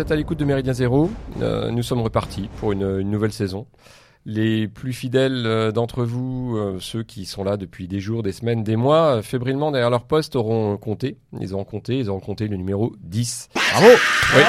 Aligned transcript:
Vous 0.00 0.06
êtes 0.06 0.12
à 0.12 0.16
l'écoute 0.16 0.38
de 0.38 0.46
Méridien 0.46 0.72
Zéro. 0.72 1.10
Euh, 1.42 1.70
nous 1.70 1.82
sommes 1.82 2.00
repartis 2.00 2.48
pour 2.56 2.72
une, 2.72 3.00
une 3.00 3.10
nouvelle 3.10 3.32
saison. 3.34 3.66
Les 4.24 4.66
plus 4.66 4.94
fidèles 4.94 5.42
euh, 5.44 5.72
d'entre 5.72 6.04
vous, 6.04 6.56
euh, 6.56 6.78
ceux 6.80 7.02
qui 7.02 7.26
sont 7.26 7.44
là 7.44 7.58
depuis 7.58 7.86
des 7.86 8.00
jours, 8.00 8.22
des 8.22 8.32
semaines, 8.32 8.64
des 8.64 8.76
mois, 8.76 9.20
fébrilement 9.20 9.70
derrière 9.70 9.90
leur 9.90 10.04
poste 10.04 10.36
auront 10.36 10.78
compté. 10.78 11.18
Ils 11.38 11.52
auront 11.52 11.64
compté, 11.64 11.98
ils 11.98 12.08
auront 12.08 12.20
compté 12.20 12.48
le 12.48 12.56
numéro 12.56 12.94
10. 13.02 13.50
Bravo 13.54 13.88
Oui. 14.36 14.42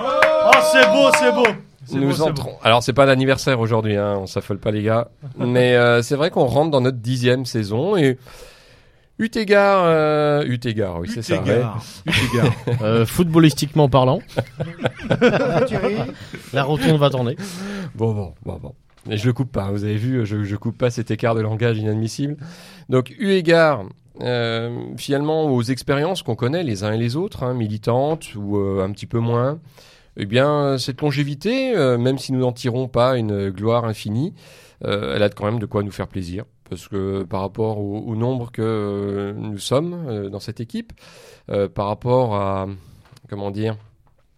Oh, 0.00 0.58
c'est 0.72 0.86
beau, 0.86 1.10
c'est 1.18 1.32
beau 1.32 2.00
Nous 2.00 2.16
beau, 2.16 2.22
entrons. 2.22 2.54
Alors 2.62 2.82
c'est 2.82 2.94
pas 2.94 3.04
l'anniversaire 3.04 3.60
aujourd'hui, 3.60 3.96
hein, 3.96 4.16
on 4.18 4.26
s'affole 4.26 4.58
pas 4.58 4.70
les 4.70 4.84
gars. 4.84 5.08
Mais 5.36 5.76
euh, 5.76 6.00
c'est 6.00 6.16
vrai 6.16 6.30
qu'on 6.30 6.46
rentre 6.46 6.70
dans 6.70 6.80
notre 6.80 6.96
dixième 6.96 7.44
saison 7.44 7.94
et 7.94 8.16
eu 9.18 9.28
égard, 9.34 9.82
euh, 9.84 10.44
eu 10.44 10.58
égard, 10.64 11.00
oui 11.00 11.08
c'est 11.12 11.22
ça. 11.22 11.42
ouais. 11.42 11.62
Utégard. 12.06 12.52
Euh, 12.82 13.04
footballistiquement 13.06 13.88
parlant, 13.88 14.20
la 16.52 16.62
rotonde 16.62 16.98
va 16.98 17.10
tourner. 17.10 17.36
Bon, 17.94 18.12
bon, 18.12 18.34
bon, 18.44 18.58
bon. 18.62 18.74
Et 19.10 19.16
je 19.16 19.26
le 19.26 19.32
coupe 19.32 19.50
pas, 19.50 19.64
hein, 19.64 19.70
vous 19.72 19.84
avez 19.84 19.96
vu, 19.96 20.24
je, 20.26 20.44
je 20.44 20.56
coupe 20.56 20.76
pas 20.76 20.90
cet 20.90 21.10
écart 21.10 21.34
de 21.34 21.40
langage 21.40 21.78
inadmissible. 21.78 22.36
Donc, 22.88 23.14
eu 23.18 23.30
égard, 23.30 23.84
euh, 24.20 24.78
finalement, 24.96 25.46
aux 25.46 25.62
expériences 25.62 26.22
qu'on 26.22 26.34
connaît 26.34 26.62
les 26.62 26.84
uns 26.84 26.92
et 26.92 26.98
les 26.98 27.16
autres, 27.16 27.42
hein, 27.42 27.54
militantes 27.54 28.34
ou 28.36 28.58
euh, 28.58 28.84
un 28.84 28.90
petit 28.92 29.06
peu 29.06 29.18
moins, 29.18 29.58
eh 30.16 30.26
bien, 30.26 30.76
cette 30.78 31.00
longévité, 31.00 31.74
euh, 31.76 31.96
même 31.96 32.18
si 32.18 32.32
nous 32.32 32.40
n'en 32.40 32.52
tirons 32.52 32.88
pas 32.88 33.16
une 33.16 33.50
gloire 33.50 33.84
infinie, 33.84 34.34
euh, 34.84 35.14
elle 35.16 35.22
a 35.22 35.28
quand 35.28 35.44
même 35.44 35.58
de 35.58 35.66
quoi 35.66 35.82
nous 35.82 35.90
faire 35.90 36.08
plaisir. 36.08 36.44
Parce 36.68 36.88
que 36.88 37.22
par 37.22 37.40
rapport 37.40 37.78
au, 37.78 37.98
au 38.06 38.16
nombre 38.16 38.50
que 38.52 38.62
euh, 38.62 39.32
nous 39.36 39.58
sommes 39.58 40.04
euh, 40.08 40.28
dans 40.28 40.40
cette 40.40 40.60
équipe, 40.60 40.92
euh, 41.50 41.68
par 41.68 41.86
rapport 41.86 42.34
à, 42.34 42.66
comment 43.28 43.50
dire, 43.50 43.76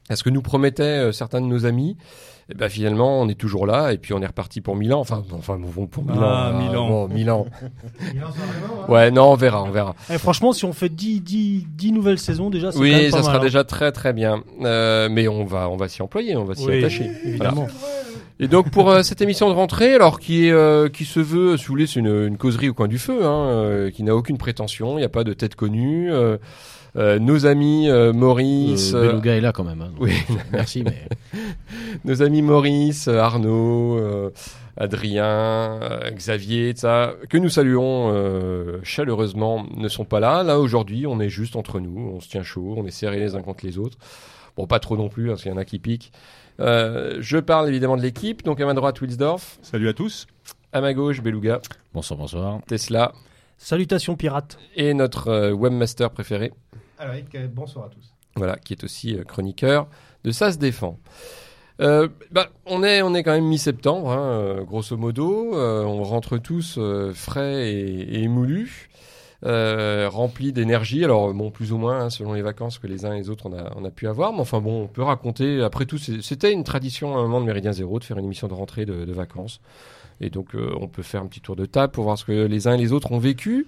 à 0.08 0.16
ce 0.16 0.22
que 0.22 0.30
nous 0.30 0.42
promettaient 0.42 1.12
certains 1.12 1.40
de 1.40 1.46
nos 1.46 1.66
amis, 1.66 1.96
et 2.52 2.54
ben 2.54 2.68
finalement 2.68 3.20
on 3.20 3.28
est 3.28 3.36
toujours 3.38 3.64
là 3.64 3.92
et 3.92 3.98
puis 3.98 4.12
on 4.12 4.20
est 4.22 4.26
reparti 4.26 4.60
pour 4.60 4.74
Milan. 4.74 4.98
Enfin, 5.00 5.22
enfin 5.32 5.56
bon, 5.58 5.86
pour 5.86 6.02
Milan. 6.04 6.20
Ah, 6.22 6.48
hein, 6.52 6.58
Milan. 6.58 6.88
bon, 6.88 7.08
Milan. 7.08 7.46
Ouais, 8.88 9.10
non, 9.12 9.30
on 9.32 9.34
verra, 9.36 9.62
on 9.62 9.70
verra. 9.70 9.94
Eh, 10.12 10.18
franchement, 10.18 10.52
si 10.52 10.64
on 10.64 10.72
fait 10.72 10.88
10, 10.88 11.20
10, 11.20 11.66
10 11.68 11.92
nouvelles 11.92 12.18
saisons, 12.18 12.50
déjà, 12.50 12.72
quand 12.72 12.80
Oui, 12.80 12.90
même 12.90 13.10
pas 13.10 13.18
ça 13.18 13.22
sera 13.22 13.36
hein. 13.36 13.40
déjà 13.40 13.62
très 13.62 13.92
très 13.92 14.12
bien. 14.12 14.42
Mais 14.58 15.28
on 15.28 15.44
va 15.44 15.68
on 15.68 15.76
va 15.76 15.86
s'y 15.88 16.02
employer, 16.02 16.36
on 16.36 16.44
va 16.44 16.54
s'y 16.56 16.66
Oui, 16.66 16.78
attacher. 16.78 17.10
évidemment. 17.24 17.68
Et 18.42 18.48
donc 18.48 18.70
pour 18.70 18.90
euh, 18.90 19.02
cette 19.02 19.20
émission 19.20 19.48
de 19.50 19.54
rentrée, 19.54 19.94
alors 19.94 20.18
qui 20.18 20.46
est 20.46 20.50
euh, 20.50 20.88
qui 20.88 21.04
se 21.04 21.20
veut, 21.20 21.56
si 21.58 21.64
vous 21.66 21.72
voulez, 21.74 21.86
c'est 21.86 22.00
une, 22.00 22.26
une 22.26 22.38
causerie 22.38 22.70
au 22.70 22.74
coin 22.74 22.88
du 22.88 22.98
feu, 22.98 23.24
hein, 23.24 23.46
euh, 23.48 23.90
qui 23.90 24.02
n'a 24.02 24.16
aucune 24.16 24.38
prétention, 24.38 24.92
il 24.96 25.00
n'y 25.02 25.04
a 25.04 25.10
pas 25.10 25.24
de 25.24 25.34
tête 25.34 25.54
connue. 25.54 26.10
euh, 26.12 26.38
euh, 26.96 27.20
nos 27.20 27.46
amis 27.46 27.88
euh, 27.88 28.12
Maurice, 28.12 28.92
Beluga 28.94 29.36
est 29.36 29.40
là 29.40 29.52
quand 29.52 29.62
même. 29.62 29.80
hein, 29.82 29.92
oui, 30.00 30.12
Merci, 30.52 30.82
mais 30.82 31.06
nos 32.04 32.22
amis 32.22 32.42
Maurice, 32.42 33.06
Arnaud, 33.06 33.96
euh, 33.98 34.30
Adrien, 34.76 35.78
Xavier, 36.12 36.72
ça, 36.74 37.14
que 37.28 37.36
nous 37.38 37.48
saluons 37.50 38.10
euh, 38.12 38.78
chaleureusement, 38.82 39.66
ne 39.76 39.88
sont 39.88 40.04
pas 40.04 40.18
là. 40.18 40.42
Là 40.42 40.58
aujourd'hui, 40.58 41.06
on 41.06 41.20
est 41.20 41.28
juste 41.28 41.54
entre 41.56 41.78
nous, 41.78 42.12
on 42.16 42.20
se 42.20 42.28
tient 42.28 42.42
chaud, 42.42 42.74
on 42.76 42.86
est 42.86 42.90
serrés 42.90 43.20
les 43.20 43.34
uns 43.36 43.42
contre 43.42 43.64
les 43.66 43.78
autres. 43.78 43.98
Bon, 44.56 44.66
pas 44.66 44.80
trop 44.80 44.96
non 44.96 45.08
plus, 45.08 45.28
parce 45.28 45.42
qu'il 45.42 45.52
y 45.52 45.54
en 45.54 45.58
a 45.58 45.64
qui 45.64 45.78
piquent. 45.78 46.10
Euh, 46.60 47.16
je 47.20 47.38
parle 47.38 47.68
évidemment 47.68 47.96
de 47.96 48.02
l'équipe, 48.02 48.42
donc 48.42 48.60
à 48.60 48.66
ma 48.66 48.74
droite 48.74 49.00
Wilsdorf, 49.00 49.58
Salut 49.62 49.88
à 49.88 49.94
tous. 49.94 50.26
à 50.72 50.80
ma 50.80 50.92
gauche 50.92 51.22
Beluga, 51.22 51.60
bonsoir, 51.94 52.18
bonsoir. 52.18 52.60
Tesla 52.66 53.12
Salutations 53.56 54.16
pirates. 54.16 54.58
et 54.76 54.92
notre 54.94 55.28
euh, 55.28 55.52
webmaster 55.52 56.10
préféré, 56.10 56.52
Alric, 56.98 57.34
euh, 57.34 57.46
bonsoir 57.48 57.86
à 57.86 57.88
tous. 57.88 58.12
voilà, 58.36 58.56
qui 58.56 58.74
est 58.74 58.84
aussi 58.84 59.16
euh, 59.16 59.24
chroniqueur 59.24 59.86
de 60.24 60.32
Ça 60.32 60.52
se 60.52 60.58
défend. 60.58 60.98
Euh, 61.80 62.08
bah, 62.30 62.48
on 62.66 62.82
est 62.84 63.00
on 63.00 63.14
est 63.14 63.22
quand 63.22 63.32
même 63.32 63.46
mi-septembre, 63.46 64.10
hein, 64.10 64.62
grosso 64.64 64.98
modo. 64.98 65.54
Euh, 65.56 65.82
on 65.82 66.02
rentre 66.02 66.36
tous 66.36 66.74
euh, 66.76 67.14
frais 67.14 67.70
et, 67.72 68.16
et 68.18 68.22
émoulus, 68.24 68.89
euh, 69.46 70.08
remplis 70.10 70.52
d'énergie. 70.52 71.04
Alors 71.04 71.32
bon, 71.32 71.50
plus 71.50 71.72
ou 71.72 71.78
moins 71.78 72.00
hein, 72.00 72.10
selon 72.10 72.34
les 72.34 72.42
vacances 72.42 72.78
que 72.78 72.86
les 72.86 73.04
uns 73.04 73.14
et 73.14 73.18
les 73.18 73.30
autres 73.30 73.46
on 73.48 73.56
a 73.56 73.72
on 73.76 73.84
a 73.84 73.90
pu 73.90 74.06
avoir. 74.06 74.32
Mais 74.32 74.40
enfin 74.40 74.60
bon, 74.60 74.82
on 74.82 74.86
peut 74.86 75.02
raconter. 75.02 75.62
Après 75.62 75.86
tout, 75.86 75.98
c'était 75.98 76.52
une 76.52 76.64
tradition 76.64 77.16
à 77.16 77.20
un 77.20 77.22
moment 77.22 77.40
de 77.40 77.46
Méridien 77.46 77.72
Zéro 77.72 77.98
de 77.98 78.04
faire 78.04 78.18
une 78.18 78.24
émission 78.24 78.48
de 78.48 78.54
rentrée 78.54 78.86
de, 78.86 79.04
de 79.04 79.12
vacances. 79.12 79.60
Et 80.20 80.30
donc 80.30 80.54
euh, 80.54 80.74
on 80.80 80.88
peut 80.88 81.02
faire 81.02 81.22
un 81.22 81.26
petit 81.26 81.40
tour 81.40 81.56
de 81.56 81.64
table 81.64 81.92
pour 81.92 82.04
voir 82.04 82.18
ce 82.18 82.24
que 82.24 82.32
les 82.32 82.68
uns 82.68 82.74
et 82.74 82.78
les 82.78 82.92
autres 82.92 83.12
ont 83.12 83.18
vécu. 83.18 83.66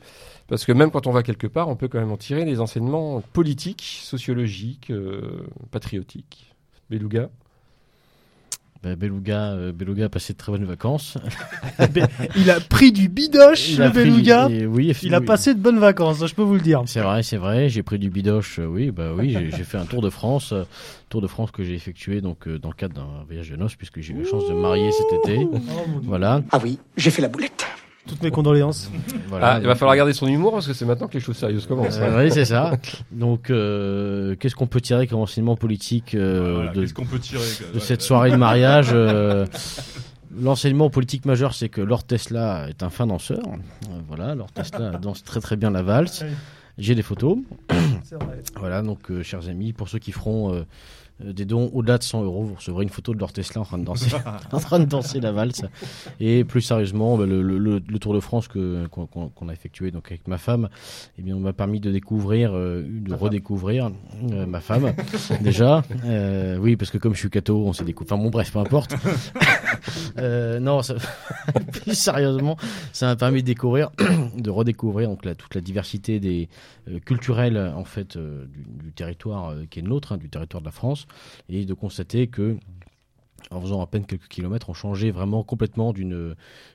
Parce 0.49 0.65
que 0.65 0.73
même 0.73 0.91
quand 0.91 1.07
on 1.07 1.13
va 1.13 1.23
quelque 1.23 1.47
part, 1.47 1.69
on 1.69 1.77
peut 1.77 1.89
quand 1.89 1.99
même 1.99 2.13
en 2.13 2.17
tirer 2.17 2.45
des 2.45 2.61
enseignements 2.61 3.23
politiques, 3.33 4.01
sociologiques, 4.03 4.91
euh, 4.91 5.47
patriotiques. 5.71 6.55
Beluga? 6.91 7.31
Ben, 8.83 8.97
Beluga, 8.97 9.53
euh, 9.53 9.73
Beluga 9.73 10.07
a 10.07 10.09
passé 10.09 10.33
de 10.33 10.39
très 10.39 10.51
bonnes 10.51 10.65
vacances. 10.65 11.17
Il 12.37 12.51
a 12.51 12.59
pris 12.59 12.91
du 12.91 13.09
bidoche, 13.09 13.71
Il 13.71 13.79
le 13.79 13.91
beluga. 13.91 14.49
et 14.51 14.67
oui, 14.67 14.93
Il 15.03 15.15
a 15.15 15.21
oui. 15.21 15.25
passé 15.27 15.55
de 15.55 15.61
bonnes 15.61 15.79
vacances, 15.79 16.27
je 16.27 16.35
peux 16.35 16.43
vous 16.43 16.55
le 16.55 16.61
dire. 16.61 16.83
C'est 16.87 17.01
vrai, 17.01 17.23
c'est 17.23 17.37
vrai. 17.37 17.69
J'ai 17.69 17.85
pris 17.85 17.99
du 18.01 18.11
bidoche. 18.11 18.59
euh, 18.59 18.67
oui, 18.67 18.91
bah 18.91 19.13
oui, 19.17 19.37
j'ai 19.57 19.63
fait 19.65 19.79
un 19.79 19.85
tour 19.85 20.03
de 20.03 20.11
France, 20.11 20.53
euh, 20.53 20.65
tour 21.09 21.21
de 21.21 21.29
France 21.29 21.53
que 21.53 21.63
j'ai 21.63 21.75
effectué 21.75 22.21
donc 22.21 22.49
euh, 22.49 22.59
dans 22.59 22.71
le 22.71 22.75
cadre 22.75 22.95
d'un 22.95 23.07
voyage 23.27 23.51
de 23.51 23.57
noces 23.57 23.77
puisque 23.77 24.01
j'ai 24.01 24.15
eu 24.15 24.23
la 24.25 24.29
chance 24.29 24.49
de 24.49 24.53
me 24.55 24.61
marier 24.61 24.91
cet 24.91 25.13
été. 25.13 25.47
Oh. 25.53 25.59
Voilà, 26.03 26.43
Ah 26.51 26.59
oui, 26.63 26.79
j'ai 26.97 27.11
fait 27.11 27.23
la 27.23 27.29
boulette. 27.29 27.65
Toutes 28.07 28.23
mes 28.23 28.31
condoléances. 28.31 28.91
voilà. 29.29 29.55
Ah, 29.55 29.59
il 29.61 29.67
va 29.67 29.75
falloir 29.77 29.97
garder 29.97 30.13
son 30.13 30.27
humour 30.27 30.53
parce 30.53 30.67
que 30.67 30.73
c'est 30.73 30.85
maintenant 30.85 31.07
que 31.07 31.15
les 31.15 31.21
choses 31.21 31.37
sérieuses 31.37 31.67
commencent. 31.67 31.99
Euh, 31.99 32.25
oui, 32.25 32.31
c'est 32.33 32.45
ça. 32.45 32.73
Donc, 33.13 33.49
euh, 33.49 34.35
qu'est-ce 34.37 34.57
qu'on 34.57 34.67
peut 34.67 34.81
tirer 34.81 35.07
comme 35.07 35.21
enseignement 35.21 35.57
politique 35.57 36.15
euh, 36.15 36.55
Voilà, 36.55 36.73
de, 36.73 36.87
peut 36.87 37.19
tirer 37.21 37.45
de 37.73 37.79
cette 37.79 38.03
soirée 38.03 38.31
de 38.31 38.37
mariage 38.37 38.91
euh, 38.93 39.47
L'enseignement 40.41 40.89
politique 40.89 41.27
majeur, 41.27 41.55
c'est 41.55 41.69
que 41.69 41.83
Lord 41.83 42.05
Tesla 42.05 42.67
est 42.69 42.83
un 42.83 42.91
fin 42.91 43.07
danseur. 43.07 43.43
Euh, 43.47 44.01
voilà, 44.09 44.35
Lord 44.35 44.51
Tesla 44.53 44.91
danse 45.03 45.23
très 45.23 45.41
très 45.41 45.57
bien 45.57 45.71
la 45.71 45.83
valse. 45.83 46.25
J'ai 46.79 46.95
des 46.95 47.03
photos. 47.03 47.37
Vrai. 47.69 48.43
Voilà, 48.57 48.83
donc, 48.83 49.11
euh, 49.11 49.23
chers 49.23 49.49
amis, 49.49 49.75
pour 49.75 49.89
ceux 49.89 49.99
qui 49.99 50.11
feront 50.11 50.55
euh, 50.55 50.57
euh, 50.57 50.65
des 51.21 51.45
dons 51.45 51.71
au-delà 51.73 51.99
de 51.99 52.03
100 52.03 52.25
euros, 52.25 52.43
vous 52.45 52.55
recevrez 52.55 52.83
une 52.83 52.89
photo 52.91 53.15
de 53.15 53.19
Lord 53.21 53.33
Tesla 53.33 53.61
en 53.61 53.65
train 53.65 53.79
de 53.79 53.85
danser, 53.85 54.11
en 54.53 54.59
train 54.59 54.79
de 54.81 54.85
danser 54.87 55.21
la 55.21 55.31
valse. 55.33 55.63
Et 56.21 56.45
plus 56.45 56.61
sérieusement, 56.63 57.17
bah, 57.17 57.27
le, 57.27 57.43
le- 57.43 57.81
Tour 58.01 58.15
de 58.15 58.21
France 58.21 58.49
que 58.49 58.87
qu'on 58.89 59.49
a 59.49 59.53
effectué 59.53 59.91
donc 59.93 60.11
avec 60.11 60.27
ma 60.27 60.39
femme, 60.39 60.69
eh 61.19 61.23
bien, 61.23 61.37
on 61.37 61.41
m'a 61.41 61.53
permis 61.53 61.79
de 61.79 61.93
découvrir, 61.93 62.51
euh, 62.55 62.83
de 62.85 63.15
redécouvrir 63.15 63.91
euh, 64.33 64.47
ma 64.47 64.61
femme 64.61 64.93
déjà. 65.41 65.83
Euh, 66.05 66.57
oui, 66.57 66.75
parce 66.77 66.91
que 66.91 66.99
comme 66.99 67.15
je 67.15 67.21
suis 67.21 67.31
catho, 67.31 67.57
on 67.65 67.73
s'est 67.73 67.85
découvert. 67.85 68.15
Enfin 68.15 68.23
bon, 68.25 68.31
bref, 68.31 68.51
peu 68.53 68.59
importe. 68.59 68.95
Euh, 70.19 70.61
non, 70.61 70.83
ça- 70.83 70.95
plus 71.73 71.95
sérieusement, 71.95 72.57
ça 72.93 73.07
m'a 73.07 73.17
permis 73.17 73.41
de 73.43 73.47
découvrir, 73.47 73.91
de 74.37 74.51
redécouvrir 74.51 75.09
donc 75.09 75.25
la, 75.25 75.35
toute 75.35 75.55
la 75.55 75.61
diversité 75.61 76.21
des 76.21 76.49
euh, 76.89 76.99
culturelle 77.01 77.57
en 77.75 77.85
fait 77.85 78.17
euh, 78.17 78.45
du, 78.47 78.85
du 78.85 78.93
territoire 78.93 79.51
euh, 79.51 79.65
qui 79.71 79.79
est 79.79 79.83
le 79.83 79.89
nôtre, 79.89 80.13
hein, 80.13 80.19
du 80.19 80.29
territoire 80.29 80.61
de 80.61 80.67
la 80.67 80.73
France, 80.73 81.02
et 81.49 81.65
de 81.65 81.75
constater 81.75 82.27
que 82.27 82.57
en 83.51 83.61
faisant 83.61 83.81
à 83.83 83.87
peine 83.87 84.07
quelques 84.07 84.29
kilomètres, 84.29 84.71
on 84.71 84.75
changeait 84.75 85.11
vraiment 85.11 85.43
complètement 85.43 85.93
d'une 85.93 86.35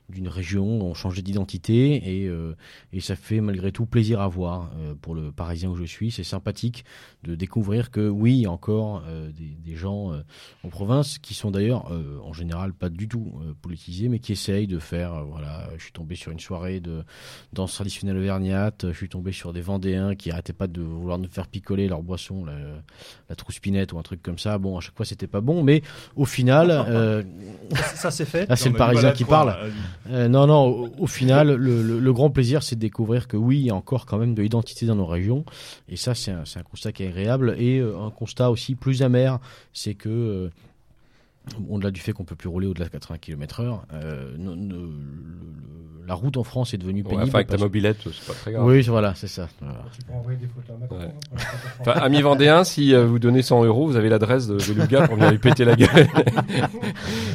d'une 0.09 0.27
région, 0.30 0.65
on 0.65 0.94
changeait 0.94 1.21
d'identité 1.21 2.21
et, 2.21 2.27
euh, 2.27 2.56
et 2.94 3.00
ça 3.01 3.15
fait 3.15 3.42
malgré 3.42 3.71
tout 3.71 3.86
plaisir 3.86 4.21
à 4.21 4.27
voir 4.27 4.71
euh, 4.77 4.94
pour 5.01 5.15
le 5.15 5.31
Parisien 5.31 5.69
où 5.69 5.75
je 5.75 5.83
suis. 5.83 6.12
C'est 6.12 6.24
sympathique 6.24 6.86
de 7.24 7.36
découvrir 7.36 7.92
que 7.92 8.07
oui, 8.07 8.33
il 8.36 8.42
y 8.42 8.45
a 8.45 8.51
encore 8.51 9.04
euh, 9.07 9.31
des, 9.31 9.57
des 9.63 9.75
gens 9.75 10.13
euh, 10.13 10.21
en 10.63 10.69
province 10.69 11.18
qui 11.18 11.33
sont 11.33 11.51
d'ailleurs 11.51 11.92
euh, 11.92 12.19
en 12.24 12.31
général 12.33 12.74
pas 12.74 12.89
du 12.89 13.07
tout 13.07 13.33
euh, 13.42 13.54
politisés, 13.62 14.07
mais 14.07 14.19
qui 14.19 14.31
essayent 14.31 14.68
de 14.68 14.80
faire. 14.80 15.25
voilà, 15.25 15.69
je 15.77 15.83
suis 15.83 15.92
tombé 15.92 16.15
sur 16.15 16.31
une 16.31 16.39
soirée 16.39 16.80
de 16.80 17.03
danse 17.53 17.74
traditionnelle 17.74 18.18
auvergnate, 18.18 18.86
je 18.92 18.98
suis 18.98 19.10
tombé 19.10 19.31
sur 19.31 19.51
des 19.53 19.62
Vendéens 19.62 20.15
qui 20.15 20.31
arrêtaient 20.31 20.53
pas 20.53 20.68
de 20.68 20.81
vouloir 20.81 21.18
nous 21.19 21.27
faire 21.30 21.48
picoler 21.48 21.88
leur 21.88 22.01
boisson, 22.01 22.45
la, 22.45 22.53
la 23.30 23.36
trouspinette 23.36 23.92
ou 23.94 24.00
un 24.00 24.03
truc 24.03 24.21
comme 24.21 24.38
ça. 24.39 24.57
Bon, 24.57 24.77
à 24.77 24.81
chaque 24.81 24.95
fois 24.95 25.06
c'était 25.06 25.27
pas 25.27 25.42
bon, 25.42 25.63
mais 25.63 25.81
au 26.15 26.25
final, 26.25 26.71
euh, 26.71 27.24
Ça 27.95 28.12
c'est 28.12 28.25
fait. 28.25 28.48
là 28.48 28.56
c'est 28.56 28.69
le 28.69 28.75
Parisien 28.75 29.12
qui 29.12 29.25
parle. 29.25 29.56
Euh, 30.09 30.27
non, 30.27 30.48
non, 30.48 30.92
au, 30.98 31.07
final, 31.07 31.54
le, 31.54 32.13
grand 32.13 32.30
plaisir, 32.30 32.63
c'est 32.63 32.75
de 32.75 32.81
découvrir 32.81 33.27
que 33.27 33.38
oui, 33.38 33.59
il 33.59 33.65
y 33.65 33.69
a 33.69 33.75
encore 33.75 34.06
quand 34.06 34.18
même 34.18 34.33
de 34.33 34.42
l'identité 34.42 34.86
dans 34.86 34.95
nos 34.95 35.06
régions. 35.06 35.44
Et 35.89 35.98
ça, 35.98 36.15
c'est 36.15 36.31
un, 36.31 36.45
c'est 36.45 36.59
un 36.59 36.63
constat 36.63 36.92
qui 36.92 37.04
est 37.04 37.07
agréable. 37.07 37.56
Et 37.57 37.80
euh, 37.80 38.00
un 38.00 38.12
constat 38.12 38.51
aussi 38.51 38.75
plus 38.75 39.01
amer, 39.01 39.39
c'est 39.74 39.95
que, 39.95 40.09
euh, 40.09 40.50
au-delà 41.70 41.92
du 41.92 42.00
fait 42.02 42.14
qu'on 42.14 42.24
peut 42.26 42.36
plus 42.36 42.50
rouler 42.50 42.68
au-delà 42.68 42.86
de 42.86 42.90
80 42.92 43.18
km/h, 43.20 43.80
euh, 43.94 44.32
la 46.08 46.14
route 46.14 46.38
en 46.38 46.44
France 46.46 46.74
est 46.74 46.78
devenue 46.78 47.02
Ouais, 47.04 47.10
pénible. 47.10 47.24
enfin, 47.28 47.36
avec 47.40 47.48
ta 47.50 47.58
mobilette, 47.58 47.98
c'est 48.02 48.26
pas 48.26 48.34
très 48.34 48.54
grave. 48.54 48.66
Oui, 48.66 48.82
voilà, 48.84 49.14
c'est 49.16 49.28
ça. 49.28 49.50
Voilà. 49.60 49.84
Tu 49.94 50.02
peux 50.06 50.14
envoyer 50.14 50.38
des 50.40 50.48
photos 50.48 50.76
à 50.78 50.80
Macron. 50.80 50.98
Ouais. 51.00 51.04
hein, 51.04 51.38
Enfin, 51.82 52.64
si 52.64 52.94
euh, 52.96 53.06
vous 53.06 53.20
donnez 53.20 53.42
100 53.42 53.66
euros, 53.66 53.88
vous 53.88 53.98
avez 53.98 54.08
l'adresse 54.08 54.48
de, 54.48 54.54
de 54.56 54.82
Lucas 54.82 55.06
pour 55.06 55.16
venir 55.18 55.32
lui 55.32 55.38
péter 55.38 55.66
la 55.66 55.76
gueule. 55.76 55.90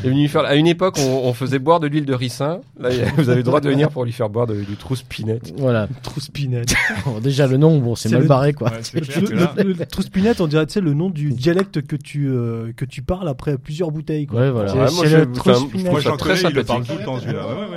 Et 0.05 0.09
venu 0.09 0.23
lui 0.23 0.29
faire... 0.29 0.47
À 0.47 0.55
une 0.57 0.67
époque, 0.67 0.97
on, 0.99 1.29
on 1.29 1.35
faisait 1.35 1.59
boire 1.59 1.81
de 1.81 1.87
l'huile 1.87 2.07
de 2.07 2.15
ricin. 2.15 2.61
Là, 2.81 2.89
vous 3.19 3.29
avez 3.29 3.39
le 3.39 3.43
droit 3.43 3.61
de 3.61 3.69
venir 3.69 3.91
pour 3.91 4.07
lui 4.07 4.13
faire 4.13 4.31
boire 4.31 4.47
de- 4.47 4.63
du 4.63 4.77
trousse-pinette. 4.77 5.53
Voilà. 5.59 5.87
Trouspinette. 6.03 6.75
Bon, 7.05 7.19
déjà, 7.21 7.47
le 7.47 7.57
nom, 7.59 7.79
bon, 7.79 7.95
c'est 7.95 8.09
mal 8.11 8.23
le- 8.23 8.29
barré, 8.29 8.53
quoi. 8.55 8.71
Ouais, 8.71 9.01
clair 9.01 9.55
le- 9.57 9.63
le 9.75 9.87
Trouspinette, 9.87 10.41
on 10.41 10.47
dirait 10.47 10.67
tu 10.67 10.75
sais, 10.75 10.81
le 10.81 10.95
nom 10.95 11.11
du 11.11 11.31
dialecte 11.31 11.83
que 11.83 11.97
tu, 11.97 12.27
euh, 12.29 12.73
que 12.77 12.85
tu 12.87 13.03
parles 13.03 13.29
après 13.29 13.59
plusieurs 13.59 13.91
Quoi. 14.27 14.41
Ouais, 14.41 14.51
voilà. 14.51 14.73
Ouais, 14.75 14.91
moi, 14.93 15.07
je- 15.07 15.17
le 15.17 15.23
enfin, 15.33 15.53
Trouspinette. 15.53 15.91
Moi, 15.91 16.01
j'en 16.01 16.17
connais, 16.17 16.41
il 16.41 16.55
le 16.55 16.65
parle 16.65 16.85
sympathique. 16.85 16.93
tout 16.93 16.99
le 16.99 17.05
temps, 17.05 17.21
celui-là. 17.21 17.47
Ouais, 17.47 17.55
ouais, 17.55 17.71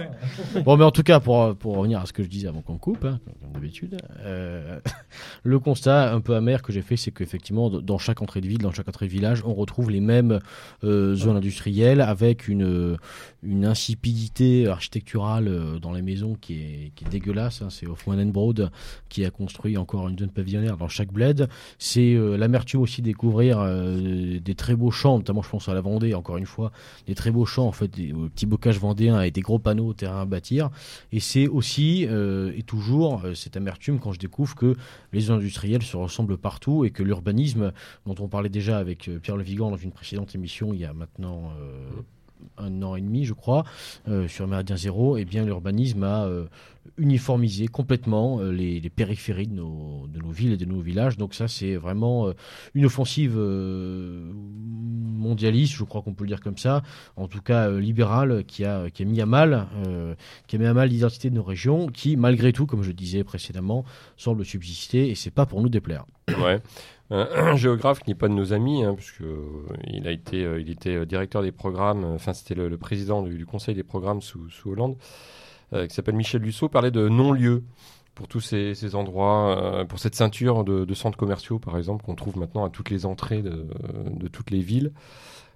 ouais. 0.56 0.62
Bon, 0.64 0.78
mais 0.78 0.84
en 0.84 0.92
tout 0.92 1.04
cas, 1.04 1.20
pour, 1.20 1.56
pour 1.56 1.78
revenir 1.78 2.00
à 2.02 2.06
ce 2.06 2.14
que 2.14 2.24
je 2.24 2.28
disais 2.30 2.48
avant 2.48 2.62
qu'on 2.62 2.78
coupe, 2.78 3.06
hein, 3.06 3.20
comme 3.42 3.52
d'habitude, 3.54 3.98
euh, 4.22 4.80
le 5.44 5.60
constat 5.60 6.14
un 6.14 6.22
peu 6.22 6.36
amer 6.36 6.62
que 6.62 6.72
j'ai 6.74 6.82
fait, 6.82 6.98
c'est 6.98 7.12
qu'effectivement, 7.12 7.70
dans 7.70 7.98
chaque 7.98 8.22
entrée 8.22 8.42
de 8.42 8.48
ville, 8.48 8.60
dans 8.60 8.72
chaque 8.72 8.88
entrée 8.88 9.06
de 9.08 9.12
village, 9.12 9.44
on 9.46 9.54
retrouve 9.54 9.90
les 9.92 10.02
mêmes 10.02 10.40
euh, 10.84 11.16
zones 11.16 11.38
industrielles 11.38 12.02
avec 12.02 12.48
une, 12.48 12.98
une 13.46 13.66
insipidité 13.66 14.68
architecturale 14.68 15.48
euh, 15.48 15.80
dans 15.80 15.94
les 15.94 16.02
maisons 16.02 16.36
qui 16.40 16.54
est, 16.56 17.10
dégueulasse. 17.10 17.62
hein. 17.62 17.70
C'est 17.70 17.88
Hoffman 17.88 18.26
Broad 18.26 18.72
qui 19.10 19.24
a 19.26 19.30
construit 19.30 19.78
encore 19.78 20.10
une 20.10 20.18
zone 20.18 20.30
pavillonnaire 20.30 20.78
dans 20.78 20.88
chaque 20.88 21.12
bled. 21.12 21.48
C'est 21.78 22.16
euh, 22.16 22.36
l'amertume 22.36 22.82
aussi 22.82 23.02
de 23.02 23.08
découvrir 23.08 23.60
euh, 23.60 24.40
des 24.40 24.56
très 24.56 24.76
beaux 24.76 24.92
champs, 24.92 25.18
notamment 25.18 25.42
je 25.42 25.50
pense 25.50 25.70
à 25.70 25.74
la 25.74 25.82
Vendée, 25.82 26.16
encore 26.16 26.38
une 26.38 26.48
fois, 26.48 26.72
des 27.06 27.14
très 27.14 27.30
beaux 27.30 27.46
champs, 27.46 27.68
en 27.68 27.72
fait, 27.72 27.88
des 27.88 28.12
petits 28.34 28.48
bocages 28.48 28.80
vendéens 28.80 29.16
avec 29.16 29.34
des 29.34 29.42
gros 29.42 29.60
panneaux 29.60 29.88
au 29.88 29.94
terrain 29.94 30.22
à 30.22 30.26
bâtir. 30.26 30.72
Et 31.12 31.20
c'est 31.20 31.48
aussi 31.48 32.04
et 32.04 32.64
toujours 32.64 33.22
cette 33.36 33.56
amertume 33.56 34.00
quand 34.00 34.14
je 34.14 34.20
découvre 34.20 34.56
que 34.56 34.76
les 35.14 35.22
zones 35.22 35.38
industrielles 35.38 35.84
se 35.84 35.96
ressemblent 35.96 36.38
partout 36.38 36.86
et 36.86 36.90
que 36.90 37.04
l'urbanisme, 37.04 37.72
dont 38.08 38.16
on 38.20 38.28
parlait 38.28 38.50
déjà 38.50 38.80
avec 38.80 39.10
Pierre 39.22 39.38
Le 39.38 39.44
Vigan 39.44 39.70
dans 39.70 39.78
une 39.78 39.92
précédente 39.92 40.34
émission 40.34 40.74
il 40.74 40.80
y 40.80 40.86
a 40.86 40.94
maintenant 40.94 41.52
un 42.58 42.82
an 42.82 42.96
et 42.96 43.02
demi, 43.02 43.26
je 43.26 43.34
crois, 43.34 43.64
euh, 44.08 44.28
sur 44.28 44.48
Méridien 44.48 44.78
Zéro, 44.78 45.18
et 45.18 45.26
bien 45.26 45.46
l'urbanisme 45.46 46.04
a 46.04 46.26
euh, 46.26 46.46
uniformisé 46.98 47.68
complètement 47.68 48.40
euh, 48.40 48.52
les, 48.52 48.90
périphéries 48.90 49.48
de 49.48 49.56
nos, 49.56 50.08
villes 50.30 50.54
et 50.54 50.58
de 50.58 50.66
nos 50.66 50.80
villages. 50.80 51.18
Donc 51.18 51.34
ça, 51.34 51.48
c'est 51.48 51.76
vraiment 51.76 52.32
une 52.74 52.86
offensive 52.86 53.38
mondialiste, 55.16 55.74
je 55.74 55.84
crois 55.84 56.02
qu'on 56.02 56.14
peut 56.14 56.24
le 56.24 56.30
dire 56.30 56.42
comme 56.42 56.58
ça, 56.58 56.84
en 57.16 57.28
tout 57.28 57.42
cas 57.42 57.70
libérale, 57.72 58.44
qui 58.46 58.64
a, 58.66 58.90
qui 58.90 59.04
a 59.04 59.06
mis 59.06 59.22
à 59.22 59.26
mal, 59.26 59.68
qui 60.48 60.58
mal 60.58 60.90
l'identité 60.90 61.30
de 61.30 61.36
nos 61.36 61.44
régions, 61.44 61.88
qui 61.88 62.16
malgré 62.16 62.54
tout, 62.54 62.66
comme 62.66 62.84
je 62.84 62.92
disais 62.92 63.24
précédemment, 63.24 63.86
semble 64.18 64.46
subsister, 64.46 65.10
et 65.10 65.16
c'est 65.16 65.32
pas 65.32 65.46
pour 65.46 65.62
nous 65.62 65.70
déplaire. 65.70 66.06
Ouais. 66.40 66.62
Un, 67.12 67.56
géographe 67.56 68.00
qui 68.00 68.10
n'est 68.10 68.16
pas 68.16 68.28
de 68.28 68.34
nos 68.34 68.52
amis, 68.52 68.84
hein, 68.84 68.96
puisque 68.96 69.22
euh, 69.22 69.68
il 69.86 70.08
a 70.08 70.12
été, 70.12 70.44
euh, 70.44 70.60
était 70.60 70.96
euh, 70.96 71.06
directeur 71.06 71.44
des 71.44 71.52
programmes. 71.52 72.04
Enfin, 72.04 72.34
c'était 72.34 72.56
le, 72.56 72.78
président 72.78 73.22
du, 73.22 73.46
conseil 73.46 73.76
des 73.76 73.84
programmes 73.84 74.22
sous, 74.22 74.50
Hollande, 74.66 74.98
qui 75.72 75.94
s'appelle 75.94 76.16
Michel 76.16 76.42
Lussot, 76.42 76.70
parlait 76.70 76.92
de 76.92 77.08
non-lieu 77.10 77.64
pour 78.16 78.28
tous 78.28 78.40
ces, 78.40 78.96
endroits, 78.96 79.86
pour 79.90 80.00
cette 80.00 80.16
ceinture 80.16 80.64
de, 80.64 80.94
centres 80.94 81.18
commerciaux, 81.18 81.60
par 81.60 81.78
exemple, 81.78 82.06
qu'on 82.06 82.16
trouve 82.16 82.38
maintenant 82.38 82.64
à 82.64 82.70
toutes 82.70 82.90
les 82.90 83.06
entrées 83.06 83.42
de 83.42 84.28
toutes 84.30 84.52
les 84.52 84.62
villes. 84.62 84.94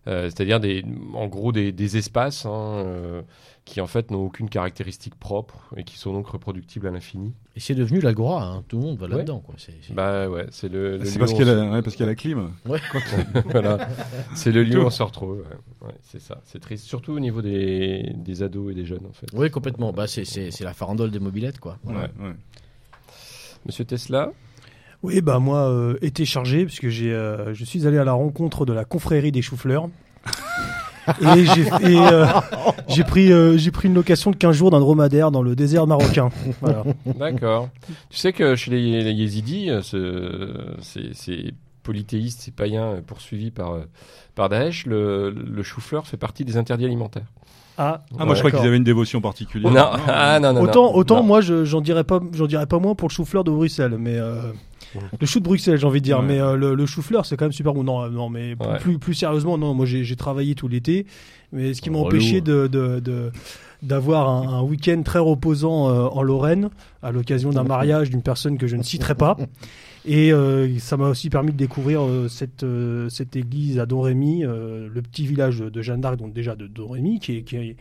Euh, 0.10 0.26
C'est-à-dire 0.26 0.60
des, 0.60 0.84
en 1.14 1.28
gros 1.28 1.52
des, 1.52 1.72
des 1.72 1.96
espaces 1.98 2.46
hein, 2.46 2.52
euh, 2.78 3.22
qui 3.66 3.80
en 3.80 3.86
fait 3.88 4.10
n'ont 4.10 4.26
aucune 4.26 4.50
caractéristique 4.50 5.14
propre 5.16 5.72
et 5.78 5.84
qui 5.84 5.98
sont 5.98 6.12
donc 6.14 6.28
reproductibles 6.28 6.88
à 6.88 6.92
l'infini. 6.92 7.34
Et 7.56 7.60
c'est 7.60 7.76
devenu 7.76 8.00
l'agora, 8.02 8.44
hein, 8.44 8.64
tout 8.68 8.78
le 8.78 8.84
monde 8.84 8.98
va 8.98 9.06
Ouais. 9.08 9.18
là-dedans. 9.18 9.44
C'est- 9.58 9.74
c'est- 9.82 9.94
Bah 9.94 10.28
ouais, 10.28 10.48
c'est 10.50 10.70
le. 10.70 10.98
le 10.98 11.06
C'est 11.06 11.14
lieu 11.14 11.20
parce 11.20 11.32
où 11.34 11.36
qu'il 11.36 11.48
y, 11.48 11.52
ouais, 11.52 11.82
parce 11.84 11.96
qu'il 11.96 12.06
y 12.06 12.10
a 12.10 12.12
la 12.12 12.16
clim. 12.16 12.52
voilà. 13.46 13.88
C'est 14.34 14.52
le 14.52 14.64
lieu 14.64 14.76
Tout. 14.76 14.82
où 14.82 14.86
on 14.86 14.90
se 14.90 15.04
retrouve. 15.04 15.40
Ouais, 15.40 15.88
Ouais, 15.90 15.94
c'est 16.02 16.20
ça. 16.22 16.42
C'est 16.46 16.60
triste, 16.60 16.86
surtout 16.86 17.14
au 17.14 17.20
niveau 17.20 17.42
des, 17.42 18.12
des 18.16 18.42
ados 18.44 18.72
et 18.72 18.76
des 18.76 18.86
jeunes, 18.86 19.06
en 19.08 19.14
fait. 19.14 19.28
Oui, 19.34 19.52
complètement. 19.52 19.94
Bah, 19.94 20.08
c'est, 20.08 20.26
c'est, 20.26 20.50
c'est 20.52 20.64
la 20.64 20.74
farandole 20.74 21.12
des 21.12 21.20
mobilettes, 21.20 21.60
quoi. 21.60 21.78
Ouais, 21.86 21.94
Ouais. 21.94 22.02
ouais. 22.20 22.34
Monsieur 23.66 23.86
Tesla 23.86 24.32
Oui, 25.04 25.22
bah 25.22 25.40
moi, 25.40 25.70
euh, 25.70 25.98
été 26.02 26.26
chargé, 26.26 26.66
puisque 26.66 26.90
j'ai, 26.90 27.14
euh, 27.14 27.54
je 27.54 27.64
suis 27.64 27.88
allé 27.88 27.98
à 27.98 28.04
la 28.04 28.12
rencontre 28.14 28.66
de 28.66 28.74
la 28.74 28.84
confrérie 28.86 29.32
des 29.32 29.42
choux-fleurs. 29.42 29.88
et 31.22 31.46
j'ai, 31.46 31.62
et, 31.62 31.98
euh, 32.00 32.26
j'ai 32.90 33.04
pris, 33.06 33.32
euh, 33.32 33.58
j'ai 33.58 33.72
pris 33.72 33.88
une 33.88 33.94
location 33.94 34.30
de 34.32 34.36
15 34.36 34.56
jours 34.56 34.72
d'un 34.72 34.80
dromadaire 34.80 35.32
dans 35.32 35.42
le 35.42 35.56
désert 35.56 35.88
marocain. 35.88 36.30
Voilà. 36.62 36.84
D'accord. 37.18 37.70
tu 38.10 38.18
sais 38.18 38.34
que 38.34 38.56
chez 38.56 38.72
les, 38.72 39.02
les 39.04 39.14
yézidis, 39.14 39.70
ce- 39.82 40.76
ces, 40.82 41.14
ces 41.14 41.54
polythéistes, 41.84 42.42
ces 42.42 42.52
païens 42.52 42.96
poursuivis 43.08 43.52
par, 43.52 43.78
par 44.36 44.50
Daesh, 44.50 44.86
le, 44.86 45.30
le 45.32 45.64
chou-fleur 45.64 46.06
fait 46.08 46.18
partie 46.18 46.44
des 46.46 46.58
interdits 46.58 46.86
alimentaires. 46.86 47.26
Ah, 47.78 48.02
Ah, 48.20 48.26
moi, 48.26 48.36
je 48.36 48.40
crois 48.42 48.52
qu'ils 48.52 48.68
avaient 48.68 48.76
une 48.76 48.84
dévotion 48.84 49.22
particulière. 49.22 49.72
Non, 49.72 49.88
ah, 50.08 50.38
non, 50.42 50.52
non, 50.52 50.62
autant, 50.64 50.92
non. 50.92 50.96
autant 50.96 51.16
Non. 51.18 51.24
moi, 51.24 51.40
je, 51.40 51.64
j'en 51.64 51.80
dirais 51.80 52.04
pas, 52.04 52.20
j'en 52.34 52.46
dirais 52.48 52.66
pas 52.68 52.78
moins 52.78 52.94
pour 52.94 53.08
le 53.08 53.14
chou-fleur 53.14 53.46
de 53.46 53.52
Bruxelles, 53.52 53.96
mais 53.98 54.18
euh. 54.18 54.52
Le 55.20 55.26
chou 55.28 55.40
de 55.40 55.44
Bruxelles, 55.46 55.78
j'ai 55.78 55.86
envie 55.88 56.00
de 56.02 56.06
dire, 56.06 56.20
Ouais. 56.20 56.26
mais 56.26 56.40
euh, 56.40 56.56
le, 56.56 56.76
le 56.76 56.86
chou-fleur, 56.86 57.26
c'est 57.26 57.38
quand 57.38 57.46
même 57.46 57.52
super 57.52 57.74
bon. 57.74 57.84
Non, 57.84 58.04
euh, 58.04 58.10
non, 58.10 58.30
mais 58.30 58.56
plus, 58.56 58.68
Ouais. 58.68 58.78
plus, 58.80 59.00
plus 59.00 59.14
sérieusement, 59.14 59.58
non, 59.58 59.74
moi, 59.74 59.86
j'ai, 59.86 60.16
travaillé 60.16 60.56
tout 60.56 60.68
l'été, 60.68 61.06
mais 61.52 61.74
ce 61.74 61.82
qui 61.82 61.90
m'a 61.90 62.00
empêché 62.00 62.42
de, 62.42 62.68
de, 62.68 63.00
de- 63.00 63.32
d'avoir 63.82 64.30
un, 64.30 64.60
un 64.60 64.62
week-end 64.62 65.02
très 65.04 65.20
reposant 65.20 65.90
euh, 65.90 66.08
en 66.08 66.22
Lorraine 66.22 66.70
à 67.02 67.12
l'occasion 67.12 67.50
d'un 67.52 67.64
mariage 67.64 68.10
d'une 68.10 68.22
personne 68.24 68.58
que 68.58 68.68
je 68.68 68.76
ne 68.76 68.84
citerai 68.84 69.16
pas. 69.16 69.38
Et 70.06 70.32
euh, 70.34 70.78
ça 70.80 70.98
m'a 70.98 71.10
aussi 71.10 71.30
permis 71.30 71.52
de 71.52 71.58
découvrir 71.58 72.02
euh, 72.02 72.28
cette, 72.28 72.66
cette 73.10 73.36
église 73.36 73.80
à 73.80 73.86
Don 73.86 74.02
Rémy, 74.02 74.44
euh, 74.46 74.90
le 74.94 75.02
petit 75.02 75.26
village 75.26 75.60
de 75.60 75.82
Jeanne 75.82 76.02
d'Arc, 76.02 76.18
donc 76.18 76.34
déjà 76.34 76.56
de 76.56 76.68
Don 76.68 76.90
Rémy, 76.90 77.20
qui 77.20 77.38
est, 77.38 77.42
qui 77.44 77.56
est, 77.58 77.76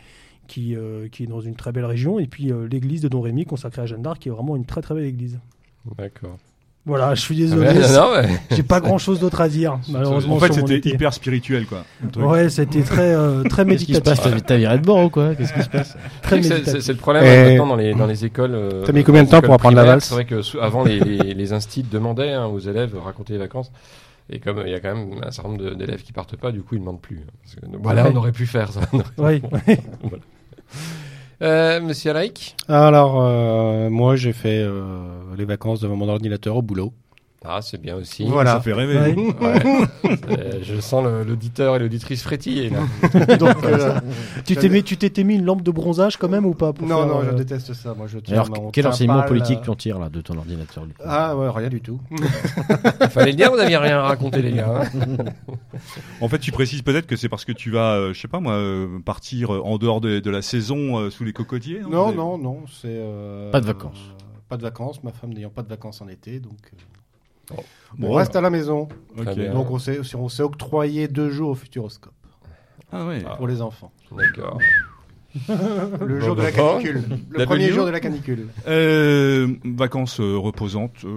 qui, 0.47 0.77
qui 1.13 1.23
est 1.25 1.27
dans 1.27 1.41
une 1.41 1.55
très 1.57 1.73
belle 1.73 1.85
région, 1.85 2.19
et 2.19 2.27
puis 2.27 2.53
l'église 2.71 3.01
de 3.03 3.09
Don 3.09 3.21
Rémy 3.21 3.45
consacrée 3.45 3.83
à 3.83 3.87
Jeanne 3.87 4.03
d'Arc, 4.03 4.19
qui 4.21 4.29
est 4.29 4.33
vraiment 4.33 4.57
une 4.57 4.65
très 4.65 4.81
très 4.83 4.95
belle 4.95 5.05
église. 5.05 5.39
D'accord. 5.97 6.39
Voilà, 6.89 7.15
je 7.15 7.21
suis 7.21 7.37
Ah 7.37 7.39
désolé, 7.39 7.69
j'ai 8.51 8.63
pas 8.65 8.81
grand 8.81 8.97
chose 8.99 9.21
d'autre 9.21 9.41
à 9.43 9.49
dire, 9.49 9.79
malheureusement. 9.91 10.37
En 10.37 10.39
fait, 10.41 10.53
c'était 10.55 10.89
hyper 10.89 11.13
spirituel, 11.13 11.67
quoi. 11.67 11.85
le 12.03 12.11
truc. 12.11 12.25
Ouais, 12.27 12.49
c'était 12.49 12.81
très, 12.83 13.15
euh, 13.15 13.43
très 13.51 13.65
Qu'est-ce 13.67 13.85
qui 13.85 13.95
se 13.95 14.01
passe 14.01 14.19
méditatif. 14.25 14.47
T'as 14.47 14.57
viré 14.57 14.79
de 14.79 14.85
bord 14.85 15.05
ou 15.05 15.11
quoi? 15.11 15.35
Qu'est-ce 15.35 15.53
qui 15.53 15.63
se 15.63 15.69
passe? 15.69 15.97
Très 16.23 16.43
C'est- 16.43 16.49
méditatif. 16.55 16.89
le 16.89 16.95
problème 16.97 17.25
Et- 17.25 17.29
hein, 17.29 17.45
maintenant 17.51 17.67
dans 17.67 17.77
les, 17.77 17.95
dans 17.95 18.07
les 18.07 18.25
écoles. 18.25 18.55
euh, 18.55 18.85
T'as 18.87 18.93
mis 18.93 19.05
combien 19.05 19.23
de 19.23 19.29
temps 19.29 19.43
pour 19.43 19.53
apprendre 19.55 19.77
la 19.77 19.85
valse? 19.85 20.05
C'est 20.07 20.15
vrai 20.15 20.25
que 20.25 20.41
avant 20.61 20.83
les, 20.83 20.99
les, 20.99 21.35
les 21.35 21.53
instits 21.53 21.83
demandaient 21.85 22.33
hein, 22.33 22.47
aux 22.47 22.59
élèves 22.59 22.93
de 22.93 22.99
raconter 22.99 23.35
les 23.35 23.39
vacances. 23.39 23.71
Et 24.31 24.41
comme 24.41 24.63
il 24.65 24.73
y 24.73 24.75
a 24.75 24.81
quand 24.81 24.95
même 24.95 25.11
un 25.23 25.31
certain 25.31 25.51
nombre 25.51 25.75
d'élèves 25.75 26.03
qui 26.03 26.13
partent 26.13 26.37
pas, 26.37 26.53
du 26.53 26.63
coup 26.63 26.75
ils 26.75 26.81
demandent 26.81 27.01
plus. 27.03 27.19
hein, 27.27 27.31
parce 27.43 27.55
que- 27.57 27.67
donc 27.71 27.83
voilà, 27.83 28.05
Ouais. 28.05 28.11
on 28.15 28.17
aurait 28.17 28.33
pu 28.33 28.47
faire 28.47 28.73
ça. 28.73 28.81
Oui. 29.19 29.43
Euh, 31.41 31.81
Monsieur 31.81 32.11
Alaïk 32.11 32.57
Alors, 32.69 33.23
euh, 33.23 33.91
moi, 33.91 34.17
j'ai 34.17 34.33
fait 34.33 34.61
euh, 34.61 35.01
les 35.37 35.45
vacances 35.45 35.81
devant 35.81 35.95
mon 35.97 36.09
ordinateur 36.09 36.57
au 36.57 36.63
boulot. 36.63 36.93
Ah, 37.45 37.61
c'est 37.63 37.81
bien 37.81 37.95
aussi. 37.95 38.25
Voilà. 38.27 38.55
Ça 38.55 38.61
fait 38.61 38.73
rêver. 38.73 38.99
Ouais. 38.99 39.15
Ouais. 39.41 39.63
Euh, 40.31 40.59
je 40.63 40.81
sens 40.81 41.05
l'auditeur 41.27 41.77
et 41.77 41.79
l'auditrice 41.79 42.23
frétiller 42.23 42.71
là. 42.71 42.81
Donc, 43.37 43.57
euh, 43.65 43.99
Tu 44.45 44.57
t'es 44.57 44.69
mis, 44.69 44.83
tu 44.83 44.97
t'étais 44.97 45.23
mis 45.25 45.35
une 45.37 45.45
lampe 45.45 45.63
de 45.63 45.71
bronzage 45.71 46.17
quand 46.17 46.29
même 46.29 46.45
ou 46.47 46.55
pas 46.55 46.73
pour 46.73 46.87
non, 46.87 46.97
faire, 46.99 47.07
non, 47.07 47.23
je 47.25 47.29
euh, 47.31 47.33
déteste 47.35 47.73
ça. 47.75 47.95
Moi, 47.95 48.07
je 48.09 48.19
tiens 48.19 48.43
Alors, 48.43 48.71
quel 48.73 48.87
enseignement 48.87 49.23
politique 49.23 49.59
euh, 49.61 49.65
tu 49.65 49.71
en 49.71 49.75
tires 49.77 49.99
là 49.99 50.09
de 50.09 50.21
ton 50.21 50.37
ordinateur 50.37 50.87
du 50.87 50.93
coup? 50.95 51.03
Ah 51.05 51.37
ouais, 51.37 51.49
rien 51.51 51.69
du 51.69 51.81
tout. 51.81 52.01
Fallait 53.11 53.33
le 53.33 53.37
dire, 53.37 53.51
vous 53.51 53.57
n'aviez 53.59 53.77
rien 53.77 53.99
à 53.99 54.03
raconter 54.03 54.43
les 54.43 54.53
gars. 54.53 54.83
hein. 54.83 55.25
En 56.21 56.29
fait, 56.29 56.39
tu 56.39 56.53
précises 56.53 56.83
peut-être 56.83 57.07
que 57.07 57.17
c'est 57.17 57.29
parce 57.29 57.45
que 57.45 57.53
tu 57.53 57.71
vas, 57.71 57.95
euh, 57.97 58.13
je 58.15 58.21
sais 58.21 58.29
pas 58.29 58.41
moi, 58.41 58.55
euh, 58.55 58.99
partir 59.05 59.51
en 59.51 59.79
dehors 59.79 60.01
de, 60.01 60.19
de 60.19 60.31
la 60.31 60.43
saison 60.43 60.99
euh, 60.99 61.11
sous 61.11 61.25
les 61.25 61.33
cocotiers. 61.33 61.81
Non, 61.89 62.11
Vous 62.11 62.17
non, 62.17 62.39
non, 62.39 62.61
c'est 62.67 62.89
euh, 62.89 63.51
Pas 63.51 63.61
de 63.61 63.67
vacances. 63.67 63.99
euh, 64.11 64.25
pas 64.49 64.57
de 64.57 64.63
vacances. 64.63 65.03
Ma 65.05 65.13
femme 65.13 65.33
n'ayant 65.33 65.51
pas 65.51 65.63
de 65.63 65.69
vacances 65.69 66.01
en 66.01 66.09
été, 66.09 66.41
donc 66.41 66.57
Bon, 67.97 68.09
on 68.11 68.13
reste 68.15 68.37
à 68.37 68.41
la 68.41 68.51
maison. 68.51 68.89
Donc 69.17 69.71
on 69.71 69.79
s'est, 69.79 70.01
on 70.15 70.29
s'est 70.29 70.43
octroyé 70.43 71.09
deux 71.09 71.31
jours 71.31 71.51
au 71.51 71.55
Futuroscope 71.55 72.13
Ah 72.93 73.07
ouais. 73.07 73.23
Ah. 73.27 73.37
pour 73.37 73.49
les 73.49 73.63
enfants. 73.63 73.91
D'accord. 74.17 74.59
Le 76.01 76.21
jour 76.21 76.35
de 76.37 76.43
la 76.43 76.51
canicule. 76.51 77.03
Le 77.31 77.45
premier 77.45 77.69
jour 77.69 77.85
de 77.85 77.91
la 77.91 78.01
canicule. 78.01 78.47
Euh, 78.67 79.47
vacances 79.65 80.21
euh, 80.21 80.37
reposantes, 80.37 81.05
euh, 81.05 81.09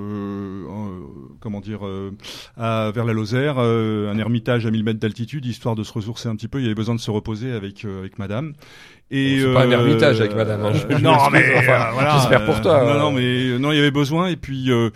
euh, 0.67 0.99
comment 1.39 1.61
dire, 1.61 1.85
euh, 1.87 2.11
à- 2.57 2.91
vers 2.93 3.05
la 3.05 3.13
Lozère, 3.13 3.55
euh, 3.57 4.11
un 4.11 4.17
ermitage 4.17 4.65
à 4.65 4.71
1000 4.71 4.83
mètres 4.83 4.99
d'altitude, 4.99 5.45
histoire 5.45 5.75
de 5.75 5.83
se 5.83 5.93
ressourcer 5.93 6.27
un 6.27 6.35
petit 6.35 6.49
peu. 6.49 6.59
Il 6.59 6.63
y 6.63 6.65
avait 6.65 6.75
besoin 6.75 6.93
de 6.95 6.99
se 6.99 7.09
reposer 7.09 7.51
avec 7.53 7.85
euh, 7.85 7.99
avec 7.99 8.19
Madame. 8.19 8.53
Et 9.11 9.39
Bon, 9.41 9.47
c'est 9.47 9.53
pas 9.53 9.63
un 9.65 9.71
ermitage 9.71 10.19
avec 10.19 10.35
Madame, 10.35 10.65
hein, 10.65 10.71
je- 10.89 10.97
je 10.97 11.01
non, 11.03 11.15
mais 11.31 11.57
enfin, 11.57 11.71
euh, 11.89 11.91
voilà. 11.93 12.17
j'espère 12.17 12.45
pour 12.45 12.61
toi, 12.61 12.73
euh, 12.83 12.85
euh. 12.89 12.93
Non, 12.93 12.99
non, 12.99 13.11
mais 13.13 13.21
euh, 13.47 13.57
non, 13.59 13.71
il 13.71 13.77
y 13.77 13.79
avait 13.79 13.91
besoin. 13.91 14.27
Et 14.27 14.35
puis 14.35 14.71
euh, 14.71 14.89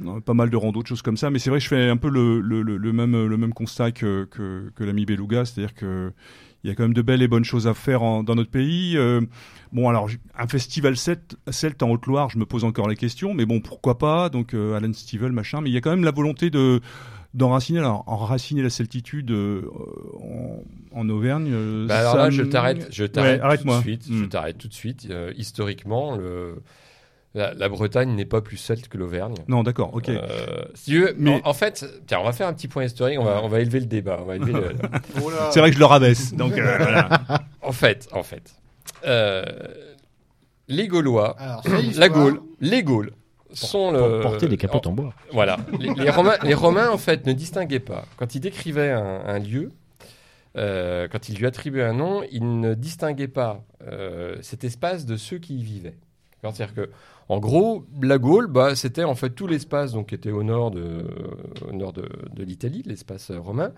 non, 0.00 0.20
pas 0.20 0.34
mal 0.34 0.50
de 0.50 0.56
randos, 0.56 0.82
de 0.82 0.86
choses 0.88 1.02
comme 1.02 1.16
ça. 1.16 1.30
Mais 1.30 1.38
c'est 1.38 1.50
vrai, 1.50 1.60
je 1.60 1.68
fais 1.68 1.88
un 1.88 1.96
peu 1.96 2.08
le, 2.10 2.40
le, 2.40 2.62
le, 2.62 2.76
le 2.76 2.92
même 2.92 3.26
le 3.26 3.36
même 3.36 3.52
constat 3.52 3.92
que 3.92 4.24
que, 4.30 4.70
que 4.74 4.84
l'ami 4.84 5.04
Beluga, 5.06 5.44
c'est-à-dire 5.44 5.74
que 5.74 6.12
il 6.62 6.68
y 6.68 6.70
a 6.70 6.74
quand 6.74 6.82
même 6.82 6.92
de 6.94 7.00
belles 7.02 7.22
et 7.22 7.28
bonnes 7.28 7.44
choses 7.44 7.66
à 7.66 7.72
faire 7.72 8.02
en- 8.02 8.22
dans 8.22 8.34
notre 8.34 8.50
pays. 8.50 8.96
Euh, 8.98 9.22
bon, 9.72 9.88
alors 9.88 10.10
un 10.36 10.46
festival 10.46 10.94
celte, 10.96 11.36
celte 11.50 11.82
en 11.82 11.90
Haute-Loire, 11.90 12.28
je 12.28 12.36
me 12.38 12.44
pose 12.44 12.64
encore 12.64 12.86
les 12.86 12.96
questions, 12.96 13.32
mais 13.32 13.46
bon, 13.46 13.60
pourquoi 13.60 13.96
pas 13.96 14.28
Donc 14.28 14.52
euh, 14.52 14.74
Alan 14.76 14.92
Stivell, 14.92 15.32
machin, 15.32 15.62
mais 15.62 15.70
il 15.70 15.72
y 15.72 15.76
a 15.78 15.80
quand 15.80 15.90
même 15.90 16.04
la 16.04 16.10
volonté 16.10 16.50
de 16.50 16.80
d'enraciner, 17.32 17.78
alors 17.78 18.02
enraciner 18.08 18.60
la 18.62 18.70
celtitude 18.70 19.30
euh, 19.30 19.62
en, 20.20 20.62
en 20.92 21.08
Auvergne. 21.08 21.48
euh, 21.52 21.86
Bah 21.86 22.00
alors 22.00 22.12
ça 22.12 22.18
là, 22.24 22.30
je 22.30 22.42
t'arrête, 22.42 22.88
je 22.90 23.04
Ouais, 23.04 23.08
t'arrête 23.08 23.60
tout 23.62 23.68
de 23.68 23.80
suite. 23.80 24.06
Je 24.10 24.24
Hmm. 24.24 24.28
t'arrête 24.28 24.58
tout 24.58 24.68
de 24.68 24.74
suite. 24.74 25.06
Euh, 25.10 25.32
historiquement, 25.36 26.16
le, 26.16 26.56
la, 27.34 27.54
la 27.54 27.68
Bretagne 27.68 28.14
n'est 28.14 28.24
pas 28.24 28.40
plus 28.40 28.56
celte 28.56 28.88
que 28.88 28.98
l'Auvergne. 28.98 29.34
Non, 29.48 29.62
d'accord, 29.62 29.94
ok. 29.94 30.08
Euh, 30.08 30.64
si 30.74 30.90
tu 30.90 31.00
veux, 31.02 31.14
Mais- 31.16 31.40
en, 31.44 31.50
en 31.50 31.54
fait, 31.54 31.84
tiens, 32.06 32.18
on 32.20 32.24
va 32.24 32.32
faire 32.32 32.48
un 32.48 32.52
petit 32.52 32.66
point 32.68 32.84
historique. 32.84 33.18
On 33.20 33.24
va, 33.24 33.40
on 33.42 33.48
va 33.48 33.60
élever 33.60 33.80
le 33.80 33.86
débat. 33.86 34.18
On 34.20 34.24
va 34.24 34.36
élever 34.36 34.52
le- 34.52 34.74
C'est 35.52 35.60
vrai 35.60 35.68
que 35.70 35.74
je 35.74 35.78
le 35.80 35.84
rabaisse. 35.86 36.34
Donc 36.34 36.58
euh, 36.58 36.76
voilà. 36.78 37.08
en 37.62 37.72
fait, 37.72 38.08
en 38.12 38.22
fait, 38.24 38.54
euh, 39.06 39.44
les 40.68 40.88
Gaulois, 40.88 41.36
Alors, 41.38 41.62
la. 41.96 42.08
Gaule, 42.08 42.40
les 42.60 42.82
Gaules 42.82 43.12
sont 43.52 43.90
le 43.90 43.98
Pour 44.20 44.20
porter 44.32 44.48
des 44.48 44.56
capotes 44.56 44.86
en 44.86 44.92
bois. 44.92 45.12
Voilà. 45.32 45.56
Les, 45.78 45.92
les 45.94 46.10
Romains, 46.10 46.36
les 46.44 46.54
Romains, 46.54 46.90
en 46.90 46.98
fait, 46.98 47.26
ne 47.26 47.32
distinguaient 47.32 47.80
pas. 47.80 48.04
Quand 48.16 48.34
ils 48.34 48.40
décrivaient 48.40 48.90
un, 48.90 49.22
un 49.26 49.38
lieu, 49.40 49.70
euh, 50.56 51.08
quand 51.10 51.28
ils 51.28 51.36
lui 51.36 51.46
attribuaient 51.46 51.82
un 51.84 51.94
nom, 51.94 52.22
ils 52.30 52.60
ne 52.60 52.74
distinguaient 52.74 53.28
pas 53.28 53.64
euh, 53.86 54.36
cet 54.42 54.62
espace 54.64 55.04
de 55.06 55.16
ceux 55.16 55.38
qui 55.38 55.58
y 55.58 55.62
vivaient. 55.64 55.96
C'est-à-dire 56.42 56.72
que, 56.74 56.90
en 57.30 57.38
gros, 57.38 57.86
la 58.02 58.18
Gaule, 58.18 58.48
bah, 58.48 58.74
c'était 58.74 59.04
en 59.04 59.14
fait 59.14 59.30
tout 59.30 59.46
l'espace 59.46 59.94
qui 60.08 60.16
était 60.16 60.32
au 60.32 60.42
nord 60.42 60.72
de, 60.72 61.06
de, 61.70 62.42
l'Italie, 62.42 62.82
l'espace 62.84 63.30
euh, 63.30 63.38
romain, 63.38 63.72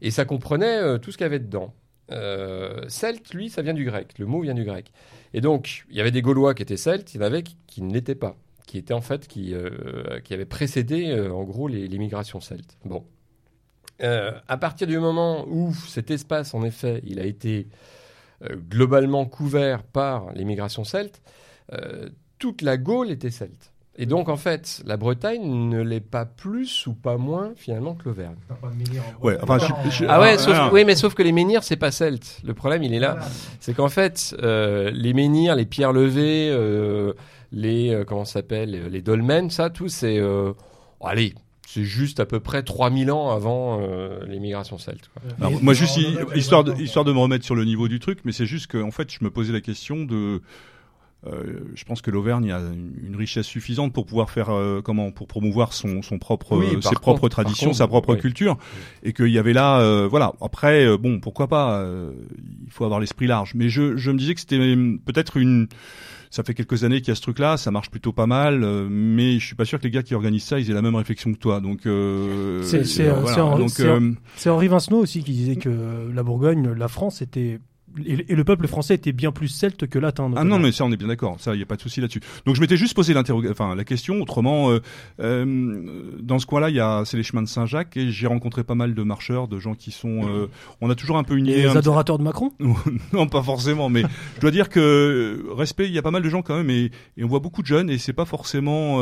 et 0.00 0.10
ça 0.10 0.24
comprenait 0.24 0.78
euh, 0.78 0.96
tout 0.96 1.12
ce 1.12 1.18
qu'il 1.18 1.26
y 1.26 1.26
avait 1.26 1.38
dedans. 1.38 1.74
Euh, 2.10 2.88
celte, 2.88 3.34
lui, 3.34 3.50
ça 3.50 3.60
vient 3.60 3.74
du 3.74 3.84
grec. 3.84 4.18
Le 4.18 4.24
mot 4.24 4.40
vient 4.40 4.54
du 4.54 4.64
grec. 4.64 4.92
Et 5.34 5.42
donc, 5.42 5.84
il 5.90 5.96
y 5.96 6.00
avait 6.00 6.10
des 6.10 6.22
Gaulois 6.22 6.54
qui 6.54 6.62
étaient 6.62 6.78
celtes, 6.78 7.12
il 7.12 7.18
y 7.18 7.20
en 7.20 7.26
avait 7.26 7.42
qui, 7.42 7.82
ne 7.82 7.92
l'étaient 7.92 8.14
pas 8.14 8.34
qui 8.66 8.78
était 8.78 8.94
en 8.94 9.02
fait 9.02 9.28
qui, 9.28 9.54
qui 10.24 10.34
avait 10.34 10.46
précédé 10.46 11.14
en 11.30 11.44
gros 11.44 11.68
les, 11.68 11.86
les 11.86 11.98
migrations 11.98 12.40
celtes. 12.40 12.78
Bon, 12.84 13.04
à 14.00 14.56
partir 14.56 14.88
du 14.88 14.98
moment 14.98 15.46
où 15.48 15.72
cet 15.72 16.10
espace 16.10 16.52
en 16.52 16.64
effet 16.64 17.00
il 17.04 17.20
a 17.20 17.26
été 17.26 17.68
globalement 18.42 19.24
couvert 19.24 19.84
par 19.84 20.32
les 20.32 20.44
migrations 20.44 20.82
celtes, 20.82 21.22
toute 22.38 22.62
la 22.62 22.76
Gaule 22.76 23.10
était 23.10 23.30
celte. 23.30 23.72
Et 23.98 24.04
donc 24.04 24.28
en 24.28 24.36
fait 24.36 24.82
la 24.84 24.98
Bretagne 24.98 25.68
ne 25.70 25.80
l'est 25.80 26.00
pas 26.00 26.26
plus 26.26 26.86
ou 26.86 26.92
pas 26.92 27.16
moins 27.16 27.52
finalement 27.56 27.94
que 27.94 28.04
l'Auvergne. 28.06 28.36
T'as 28.46 28.54
pas 28.54 28.68
de 28.68 28.74
menhir 28.74 29.02
en 29.20 29.24
Ouais, 29.24 29.38
enfin, 29.42 29.56
Bretagne. 29.56 29.76
je- 29.86 29.90
je- 29.90 30.04
Ah 30.06 30.20
ouais, 30.20 30.32
Ah, 30.34 30.38
sauf, 30.38 30.54
ah. 30.54 30.70
oui, 30.72 30.84
mais 30.84 30.94
sauf 30.94 31.14
que 31.14 31.22
les 31.22 31.32
menhirs, 31.32 31.62
c'est 31.64 31.76
pas 31.76 31.90
celte. 31.90 32.40
Le 32.44 32.52
problème, 32.52 32.82
il 32.82 32.92
est 32.92 32.98
là. 32.98 33.18
C'est 33.58 33.72
qu'en 33.74 33.88
fait, 33.88 34.36
euh, 34.42 34.90
les 34.92 35.14
menhirs, 35.14 35.56
les 35.56 35.64
pierres 35.64 35.94
levées, 35.94 36.50
euh, 36.52 37.14
les 37.52 37.88
euh, 37.94 38.04
comment 38.04 38.26
ça 38.26 38.34
s'appelle, 38.34 38.88
les- 38.90 39.00
dolmens, 39.02 39.48
ça, 39.50 39.70
tout, 39.70 39.88
c'est 39.88 40.18
euh, 40.18 40.52
allez, 41.02 41.32
c'est 41.66 41.84
juste 41.84 42.20
à 42.20 42.26
peu 42.26 42.38
près 42.38 42.62
3000 42.62 43.10
ans 43.10 43.30
avant 43.30 43.80
euh, 43.80 44.18
les 44.26 44.40
migrations 44.40 44.76
celtes. 44.76 45.08
quoi. 45.14 45.22
Alors, 45.40 45.62
moi, 45.62 45.72
juste 45.72 45.98
histoire 46.34 46.64
de, 46.64 46.74
histoire 46.74 47.06
de 47.06 47.14
me 47.14 47.18
remettre 47.18 47.46
sur 47.46 47.54
le 47.54 47.64
niveau 47.64 47.88
du 47.88 47.98
truc, 47.98 48.18
mais 48.26 48.32
c'est 48.32 48.44
juste 48.46 48.66
que, 48.66 48.76
en 48.76 48.90
fait, 48.90 49.10
je 49.10 49.24
me 49.24 49.30
posais 49.30 49.54
la 49.54 49.62
question 49.62 50.04
de. 50.04 50.42
Euh, 51.26 51.60
je 51.74 51.84
pense 51.84 52.02
que 52.02 52.10
l'Auvergne 52.10 52.52
a 52.52 52.60
une, 52.60 53.16
richesse 53.16 53.46
suffisante 53.46 53.92
pour 53.92 54.06
pouvoir 54.06 54.30
faire 54.30 54.50
euh, 54.50 54.80
comment 54.82 55.10
pour 55.10 55.26
promouvoir 55.26 55.72
son, 55.72 56.02
son 56.02 56.18
propre 56.18 56.56
Oui, 56.56 56.66
euh, 56.66 56.80
ses 56.80 56.90
contre, 56.90 57.00
propres 57.00 57.28
traditions, 57.28 57.68
contre, 57.68 57.78
sa 57.78 57.88
propre 57.88 58.14
oui. 58.14 58.20
culture, 58.20 58.58
et 59.02 59.12
qu'il 59.12 59.28
y 59.28 59.38
avait 59.38 59.54
là 59.54 59.80
euh, 59.80 60.06
voilà. 60.08 60.32
Après 60.40 60.84
euh, 60.86 60.98
bon 60.98 61.18
pourquoi 61.20 61.48
pas, 61.48 61.80
euh, 61.80 62.12
il 62.64 62.70
faut 62.70 62.84
avoir 62.84 63.00
l'esprit 63.00 63.26
large. 63.26 63.52
Mais 63.54 63.68
je, 63.70 63.96
je 63.96 64.10
me 64.10 64.18
disais 64.18 64.34
que 64.34 64.40
c'était 64.40 64.58
peut-être 65.04 65.36
une 65.38 65.68
ça 66.30 66.42
fait 66.42 66.54
quelques 66.54 66.84
années 66.84 67.00
qu'il 67.00 67.08
y 67.08 67.12
a 67.12 67.14
ce 67.14 67.22
truc-là, 67.22 67.56
ça 67.56 67.70
marche 67.70 67.90
plutôt 67.90 68.12
pas 68.12 68.26
mal, 68.26 68.62
euh, 68.62 68.86
mais 68.90 69.38
je 69.38 69.46
suis 69.46 69.54
pas 69.54 69.64
sûr 69.64 69.78
que 69.78 69.84
les 69.84 69.90
gars 69.90 70.02
qui 70.02 70.14
organisent 70.14 70.44
ça, 70.44 70.58
ils 70.60 70.70
aient 70.70 70.74
la 70.74 70.82
même 70.82 70.94
réflexion 70.96 71.32
que 71.32 71.38
toi. 71.38 71.60
Donc, 71.60 71.86
euh, 71.86 72.62
C'est- 72.62 72.84
c'est, 72.84 73.08
voilà. 73.08 73.56
C'est 74.36 74.50
Henri 74.50 74.68
Vincenot 74.68 74.98
aussi 74.98 75.22
qui 75.22 75.32
disait 75.32 75.56
que 75.56 76.10
la 76.12 76.22
Bourgogne, 76.22 76.72
la 76.72 76.88
France 76.88 77.22
était 77.22 77.58
et, 78.04 78.32
et 78.32 78.34
le 78.34 78.44
peuple 78.44 78.66
français 78.66 78.94
était 78.94 79.12
bien 79.12 79.32
plus 79.32 79.48
celte 79.48 79.86
que 79.86 79.98
latin. 79.98 80.30
Ah 80.36 80.44
non, 80.44 80.58
mais 80.58 80.72
ça, 80.72 80.84
on 80.84 80.92
est 80.92 80.96
bien 80.96 81.08
d'accord. 81.08 81.36
Ça, 81.38 81.54
il 81.54 81.58
n'y 81.58 81.62
a 81.62 81.66
pas 81.66 81.76
de 81.76 81.80
souci 81.80 82.00
là-dessus. 82.00 82.20
Donc, 82.44 82.56
je 82.56 82.60
m'étais 82.60 82.76
juste 82.76 82.94
posé 82.94 83.14
enfin, 83.16 83.74
la 83.74 83.84
question. 83.84 84.20
Autrement, 84.20 84.70
euh, 84.70 84.80
euh, 85.20 86.12
dans 86.20 86.38
ce 86.38 86.46
coin-là, 86.46 86.70
il 86.70 86.76
y 86.76 86.80
a, 86.80 87.04
c'est 87.04 87.16
les 87.16 87.22
chemins 87.22 87.42
de 87.42 87.48
Saint-Jacques 87.48 87.96
et 87.96 88.10
j'ai 88.10 88.26
rencontré 88.26 88.64
pas 88.64 88.74
mal 88.74 88.94
de 88.94 89.02
marcheurs, 89.02 89.48
de 89.48 89.58
gens 89.58 89.74
qui 89.74 89.90
sont, 89.90 90.28
euh, 90.28 90.46
on 90.80 90.90
a 90.90 90.94
toujours 90.94 91.16
un 91.16 91.24
peu 91.24 91.36
une 91.36 91.46
idée. 91.46 91.62
les 91.62 91.66
un- 91.68 91.76
adorateurs 91.76 92.18
de 92.18 92.24
Macron? 92.24 92.52
non, 93.12 93.26
pas 93.26 93.42
forcément, 93.42 93.88
mais 93.88 94.02
je 94.36 94.40
dois 94.40 94.50
dire 94.50 94.68
que 94.68 95.44
respect, 95.56 95.86
il 95.86 95.92
y 95.92 95.98
a 95.98 96.02
pas 96.02 96.10
mal 96.10 96.22
de 96.22 96.28
gens 96.28 96.42
quand 96.42 96.56
même, 96.56 96.70
et, 96.70 96.90
et 97.16 97.24
on 97.24 97.28
voit 97.28 97.40
beaucoup 97.40 97.62
de 97.62 97.66
jeunes, 97.66 97.90
et 97.90 97.98
c'est 97.98 98.12
pas 98.12 98.24
forcément 98.24 99.00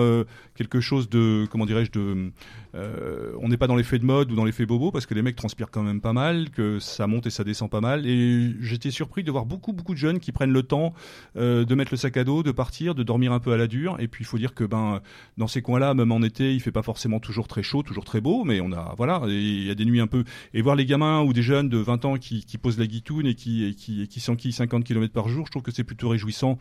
quelque 0.56 0.80
chose 0.80 1.08
de, 1.08 1.46
comment 1.50 1.66
dirais-je, 1.66 1.90
de, 1.92 2.30
on 3.40 3.48
n'est 3.48 3.56
pas 3.56 3.66
dans 3.66 3.76
l'effet 3.76 3.98
de 3.98 4.04
mode 4.04 4.32
ou 4.32 4.36
dans 4.36 4.44
l'effet 4.44 4.66
bobo, 4.66 4.90
parce 4.90 5.06
que 5.06 5.14
les 5.14 5.22
mecs 5.22 5.36
transpirent 5.36 5.70
quand 5.70 5.82
même 5.82 6.00
pas 6.00 6.12
mal, 6.12 6.50
que 6.50 6.78
ça 6.78 7.06
monte 7.06 7.26
et 7.26 7.30
ça 7.30 7.44
descend 7.44 7.70
pas 7.70 7.80
mal, 7.80 8.06
et 8.06 8.54
j'étais 8.60 8.83
surpris 8.90 9.24
de 9.24 9.30
voir 9.30 9.46
beaucoup, 9.46 9.72
beaucoup 9.72 9.94
de 9.94 9.98
jeunes 9.98 10.20
qui 10.20 10.32
prennent 10.32 10.52
le 10.52 10.62
temps 10.62 10.94
euh, 11.36 11.64
de 11.64 11.74
mettre 11.74 11.92
le 11.92 11.96
sac 11.96 12.16
à 12.16 12.24
dos, 12.24 12.42
de 12.42 12.52
partir, 12.52 12.94
de 12.94 13.02
dormir 13.02 13.32
un 13.32 13.40
peu 13.40 13.52
à 13.52 13.56
la 13.56 13.66
dure, 13.66 13.96
et 14.00 14.08
puis 14.08 14.22
il 14.24 14.26
faut 14.26 14.38
dire 14.38 14.54
que 14.54 14.64
ben 14.64 15.00
dans 15.36 15.46
ces 15.46 15.62
coins-là, 15.62 15.94
même 15.94 16.12
en 16.12 16.22
été, 16.22 16.54
il 16.54 16.60
fait 16.60 16.72
pas 16.72 16.82
forcément 16.82 17.20
toujours 17.20 17.48
très 17.48 17.62
chaud, 17.62 17.82
toujours 17.82 18.04
très 18.04 18.20
beau, 18.20 18.44
mais 18.44 18.60
on 18.60 18.72
a, 18.72 18.94
voilà, 18.96 19.22
il 19.26 19.64
y 19.64 19.70
a 19.70 19.74
des 19.74 19.84
nuits 19.84 20.00
un 20.00 20.06
peu, 20.06 20.24
et 20.52 20.62
voir 20.62 20.76
les 20.76 20.86
gamins 20.86 21.22
ou 21.22 21.32
des 21.32 21.42
jeunes 21.42 21.68
de 21.68 21.78
20 21.78 22.04
ans 22.04 22.16
qui, 22.16 22.44
posent 22.62 22.78
la 22.78 22.86
guitoune 22.86 23.26
et 23.26 23.34
qui, 23.34 23.74
qui, 23.74 24.02
et 24.02 24.06
qui 24.06 24.20
s'enquillent 24.20 24.52
50 24.52 24.84
km 24.84 25.12
par 25.12 25.28
jour, 25.28 25.46
je 25.46 25.50
trouve 25.50 25.62
que 25.62 25.72
c'est 25.72 25.84
plutôt 25.84 26.08
réjouissant 26.08 26.58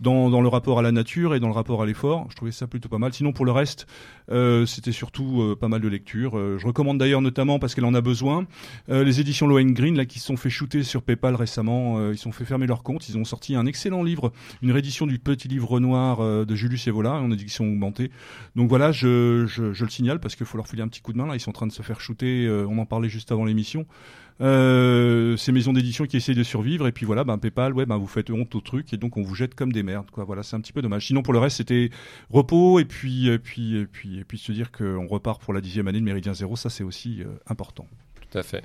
dans, 0.00 0.30
dans 0.30 0.40
le 0.40 0.48
rapport 0.48 0.78
à 0.78 0.82
la 0.82 0.92
nature 0.92 1.34
et 1.34 1.40
dans 1.40 1.48
le 1.48 1.52
rapport 1.52 1.82
à 1.82 1.86
l'effort. 1.86 2.26
Je 2.30 2.36
trouvais 2.36 2.52
ça 2.52 2.66
plutôt 2.66 2.88
pas 2.88 2.98
mal. 2.98 3.12
Sinon, 3.12 3.32
pour 3.32 3.44
le 3.44 3.52
reste, 3.52 3.86
euh, 4.30 4.66
c'était 4.66 4.92
surtout 4.92 5.42
euh, 5.42 5.56
pas 5.56 5.68
mal 5.68 5.80
de 5.80 5.88
lecture. 5.88 6.38
Euh, 6.38 6.58
je 6.58 6.66
recommande 6.66 6.98
d'ailleurs 6.98 7.22
notamment, 7.22 7.58
parce 7.58 7.74
qu'elle 7.74 7.84
en 7.84 7.94
a 7.94 8.00
besoin, 8.00 8.46
euh, 8.88 9.04
les 9.04 9.20
éditions 9.20 9.46
Lohengrin, 9.46 9.94
là, 9.94 10.06
qui 10.06 10.18
se 10.18 10.26
sont 10.26 10.36
fait 10.36 10.50
shooter 10.50 10.82
sur 10.82 11.02
PayPal 11.02 11.34
récemment. 11.34 11.98
Euh, 11.98 12.12
ils 12.12 12.16
se 12.16 12.24
sont 12.24 12.32
fait 12.32 12.44
fermer 12.44 12.66
leur 12.66 12.82
compte. 12.82 13.08
Ils 13.08 13.18
ont 13.18 13.24
sorti 13.24 13.54
un 13.54 13.66
excellent 13.66 14.02
livre, 14.02 14.32
une 14.62 14.72
réédition 14.72 15.06
du 15.06 15.18
petit 15.18 15.48
livre 15.48 15.80
noir 15.80 16.20
euh, 16.20 16.44
de 16.44 16.54
Julius 16.54 16.86
Evola, 16.86 17.14
en 17.14 17.30
édition 17.30 17.64
augmentée. 17.64 18.10
Donc 18.56 18.68
voilà, 18.68 18.92
je, 18.92 19.46
je, 19.46 19.72
je 19.72 19.84
le 19.84 19.90
signale 19.90 20.20
parce 20.20 20.36
qu'il 20.36 20.46
faut 20.46 20.56
leur 20.56 20.68
filer 20.68 20.82
un 20.82 20.88
petit 20.88 21.02
coup 21.02 21.12
de 21.12 21.18
main. 21.18 21.26
Là, 21.26 21.36
ils 21.36 21.40
sont 21.40 21.50
en 21.50 21.54
train 21.54 21.66
de 21.66 21.72
se 21.72 21.82
faire 21.82 22.00
shooter. 22.00 22.48
on 22.68 22.78
en 22.78 22.86
parlait 22.86 23.08
juste 23.08 23.32
avant 23.32 23.44
l'émission. 23.44 23.86
Euh, 24.40 25.36
ces 25.36 25.52
maisons 25.52 25.74
d'édition 25.74 26.06
qui 26.06 26.16
essayent 26.16 26.34
de 26.34 26.42
survivre 26.42 26.86
et 26.86 26.92
puis 26.92 27.04
voilà 27.04 27.24
ben 27.24 27.36
PayPal 27.36 27.74
ouais 27.74 27.84
ben 27.84 27.98
vous 27.98 28.06
faites 28.06 28.30
honte 28.30 28.54
au 28.54 28.62
truc 28.62 28.90
et 28.94 28.96
donc 28.96 29.18
on 29.18 29.22
vous 29.22 29.34
jette 29.34 29.54
comme 29.54 29.70
des 29.70 29.82
merdes 29.82 30.10
quoi. 30.10 30.24
Voilà 30.24 30.42
c'est 30.42 30.56
un 30.56 30.60
petit 30.60 30.72
peu 30.72 30.80
dommage. 30.80 31.06
Sinon 31.06 31.22
pour 31.22 31.34
le 31.34 31.38
reste 31.38 31.58
c'était 31.58 31.90
repos 32.30 32.78
et 32.80 32.86
puis 32.86 33.28
et 33.28 33.38
puis 33.38 33.76
et 33.76 33.86
puis 33.86 34.18
et 34.18 34.24
puis 34.24 34.38
se 34.38 34.52
dire 34.52 34.72
qu'on 34.72 35.06
repart 35.06 35.42
pour 35.42 35.52
la 35.52 35.60
dixième 35.60 35.88
année 35.88 36.00
de 36.00 36.04
Méridien 36.04 36.32
Zéro 36.32 36.56
ça 36.56 36.70
c'est 36.70 36.84
aussi 36.84 37.20
euh, 37.20 37.26
important. 37.48 37.86
Tout 38.30 38.38
à 38.38 38.42
fait. 38.42 38.64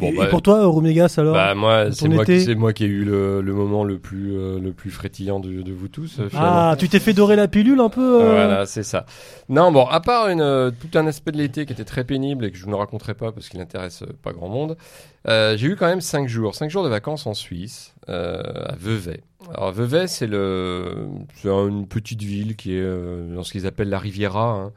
Et, 0.00 0.12
bah, 0.16 0.26
et 0.26 0.28
pour 0.28 0.42
toi, 0.42 0.66
Romégas, 0.66 1.14
alors 1.18 1.34
bah, 1.34 1.54
moi, 1.54 1.92
c'est 1.92 2.08
moi, 2.08 2.24
qui- 2.24 2.40
c'est 2.40 2.54
moi 2.54 2.72
qui 2.72 2.84
ai 2.84 2.88
eu 2.88 3.04
le, 3.04 3.40
le 3.40 3.52
moment 3.52 3.84
le 3.84 3.98
plus, 3.98 4.36
euh, 4.36 4.58
le 4.58 4.72
plus 4.72 4.90
frétillant 4.90 5.38
de, 5.40 5.62
de 5.62 5.72
vous 5.72 5.88
tous. 5.88 6.18
euh. 6.20 6.28
Ah, 6.34 6.74
tu 6.78 6.88
t'es 6.88 6.98
fait 7.00 7.12
dorer 7.12 7.36
la 7.36 7.46
pilule 7.48 7.78
un 7.80 7.88
peu 7.88 8.20
euh 8.22 8.32
Voilà, 8.34 8.66
c'est 8.66 8.82
ça. 8.82 9.06
Non, 9.48 9.70
bon, 9.72 9.86
à 9.86 10.00
part 10.00 10.28
une, 10.28 10.72
tout 10.80 10.98
un 10.98 11.06
aspect 11.06 11.30
de 11.32 11.38
l'été 11.38 11.64
qui 11.66 11.72
était 11.72 11.84
très 11.84 12.04
pénible 12.04 12.44
et 12.46 12.50
que 12.50 12.58
je 12.58 12.66
ne 12.66 12.74
raconterai 12.74 13.14
pas 13.14 13.30
parce 13.32 13.48
qu'il 13.48 13.60
n'intéresse 13.60 14.02
pas 14.22 14.32
grand 14.32 14.48
monde, 14.48 14.76
j'ai 15.26 15.66
eu 15.66 15.76
quand 15.76 15.86
même 15.86 16.00
5 16.00 16.28
jours, 16.28 16.54
5 16.54 16.70
jours 16.70 16.82
de 16.84 16.88
vacances 16.88 17.26
en 17.26 17.34
Suisse, 17.34 17.94
à 18.08 18.74
Vevey. 18.78 19.20
Alors 19.54 19.72
Vevey, 19.72 20.06
c'est 20.08 20.26
le, 20.26 21.06
c'est 21.36 21.48
une 21.48 21.86
petite 21.86 22.22
ville 22.22 22.56
qui 22.56 22.74
est 22.74 23.34
dans 23.34 23.42
ce 23.42 23.52
qu'ils 23.52 23.66
appellent 23.66 23.90
la 23.90 23.98
Riviera, 23.98 24.50
hein, 24.50 24.72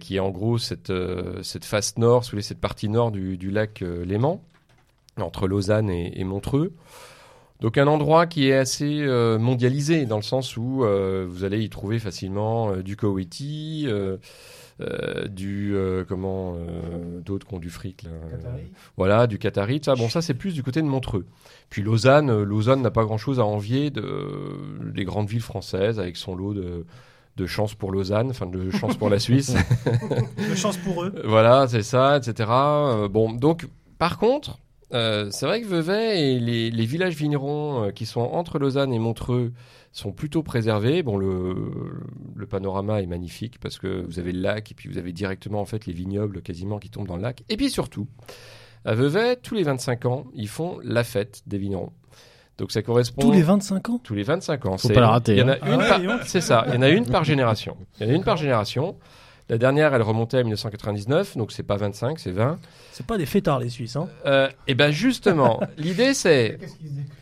qui 0.00 0.16
est 0.16 0.20
en 0.20 0.30
gros 0.30 0.58
cette, 0.58 0.90
euh, 0.90 1.42
cette 1.42 1.64
face 1.64 1.96
nord, 1.98 2.24
sous 2.24 2.40
cette 2.40 2.60
partie 2.60 2.88
nord 2.88 3.10
du, 3.10 3.36
du 3.36 3.50
lac 3.50 3.82
euh, 3.82 4.04
Léman, 4.04 4.42
entre 5.18 5.46
Lausanne 5.46 5.90
et, 5.90 6.18
et 6.20 6.24
Montreux. 6.24 6.72
Donc 7.60 7.76
un 7.76 7.88
endroit 7.88 8.26
qui 8.26 8.48
est 8.48 8.54
assez 8.54 9.00
euh, 9.00 9.36
mondialisé 9.38 10.06
dans 10.06 10.16
le 10.16 10.22
sens 10.22 10.56
où 10.56 10.84
euh, 10.84 11.26
vous 11.28 11.42
allez 11.42 11.60
y 11.62 11.68
trouver 11.68 11.98
facilement 11.98 12.70
euh, 12.70 12.82
du 12.84 12.96
Koweïti, 12.96 13.86
euh, 13.88 14.16
euh, 14.80 15.26
du 15.26 15.74
euh, 15.74 16.04
comment 16.08 16.54
euh, 16.54 17.20
d'autres 17.20 17.48
qui 17.48 17.54
ont 17.54 17.58
du 17.58 17.68
fric 17.68 18.04
là. 18.04 18.10
Voilà, 18.96 19.26
du 19.26 19.38
Qatari. 19.38 19.80
Ça, 19.84 19.96
bon, 19.96 20.08
ça 20.08 20.22
c'est 20.22 20.34
plus 20.34 20.54
du 20.54 20.62
côté 20.62 20.82
de 20.82 20.86
Montreux. 20.86 21.26
Puis 21.68 21.82
Lausanne, 21.82 22.30
euh, 22.30 22.44
Lausanne 22.44 22.80
n'a 22.80 22.92
pas 22.92 23.04
grand-chose 23.04 23.40
à 23.40 23.44
envier 23.44 23.90
de, 23.90 24.04
des 24.94 25.04
grandes 25.04 25.28
villes 25.28 25.40
françaises 25.40 25.98
avec 25.98 26.16
son 26.16 26.36
lot 26.36 26.54
de, 26.54 26.86
de 27.38 27.46
chance 27.46 27.74
pour 27.74 27.92
Lausanne, 27.92 28.30
enfin 28.30 28.46
de 28.46 28.70
chance 28.70 28.96
pour 28.96 29.08
la 29.08 29.18
Suisse. 29.18 29.54
De 30.50 30.54
chance 30.54 30.76
pour 30.78 31.04
eux. 31.04 31.14
voilà, 31.24 31.66
c'est 31.68 31.82
ça, 31.82 32.18
etc. 32.18 32.50
Euh, 32.50 33.08
bon, 33.08 33.32
donc 33.32 33.66
par 33.98 34.18
contre, 34.18 34.58
euh, 34.92 35.28
c'est 35.30 35.46
vrai 35.46 35.60
que 35.60 35.66
Vevey 35.66 36.20
et 36.20 36.40
les, 36.40 36.70
les 36.70 36.84
villages 36.84 37.14
vignerons 37.14 37.84
euh, 37.84 37.90
qui 37.90 38.06
sont 38.06 38.20
entre 38.20 38.58
Lausanne 38.58 38.92
et 38.92 38.98
Montreux 38.98 39.52
sont 39.92 40.12
plutôt 40.12 40.42
préservés. 40.42 41.02
Bon, 41.02 41.16
le, 41.16 41.54
le 42.34 42.46
panorama 42.46 43.00
est 43.02 43.06
magnifique 43.06 43.58
parce 43.60 43.78
que 43.78 44.04
vous 44.06 44.18
avez 44.18 44.32
le 44.32 44.40
lac 44.40 44.70
et 44.70 44.74
puis 44.74 44.88
vous 44.88 44.98
avez 44.98 45.12
directement 45.12 45.60
en 45.60 45.64
fait 45.66 45.86
les 45.86 45.92
vignobles 45.92 46.42
quasiment 46.42 46.78
qui 46.78 46.90
tombent 46.90 47.08
dans 47.08 47.16
le 47.16 47.22
lac. 47.22 47.44
Et 47.48 47.56
puis 47.56 47.70
surtout, 47.70 48.08
à 48.84 48.94
Vevey, 48.94 49.36
tous 49.36 49.54
les 49.54 49.62
25 49.62 50.06
ans, 50.06 50.26
ils 50.34 50.48
font 50.48 50.78
la 50.82 51.04
fête 51.04 51.42
des 51.46 51.58
vignerons. 51.58 51.92
Donc 52.58 52.72
ça 52.72 52.82
correspond 52.82 53.22
Tous 53.22 53.32
les 53.32 53.42
25 53.42 53.88
ans 53.88 54.00
tous 54.02 54.14
les 54.14 54.24
25 54.24 54.66
ans. 54.66 54.76
Faut 54.78 54.88
C'est- 54.88 54.94
pas 54.94 55.00
la 55.00 55.08
rater, 55.10 55.32
Il 55.32 55.38
y 55.38 55.42
en 55.42 55.48
a 55.48 55.52
hein. 55.52 55.58
Ah 55.62 55.68
une 55.70 55.76
ouais, 55.80 55.88
par- 55.88 56.26
c'est 56.26 56.40
ça. 56.40 56.64
Il 56.68 56.74
y 56.74 56.76
en 56.76 56.82
a 56.82 56.88
une 56.88 57.06
par 57.06 57.24
génération. 57.24 57.76
Il 58.00 58.06
y 58.06 58.10
en 58.10 58.12
a 58.12 58.16
une 58.16 58.24
par 58.24 58.36
génération. 58.36 58.96
La 59.50 59.56
dernière, 59.56 59.94
elle 59.94 60.02
remontait 60.02 60.36
à 60.36 60.42
1999, 60.42 61.38
donc 61.38 61.52
c'est 61.52 61.62
pas 61.62 61.76
25, 61.78 62.18
c'est 62.18 62.32
20. 62.32 62.58
C'est 62.92 63.06
pas 63.06 63.16
des 63.16 63.24
fêtards 63.24 63.60
les 63.60 63.70
Suisses. 63.70 63.96
Hein. 63.96 64.08
Euh, 64.26 64.48
et 64.66 64.74
ben 64.74 64.90
justement, 64.90 65.60
l'idée 65.78 66.12
c'est, 66.12 66.58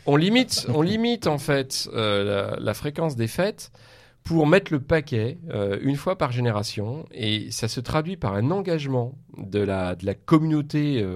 on 0.07 0.17
limite, 0.17 0.67
on 0.75 0.83
limite 0.83 1.29
en 1.29 1.39
fait 1.39 1.89
euh, 1.95 2.51
la, 2.57 2.57
la 2.59 2.75
fréquence 2.75 3.15
des 3.15 3.29
fêtes 3.29 3.71
pour 4.25 4.49
mettre 4.49 4.73
le 4.73 4.81
paquet 4.81 5.39
euh, 5.51 5.79
une 5.83 5.95
fois 5.95 6.19
par 6.19 6.33
génération, 6.33 7.05
et 7.13 7.53
ça 7.53 7.69
se 7.69 7.79
traduit 7.79 8.17
par 8.17 8.35
un 8.35 8.51
engagement 8.51 9.13
de 9.39 9.61
la 9.61 9.95
de 9.95 10.05
la 10.05 10.15
communauté. 10.15 11.07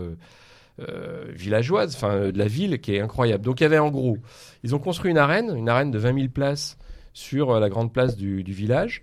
Euh, 0.80 1.10
euh, 1.30 1.32
villageoise, 1.32 1.94
enfin 1.94 2.30
de 2.30 2.38
la 2.38 2.46
ville, 2.46 2.80
qui 2.80 2.94
est 2.94 3.00
incroyable. 3.00 3.44
Donc 3.44 3.60
il 3.60 3.64
y 3.64 3.66
avait 3.66 3.78
en 3.78 3.90
gros, 3.90 4.18
ils 4.62 4.74
ont 4.74 4.78
construit 4.78 5.10
une 5.10 5.18
arène, 5.18 5.54
une 5.56 5.68
arène 5.68 5.90
de 5.90 5.98
20 5.98 6.14
000 6.14 6.28
places 6.28 6.78
sur 7.12 7.50
euh, 7.50 7.60
la 7.60 7.68
grande 7.68 7.92
place 7.92 8.16
du, 8.16 8.42
village. 8.42 9.02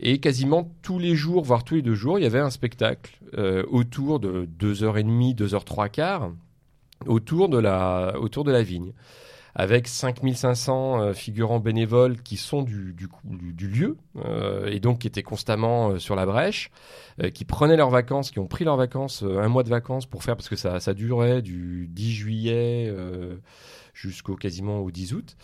Et 0.00 0.18
quasiment 0.18 0.72
tous 0.82 0.98
les 0.98 1.14
jours, 1.14 1.44
voire 1.44 1.64
tous 1.64 1.74
les 1.74 1.82
deux 1.82 1.94
jours, 1.94 2.18
il 2.18 2.22
y 2.22 2.26
avait 2.26 2.38
un 2.38 2.50
spectacle 2.50 3.18
euh, 3.36 3.64
autour 3.68 4.18
de 4.18 4.48
2h30, 4.58 5.36
2h3 5.36 5.90
quarts, 5.90 6.32
autour 7.06 7.48
de 7.48 7.58
la, 7.58 8.14
autour 8.18 8.44
de 8.44 8.52
la 8.52 8.62
vigne. 8.62 8.92
Avec 9.54 9.88
5500 9.88 11.00
euh, 11.02 11.12
figurants 11.12 11.58
bénévoles 11.60 12.22
qui 12.22 12.36
sont 12.36 12.62
du, 12.62 12.92
du, 12.94 13.08
du- 13.24 13.52
du 13.52 13.68
lieu, 13.68 13.96
euh, 14.24 14.66
et 14.70 14.80
donc 14.80 15.00
qui 15.00 15.06
étaient 15.06 15.22
constamment 15.22 15.90
euh, 15.90 15.98
sur 15.98 16.14
la 16.16 16.26
brèche, 16.26 16.70
qui 17.34 17.44
prenaient 17.44 17.76
leurs 17.76 17.90
vacances, 17.90 18.30
qui 18.30 18.38
ont 18.38 18.46
pris 18.46 18.64
leurs 18.64 18.76
vacances, 18.78 19.22
un 19.22 19.48
mois 19.48 19.62
de 19.62 19.68
vacances 19.68 20.06
pour 20.06 20.22
faire, 20.24 20.36
parce 20.36 20.48
que 20.48 20.56
ça, 20.56 20.80
ça 20.80 20.94
durait 20.94 21.42
du 21.42 21.86
10 21.90 22.12
juillet 22.12 22.94
jusqu'au 23.92 24.36
quasiment 24.36 24.78
au 24.78 24.90
10 24.90 25.12
août. 25.14 25.36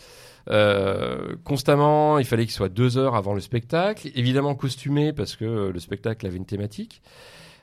Euh, 0.49 1.37
constamment, 1.45 2.19
il 2.19 2.25
fallait 2.25 2.45
qu'il 2.45 2.53
soit 2.55 2.69
deux 2.69 2.97
heures 2.97 3.15
avant 3.15 3.35
le 3.35 3.41
spectacle. 3.41 4.09
Évidemment 4.15 4.55
costumé 4.55 5.13
parce 5.13 5.37
que 5.37 5.71
le 5.71 5.79
spectacle 5.81 6.27
avait 6.27 6.37
une 6.37 6.47
thématique. 6.47 7.03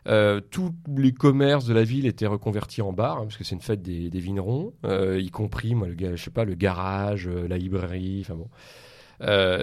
Euh, 0.08 0.42
tous 0.52 0.74
les 0.96 1.14
commerces 1.14 1.66
de 1.66 1.74
la 1.74 1.84
ville 1.84 2.06
étaient 2.06 2.28
reconvertis 2.28 2.82
en 2.82 2.92
bar, 2.92 3.20
hein, 3.20 3.24
parce 3.24 3.38
que 3.38 3.44
c'est 3.44 3.56
une 3.56 3.62
fête 3.62 3.82
des, 3.82 4.10
des 4.10 4.20
vignerons, 4.20 4.74
euh, 4.86 5.20
y 5.20 5.30
compris, 5.30 5.76
moi, 5.76 5.88
le, 5.88 6.16
je 6.16 6.22
sais 6.22 6.32
pas, 6.32 6.44
le 6.44 6.56
garage, 6.56 7.28
euh, 7.28 7.48
la 7.48 7.58
librairie, 7.58 8.20
enfin 8.22 8.36
bon. 8.36 8.50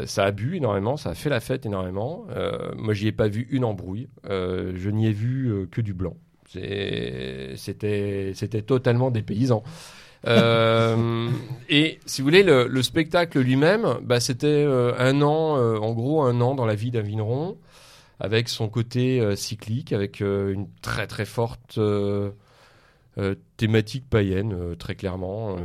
Ça 0.06 0.24
a 0.24 0.30
bu 0.30 0.56
énormément, 0.56 0.96
ça 0.96 1.10
a 1.10 1.14
fait 1.14 1.28
la 1.28 1.40
fête 1.40 1.66
énormément. 1.66 2.24
Moi, 2.78 2.94
j'y 2.94 3.08
ai 3.08 3.12
pas 3.12 3.28
vu 3.28 3.46
une 3.50 3.64
embrouille. 3.64 4.08
Je 4.26 4.88
n'y 4.88 5.06
ai 5.06 5.12
vu 5.12 5.68
que 5.70 5.82
du 5.82 5.92
blanc. 5.92 6.16
C'était, 6.46 7.52
c'était 8.34 8.62
totalement 8.62 9.10
des 9.10 9.20
paysans. 9.20 9.62
Et 10.26 11.98
si 12.06 12.22
vous 12.22 12.26
voulez, 12.26 12.42
le, 12.42 12.68
le 12.68 12.82
spectacle 12.82 13.38
lui-même, 13.40 13.98
bah, 14.02 14.18
c'était 14.18 14.64
un 14.64 15.20
an, 15.20 15.58
en 15.58 15.92
gros, 15.92 16.22
un 16.22 16.40
an 16.40 16.54
dans 16.54 16.64
la 16.64 16.74
vie 16.74 16.90
d'un 16.90 17.02
vigneron, 17.02 17.58
avec 18.20 18.50
son 18.50 18.68
côté 18.68 19.20
euh, 19.20 19.34
cyclique, 19.34 19.92
avec 19.92 20.20
euh, 20.20 20.52
une 20.52 20.68
très 20.82 21.06
très 21.06 21.24
forte 21.24 21.78
euh, 21.78 22.30
thématique 23.56 24.08
païenne, 24.08 24.76
très 24.78 24.94
clairement. 24.94 25.56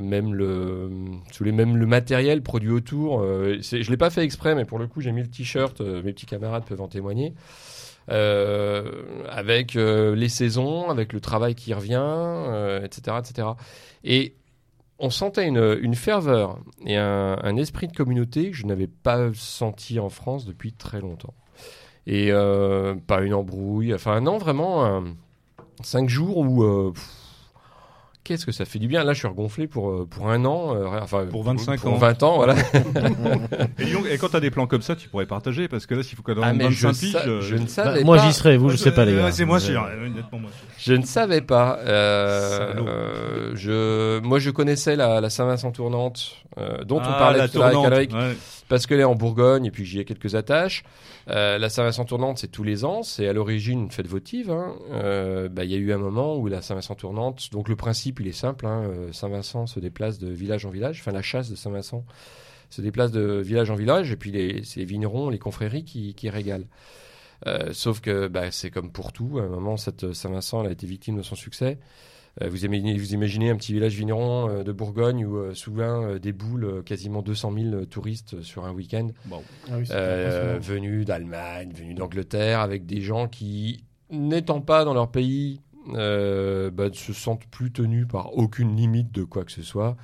Même 0.00 0.34
le, 0.34 0.90
même 1.40 1.76
le 1.76 1.86
matériel 1.86 2.42
produit 2.42 2.70
autour. 2.70 3.22
Je 3.22 3.88
l'ai 3.88 3.96
pas 3.96 4.10
fait 4.10 4.24
exprès, 4.24 4.56
mais 4.56 4.64
pour 4.64 4.80
le 4.80 4.88
coup, 4.88 5.00
j'ai 5.00 5.12
mis 5.12 5.22
le 5.22 5.28
t-shirt. 5.28 5.80
mes 5.80 6.12
petits 6.12 6.26
camarades 6.26 6.64
peuvent 6.64 6.80
en 6.80 6.88
témoigner. 6.88 7.34
Avec 8.08 9.74
les 9.74 10.28
saisons, 10.28 10.90
avec 10.90 11.12
le 11.12 11.20
travail 11.20 11.54
qui 11.54 11.72
revient, 11.72 12.82
etc., 12.82 13.18
etc. 13.20 13.48
Et 14.02 14.34
on 14.98 15.10
sentait 15.10 15.46
une, 15.46 15.78
une 15.82 15.94
ferveur 15.94 16.58
et 16.84 16.96
un 16.96 17.56
esprit 17.58 17.86
de 17.86 17.94
communauté 17.94 18.50
que 18.50 18.56
je 18.56 18.66
n'avais 18.66 18.88
pas 18.88 19.28
senti 19.34 20.00
en 20.00 20.08
France 20.08 20.46
depuis 20.46 20.72
très 20.72 21.00
longtemps. 21.00 21.34
Et 22.06 22.28
euh, 22.32 22.94
pas 23.06 23.20
une 23.22 23.34
embrouille, 23.34 23.94
enfin 23.94 24.20
non, 24.20 24.38
vraiment 24.38 24.84
un- 24.84 25.04
cinq 25.82 26.08
jours 26.08 26.38
où 26.38 26.64
euh, 26.64 26.90
pff, 26.92 27.08
qu'est-ce 28.24 28.44
que 28.46 28.50
ça 28.52 28.64
fait 28.64 28.78
du 28.80 28.88
bien. 28.88 29.04
Là, 29.04 29.12
je 29.12 29.20
suis 29.20 29.28
regonflé 29.28 29.68
pour 29.68 29.90
euh, 29.90 30.06
pour 30.10 30.28
un 30.28 30.44
an, 30.44 30.74
euh, 30.74 30.86
enfin 31.00 31.26
Pour 31.26 31.44
25 31.44 31.80
pour 31.80 31.92
ans. 31.92 31.96
20 31.98 32.22
ans, 32.24 32.36
voilà. 32.36 32.54
Et, 33.78 33.84
dis 33.84 33.92
donc, 33.92 34.06
et 34.10 34.18
quand 34.18 34.28
t'as 34.30 34.40
des 34.40 34.50
plans 34.50 34.66
comme 34.66 34.82
ça, 34.82 34.96
tu 34.96 35.08
pourrais 35.08 35.26
partager 35.26 35.68
parce 35.68 35.86
que 35.86 35.94
là, 35.94 36.02
s'il 36.02 36.16
faut 36.16 36.22
qu'on 36.24 36.40
Ah, 36.42 36.50
ait 36.50 36.54
mais 36.54 36.70
je, 36.72 36.86
25 36.88 37.00
piges. 37.00 37.12
sa- 37.12 37.28
euh, 37.28 37.40
je 37.40 37.54
ne 37.54 37.60
Bah, 37.60 37.66
savais 37.68 38.04
moi 38.04 38.16
pas. 38.16 38.26
j'y 38.26 38.32
serai, 38.32 38.56
vous 38.56 38.68
je 38.70 38.76
sais 38.76 38.92
pas 38.92 39.04
les 39.04 39.14
gars. 39.14 39.30
c'est 39.30 39.44
moi 39.44 39.58
Vous, 39.58 39.64
sûr, 39.66 39.84
euh, 39.84 40.06
honnêtement 40.06 40.38
moi. 40.40 40.50
Je 40.78 40.94
ne 40.94 41.04
savais 41.04 41.40
pas. 41.40 41.78
Euh, 41.82 42.74
euh, 42.86 43.52
je, 43.54 44.18
moi, 44.20 44.38
je 44.40 44.50
connaissais 44.50 44.96
la, 44.96 45.20
la 45.20 45.30
Saint-Vincent 45.30 45.70
tournante, 45.70 46.36
euh, 46.58 46.82
dont 46.84 46.98
on 46.98 47.02
Ah, 47.04 47.16
parlait 47.18 47.38
la 47.38 47.48
tout 47.48 47.62
à 47.62 47.70
l'heure 47.70 47.86
avec 47.86 48.12
Alric, 48.12 48.12
ouais. 48.12 48.36
Est 48.70 49.04
en 49.04 49.14
Bourgogne 49.14 49.66
et 49.66 49.70
puis 49.70 49.84
j'y 49.84 50.00
ai 50.00 50.04
quelques 50.04 50.34
attaches. 50.34 50.82
Euh, 51.28 51.58
la 51.58 51.68
Saint-Vincent 51.68 52.04
tournante, 52.04 52.38
c'est 52.38 52.48
tous 52.48 52.62
les 52.62 52.84
ans. 52.84 53.02
C'est 53.02 53.28
à 53.28 53.32
l'origine 53.32 53.82
une 53.82 53.90
fête 53.90 54.06
votive. 54.06 54.50
hein. 54.50 54.74
Euh, 54.90 55.48
bah, 55.48 55.64
Il 55.64 55.70
y 55.70 55.74
a 55.74 55.78
eu 55.78 55.92
un 55.92 55.98
moment 55.98 56.36
où 56.36 56.46
la 56.46 56.62
Saint-Vincent 56.62 56.94
tournante. 56.94 57.50
Donc 57.52 57.68
le 57.68 57.76
principe, 57.76 58.20
il 58.20 58.28
est 58.28 58.32
simple. 58.32 58.66
hein. 58.66 58.84
Euh, 58.84 59.12
Saint-Vincent 59.12 59.66
se 59.66 59.80
déplace 59.80 60.18
de 60.18 60.28
village 60.30 60.64
en 60.66 60.70
village. 60.70 61.00
Enfin, 61.00 61.12
la 61.12 61.22
chasse 61.22 61.50
de 61.50 61.56
Saint-Vincent 61.56 62.04
se 62.70 62.80
déplace 62.80 63.12
de 63.12 63.40
village 63.40 63.70
en 63.70 63.74
village. 63.74 64.10
Et 64.12 64.16
puis 64.16 64.30
les, 64.30 64.62
c'est 64.64 64.80
les 64.80 64.86
vignerons, 64.86 65.28
les 65.28 65.38
confréries 65.38 65.84
qui, 65.84 66.14
qui 66.14 66.30
régalent. 66.30 66.66
Euh, 67.46 67.72
sauf 67.72 68.00
que 68.00 68.28
bah, 68.28 68.50
c'est 68.50 68.70
comme 68.70 68.90
pour 68.90 69.12
tout. 69.12 69.38
À 69.38 69.42
un 69.42 69.48
moment, 69.48 69.76
cette 69.76 70.12
Saint-Vincent 70.12 70.62
elle 70.62 70.68
a 70.68 70.72
été 70.72 70.86
victime 70.86 71.16
de 71.16 71.22
son 71.22 71.34
succès. 71.34 71.78
Euh, 72.40 72.48
vous, 72.48 72.64
imaginez, 72.64 72.96
vous 72.96 73.12
imaginez 73.12 73.50
un 73.50 73.56
petit 73.56 73.74
village 73.74 73.94
vigneron 73.94 74.48
euh, 74.48 74.62
de 74.62 74.72
Bourgogne 74.72 75.26
où 75.26 75.36
euh, 75.36 75.54
souvent 75.54 76.04
euh, 76.04 76.18
déboulent 76.18 76.64
euh, 76.64 76.82
quasiment 76.82 77.20
200 77.20 77.52
000 77.70 77.84
touristes 77.86 78.40
sur 78.42 78.64
un 78.64 78.72
week-end 78.72 79.08
Ah 79.70 79.74
oui, 79.76 79.84
euh, 79.90 80.58
venus 80.60 81.04
d'Allemagne, 81.04 81.72
venus 81.74 81.94
d'Angleterre, 81.94 82.60
avec 82.60 82.86
des 82.86 83.02
gens 83.02 83.28
qui, 83.28 83.84
n'étant 84.10 84.60
pas 84.60 84.84
dans 84.84 84.94
leur 84.94 85.10
pays, 85.10 85.60
euh, 85.94 86.70
bah, 86.70 86.88
ne 86.88 86.94
se 86.94 87.12
sentent 87.12 87.46
plus 87.46 87.70
tenus 87.70 88.06
par 88.08 88.34
aucune 88.36 88.76
limite 88.76 89.12
de 89.12 89.24
quoi 89.24 89.44
que 89.44 89.52
ce 89.52 89.62
soit. 89.62 89.96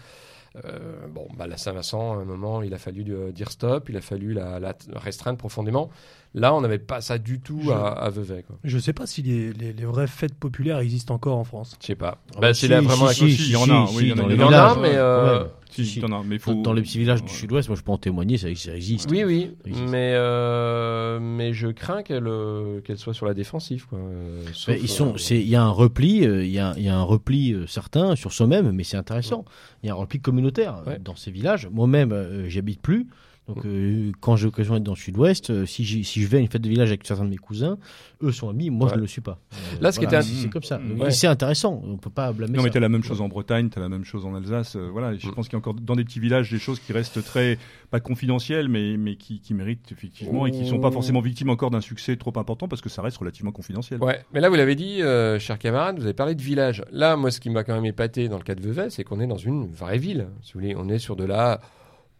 Euh, 0.64 1.07
bon, 1.09 1.29
bah, 1.37 1.47
la 1.47 1.57
Saint-Vincent, 1.57 2.12
à 2.12 2.17
un 2.17 2.25
moment, 2.25 2.62
il 2.62 2.75
a 2.75 2.79
fallu 2.79 3.05
euh, 3.09 3.33
dire 3.33 3.51
stop, 3.51 3.88
il 3.88 3.97
a 3.97 4.01
fallu 4.01 4.33
la, 4.33 4.59
la 4.59 4.77
restreindre 4.97 5.38
profondément. 5.38 5.91
Là, 6.35 6.55
on 6.55 6.61
n'avait 6.61 6.79
pas 6.79 7.01
ça 7.01 7.19
du 7.19 7.41
tout 7.41 7.61
Je- 7.64 7.71
à, 7.71 7.87
à 7.88 8.11
Vevey. 8.11 8.45
Quoi. 8.47 8.57
Je 8.62 8.79
sais 8.79 8.93
pas 8.93 9.07
si 9.07 9.23
les, 9.23 9.53
les, 9.53 9.73
les 9.73 9.85
vraies 9.85 10.07
fêtes 10.07 10.35
populaires 10.35 10.79
existent 10.79 11.14
encore 11.14 11.38
en 11.38 11.45
France. 11.45 11.77
Je 11.81 11.87
sais 11.87 11.95
pas. 11.95 12.19
Ah, 12.19 12.33
bah, 12.35 12.38
bah, 12.43 12.55
c'est 12.55 12.69
là 12.69 12.81
vraiment 12.83 13.07
la 13.07 13.12
si, 13.14 13.27
question. 13.27 13.45
si, 13.45 13.51
il 13.51 13.53
y 13.53 13.57
en 13.57 13.71
a, 13.71 13.91
oui, 13.93 13.97
il 14.03 14.09
y 14.09 14.12
en 14.12 14.19
a, 14.19 14.23
dans 14.23 14.29
il 14.29 14.37
les 14.37 14.41
y 14.41 14.43
en 14.45 14.49
a, 14.49 14.51
Il 14.51 14.53
y 14.53 14.57
en 14.57 14.59
a, 14.59 14.75
villages, 14.75 14.79
mais 14.93 14.99
euh, 14.99 15.43
ouais. 15.45 15.51
Si, 15.71 16.03
faut... 16.41 16.55
Dans 16.55 16.73
les 16.73 16.83
petits 16.83 16.99
villages 16.99 17.23
du 17.23 17.31
Ouais. 17.31 17.37
sud-ouest, 17.37 17.69
moi 17.69 17.77
je 17.77 17.83
peux 17.83 17.93
en 17.93 17.99
témoigner, 17.99 18.37
ça, 18.38 18.49
ça 18.57 18.75
existe. 18.75 19.09
Oui, 19.11 19.23
oui, 19.25 19.55
Ça 19.62 19.69
existe. 19.71 19.88
mais 19.91 20.12
euh, 20.14 21.19
mais 21.21 21.53
je 21.53 21.69
crains 21.69 22.03
qu'elle 22.03 22.27
euh, 22.27 22.81
qu'elle 22.81 22.99
soit 22.99 23.14
sur 23.14 23.27
la 23.27 23.35
défensive. 23.35 23.87
Quoi. 23.87 23.99
Euh, 23.99 24.43
sauf, 24.55 24.75
Mais 24.75 24.81
ils 24.81 24.88
sont, 24.88 25.14
euh, 25.14 25.19
c'est, 25.19 25.37
il 25.38 25.49
y 25.49 25.57
a 25.57 25.62
un 25.62 25.69
repli, 25.71 26.27
euh, 26.27 26.45
il 26.45 26.51
y 26.51 26.59
a, 26.59 26.75
il 26.77 26.85
y 26.85 26.88
a 26.88 26.97
un 26.97 27.03
repli 27.03 27.53
euh, 27.53 27.67
certain 27.67 28.17
sur 28.17 28.33
soi-même, 28.33 28.73
mais 28.73 28.83
c'est 28.83 28.97
intéressant. 28.97 29.45
Il 29.83 29.87
y 29.87 29.91
a 29.91 29.93
un 29.93 29.97
repli 29.97 30.21
communautaire 30.21 30.83
Ouais. 30.87 30.99
dans 30.99 31.17
ces 31.17 31.31
villages. 31.31 31.69
Moi-même, 31.71 32.12
euh, 32.12 32.49
j'y 32.49 32.59
habite 32.59 32.81
plus. 32.81 33.07
Donc 33.49 33.65
euh, 33.65 34.13
quand 34.21 34.37
j'ai 34.37 34.45
l'occasion 34.45 34.75
d'être 34.75 34.83
dans 34.85 34.93
le 34.93 34.99
sud-ouest, 34.99 35.51
euh, 35.51 35.65
si, 35.67 35.83
je 35.85 36.27
vais 36.29 36.37
à 36.37 36.41
une 36.41 36.49
fête 36.49 36.63
de 36.63 36.69
village 36.69 36.89
avec 36.91 37.07
certains 37.07 37.25
de 37.25 37.31
mes 37.31 37.37
cousins, 37.39 37.79
eux 38.23 38.31
sont 38.31 38.49
amis, 38.51 38.69
moi 38.71 38.87
Ouais. 38.87 38.93
je 38.93 38.97
ne 38.97 39.01
le 39.01 39.07
suis 39.07 39.21
pas. 39.23 39.39
Euh, 39.53 39.57
Là, 39.81 39.91
ce 39.91 39.99
qui 39.99 40.05
était 40.05 40.21
c'est 40.23 40.35
c'est 40.43 40.49
comme 40.51 40.63
ça. 40.63 40.79
Mm. 40.79 41.01
Ouais. 41.01 41.11
C'est 41.11 41.27
intéressant, 41.27 41.81
on 41.85 41.97
peut 41.97 42.11
pas 42.11 42.31
blâmer 42.33 42.57
Non, 42.57 42.63
mais 42.63 42.69
ça. 42.69 42.75
t'as 42.75 42.81
la 42.81 42.89
même 42.91 43.03
chose 43.03 43.21
en 43.23 43.29
Bretagne, 43.29 43.71
t'as 43.71 43.81
la 43.81 43.89
même 43.89 44.05
chose 44.05 44.25
en 44.27 44.35
Alsace. 44.35 44.77
euh, 44.77 44.89
voilà, 44.93 45.17
je 45.17 45.27
Mm. 45.29 45.33
pense 45.35 45.49
qu'il 45.49 45.55
y 45.55 45.57
a 45.57 45.59
encore 45.61 45.75
dans 45.75 45.97
des 45.97 46.05
petits 46.05 46.21
villages 46.21 46.51
des 46.51 46.59
choses 46.59 46.79
qui 46.79 46.93
restent 46.93 47.25
très 47.25 47.59
pas 47.91 48.01
confidentielles, 48.01 48.69
mais 48.69 48.97
mais 48.99 49.17
qui, 49.17 49.41
qui 49.41 49.55
méritent 49.55 49.91
effectivement 49.93 50.47
et 50.47 50.51
qui 50.51 50.67
sont 50.67 50.79
pas 50.79 50.89
Oh. 50.89 50.93
forcément 50.93 51.21
victimes 51.21 51.49
encore 51.51 51.71
d'un 51.71 51.81
succès 51.81 52.17
trop 52.17 52.33
important 52.39 52.69
parce 52.69 52.83
que 52.83 52.89
ça 52.91 53.01
reste 53.03 53.17
relativement 53.17 53.53
confidentiel. 53.53 54.03
Ouais, 54.03 54.21
mais 54.35 54.41
là 54.41 54.51
vous 54.51 54.57
l'avez 54.57 54.75
dit, 54.75 55.01
euh, 55.03 55.39
cher 55.39 55.59
camarade, 55.59 55.97
vous 55.99 56.05
avez 56.05 56.13
parlé 56.15 56.35
de 56.35 56.43
village. 56.43 56.85
Là, 56.93 57.17
moi, 57.17 57.31
ce 57.31 57.41
qui 57.41 57.49
m'a 57.51 57.65
quand 57.65 57.75
même 57.75 57.87
épaté 57.87 58.29
dans 58.29 58.37
le 58.37 58.43
cas 58.45 58.55
de 58.55 58.61
Vevey, 58.61 58.91
c'est 58.91 59.05
qu'on 59.05 59.21
est 59.21 59.27
dans 59.27 59.37
une 59.39 59.73
vraie 59.73 59.97
ville. 59.99 60.29
Si 60.43 60.53
vous 60.53 60.61
voulez, 60.61 60.75
on 60.77 60.89
est 60.91 60.99
sur 60.99 61.17
de 61.17 61.25
la 61.25 61.61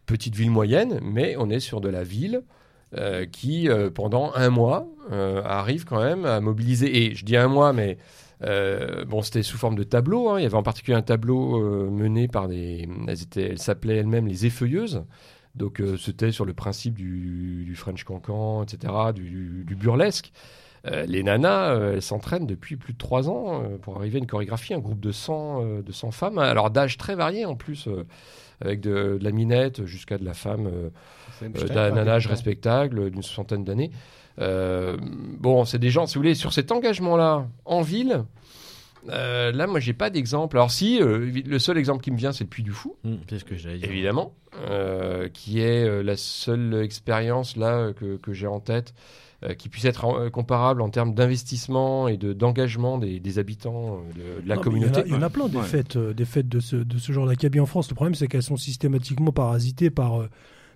petite 0.09 0.35
ville 0.35 0.49
moyenne, 0.49 0.99
mais 1.03 1.35
on 1.37 1.49
est 1.51 1.59
sur 1.59 1.81
de 1.81 1.89
la 1.89 2.03
ville 2.03 2.41
euh, 2.97 3.27
qui, 3.27 3.69
euh, 3.69 3.91
pendant 3.91 4.31
un 4.33 4.49
mois, 4.49 4.87
euh, 5.11 5.43
arrive 5.45 5.85
quand 5.85 6.01
même 6.01 6.25
à 6.25 6.41
mobiliser. 6.41 7.05
Et 7.05 7.13
je 7.13 7.23
dis 7.23 7.37
un 7.37 7.47
mois, 7.47 7.73
mais 7.73 7.99
bon, 9.07 9.21
c'était 9.21 9.43
sous 9.43 9.57
forme 9.57 9.75
de 9.75 9.83
tableau. 9.83 10.29
hein. 10.29 10.39
Il 10.39 10.43
y 10.43 10.45
avait 10.47 10.55
en 10.55 10.63
particulier 10.63 10.97
un 10.97 11.03
tableau 11.03 11.59
mené 11.91 12.27
par 12.27 12.47
des. 12.47 12.87
Elles, 13.07 13.17
elles 13.35 13.59
s'appelaient 13.59 13.97
elles-mêmes 13.97 14.27
les 14.27 14.47
effeuilleuses. 14.47 15.03
Donc 15.55 15.81
c'était 15.99 16.31
sur 16.31 16.45
le 16.45 16.53
principe 16.53 16.95
du, 16.95 17.73
French 17.75 18.03
cancan, 18.03 18.63
etc., 18.63 18.93
du 19.13 19.75
burlesque. 19.79 20.31
Euh, 20.87 21.05
les 21.05 21.23
nanas, 21.23 21.73
euh, 21.73 21.93
elles 21.93 22.01
s'entraînent 22.01 22.45
depuis 22.45 22.77
plus 22.77 22.93
de 22.93 22.97
trois 22.97 23.29
ans 23.29 23.63
euh, 23.63 23.77
pour 23.77 23.97
arriver 23.97 24.17
à 24.17 24.19
une 24.19 24.27
chorégraphie, 24.27 24.73
un 24.73 24.79
groupe 24.79 24.99
de 24.99 25.11
100, 25.11 25.63
euh, 25.63 25.81
de 25.81 25.91
100 25.91 26.11
femmes, 26.11 26.37
alors 26.37 26.69
d'âge 26.69 26.97
très 26.97 27.15
varié 27.15 27.45
en 27.45 27.55
plus, 27.55 27.89
avec 28.61 28.79
de, 28.79 29.17
de 29.19 29.23
la 29.23 29.31
minette 29.31 29.85
jusqu'à 29.85 30.17
de 30.17 30.25
la 30.25 30.33
femme 30.33 30.69
d'un 31.41 32.07
âge 32.07 32.27
respectable, 32.27 33.11
d'une 33.11 33.23
soixantaine 33.23 33.63
d'années. 33.63 33.91
Bon, 34.37 35.65
c'est 35.65 35.79
des 35.79 35.89
gens, 35.89 36.07
si 36.07 36.15
vous 36.15 36.21
voulez, 36.21 36.35
sur 36.35 36.53
cet 36.53 36.71
engagement-là, 36.71 37.47
en 37.65 37.81
ville, 37.81 38.23
euh, 39.09 39.51
là, 39.51 39.67
moi, 39.67 39.79
j'ai 39.79 39.93
pas 39.93 40.09
d'exemple. 40.09 40.57
Alors 40.57 40.71
si, 40.71 41.01
euh, 41.01 41.31
le 41.45 41.59
seul 41.59 41.77
exemple 41.77 42.03
qui 42.03 42.11
me 42.11 42.17
vient, 42.17 42.31
c'est 42.31 42.43
le 42.43 42.49
Puy 42.49 42.63
du 42.63 42.71
Fou 42.71 42.95
c'est 43.29 43.39
ce 43.39 43.45
que 43.45 43.55
j'allais 43.55 43.77
dire. 43.77 43.89
évidemment, 43.89 44.33
euh, 44.69 45.29
qui 45.29 45.61
est 45.61 46.03
la 46.03 46.17
seule 46.17 46.81
expérience 46.83 47.55
là 47.55 47.93
que, 47.93 48.17
que 48.17 48.33
j'ai 48.33 48.47
en 48.47 48.59
tête 48.59 48.93
qui 49.57 49.69
puisse 49.69 49.85
être 49.85 50.05
euh, 50.05 50.29
comparable 50.29 50.81
en 50.81 50.89
termes 50.89 51.13
d'investissement 51.13 52.07
et 52.09 52.17
de 52.17 52.33
d'engagement 52.33 52.97
des, 52.97 53.19
des 53.21 53.39
habitants 53.39 54.01
euh, 54.17 54.37
de, 54.37 54.41
de 54.43 54.49
la 54.49 54.55
Non, 54.55 54.61
communauté. 54.61 55.01
Il 55.05 55.11
y 55.11 55.13
en 55.13 55.15
a, 55.15 55.17
il 55.17 55.21
y 55.21 55.23
en 55.23 55.25
a 55.25 55.29
plein 55.29 55.47
des 55.47 55.57
Ouais. 55.57 55.63
fêtes, 55.63 55.95
euh, 55.95 56.13
des 56.13 56.25
fêtes 56.25 56.49
de 56.49 56.59
ce, 56.59 56.75
de 56.75 56.97
ce 56.97 57.11
genre 57.13 57.25
d'acabit 57.27 57.59
en 57.61 57.65
France. 57.65 57.89
Le 57.89 57.95
problème, 57.95 58.15
c'est 58.15 58.27
qu'elles 58.27 58.43
sont 58.43 58.57
systématiquement 58.57 59.31
parasitées 59.31 59.89
par, 59.89 60.19
euh, 60.21 60.29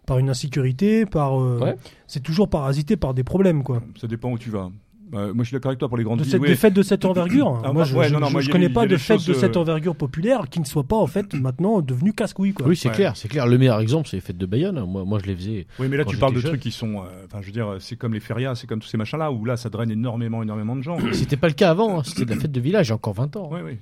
par 0.06 0.18
une 0.20 0.30
insécurité, 0.30 1.06
par. 1.06 1.42
euh, 1.42 1.60
Ouais. 1.60 1.76
C'est 2.08 2.22
toujours 2.24 2.50
parasité 2.50 2.96
par 2.96 3.14
des 3.14 3.24
problèmes, 3.24 3.64
quoi. 3.64 3.82
Ça 4.00 4.08
dépend 4.08 4.32
où 4.32 4.38
tu 4.38 4.50
vas. 4.50 4.70
Euh, 5.14 5.34
moi, 5.34 5.44
je 5.44 5.50
suis 5.50 5.56
d'accord 5.56 5.70
avec 5.70 5.80
toi 5.80 5.88
pour 5.90 5.98
les 5.98 6.04
grandes 6.04 6.20
De 6.20 6.24
villes. 6.24 6.32
cette, 6.32 6.42
oui. 6.42 6.48
des 6.50 6.56
fêtes 6.56 6.74
de 6.74 6.82
cette 6.84 7.06
envergure. 7.06 7.62
Ah, 7.64 7.72
moi, 7.72 7.84
je, 7.84 7.96
ouais, 7.96 8.08
je, 8.10 8.14
non, 8.14 8.20
non, 8.20 8.28
je- 8.28 8.32
moi, 8.34 8.42
je 8.42 8.46
il 8.46 8.48
y 8.48 8.52
a 8.52 8.54
connais 8.54 8.70
pas 8.70 8.84
de 8.84 8.88
des 8.90 8.98
fêtes 8.98 9.20
de 9.20 9.24
choses, 9.34 9.40
cette 9.40 9.56
euh, 9.58 9.60
envergure 9.62 9.96
populaire 9.96 10.50
qui 10.50 10.60
ne 10.60 10.66
soient 10.66 10.84
pas 10.84 10.96
en 10.96 11.08
fait 11.08 11.34
maintenant 11.36 11.82
devenues 11.82 12.14
casse-couilles, 12.14 12.54
quoi. 12.54 12.68
Oui, 12.68 12.76
c'est 12.76 12.90
Ouais. 12.90 12.96
clair, 12.96 13.16
c'est 13.16 13.28
clair. 13.28 13.46
Le 13.48 13.58
meilleur 13.58 13.80
exemple, 13.80 14.08
c'est 14.10 14.18
les 14.18 14.22
fêtes 14.22 14.38
de 14.38 14.46
Bayonne. 14.46 14.84
Moi, 14.88 15.04
moi 15.06 15.20
je 15.22 15.26
les 15.28 15.36
faisais. 15.36 15.68
Oui, 15.80 15.88
mais 15.90 15.98
là, 15.98 16.06
tu 16.06 16.18
parles 16.18 16.34
de 16.34 16.42
trucs 16.42 16.62
qui 16.62 16.72
sont. 16.72 16.98
euh, 16.98 17.26
Enfin, 17.26 17.40
je 17.42 17.46
veux 17.48 17.52
dire, 17.54 17.76
c'est 17.80 17.96
comme 17.96 18.14
les 18.14 18.20
férias, 18.20 18.56
c'est 18.56 18.68
comme 18.68 18.80
tous 18.80 18.88
ces 18.88 18.98
machins-là 18.98 19.32
où 19.32 19.46
là, 19.46 19.56
ça 19.58 19.70
draine 19.70 19.92
énormément, 19.92 20.42
énormément 20.44 20.76
de 20.76 20.82
gens. 20.82 20.98
C'était 21.14 21.38
pas 21.38 21.48
le 21.48 21.54
cas 21.54 21.70
avant, 21.70 22.00
hein. 22.00 22.04
c'était 22.06 22.26
de 22.26 22.30
la 22.32 22.36
fête 22.42 22.52
de 22.52 22.60
village, 22.60 22.88
il 22.88 22.90
y 22.90 22.92
a 22.92 22.96
encore 22.96 23.14
20 23.14 23.36
ans. 23.38 23.50
Oui, 23.52 23.60
oui. 23.64 23.78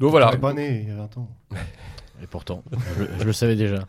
Donc 0.00 0.10
voilà. 0.10 0.34
Pas 0.36 0.52
né 0.52 0.82
il 0.84 0.88
y 0.88 0.92
a 0.92 0.96
20 0.96 1.16
ans. 1.18 1.28
Et 2.22 2.26
pourtant, 2.26 2.62
je, 2.98 3.04
je 3.20 3.24
le 3.24 3.32
savais 3.32 3.56
déjà. 3.56 3.84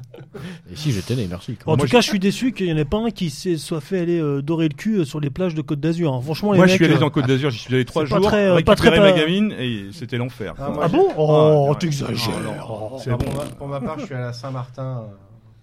Et 0.71 0.75
si 0.75 0.91
j'étais 0.91 1.15
né, 1.15 1.27
merci. 1.29 1.55
quand 1.55 1.71
En 1.71 1.77
tout 1.77 1.87
cas, 1.87 2.01
je 2.01 2.07
suis 2.09 2.19
déçu 2.19 2.51
qu'il 2.51 2.65
n'y 2.67 2.73
en 2.73 2.77
ait 2.77 2.83
pas 2.85 2.97
un 2.97 3.09
qui 3.09 3.29
s'est 3.29 3.55
soit 3.57 3.79
fait 3.79 3.99
aller 4.01 4.19
euh, 4.19 4.41
dorer 4.41 4.67
le 4.67 4.73
cul 4.75 4.97
euh, 4.99 5.05
sur 5.05 5.19
les 5.21 5.29
plages 5.29 5.55
de 5.55 5.61
Côte 5.61 5.79
d'Azur. 5.79 6.13
hein. 6.13 6.21
Franchement, 6.21 6.51
les 6.51 6.57
Moi, 6.57 6.65
mecs, 6.65 6.71
je 6.73 6.75
suis 6.75 6.85
allé 6.85 6.95
euh, 6.95 6.99
dans 6.99 7.09
Côte 7.09 7.25
d'Azur, 7.25 7.49
j'y 7.51 7.59
suis 7.59 7.73
allé 7.73 7.85
trois 7.85 8.03
c'est 8.03 8.09
pas 8.09 8.17
jours, 8.17 8.27
très, 8.27 8.47
euh, 8.47 8.53
récupérer 8.55 8.63
pas 8.75 8.75
très 8.75 8.99
ma 8.99 9.11
pas- 9.13 9.17
gamine 9.17 9.53
et 9.57 9.85
c'était 9.93 10.17
l'enfer. 10.17 10.53
Ah, 10.59 10.71
Ah 10.81 10.87
bon 10.89 11.07
Oh, 11.17 11.67
ouais. 11.69 11.75
t'exagères. 11.77 12.39
Non, 12.43 12.51
Ah, 12.59 12.97
c'est 13.01 13.09
pour, 13.11 13.19
bon. 13.19 13.33
ma, 13.33 13.43
pour 13.45 13.67
ma 13.69 13.79
part, 13.79 13.99
je 13.99 14.05
suis 14.05 14.13
allé 14.15 14.25
à 14.25 14.33
Saint-Martin. 14.33 15.05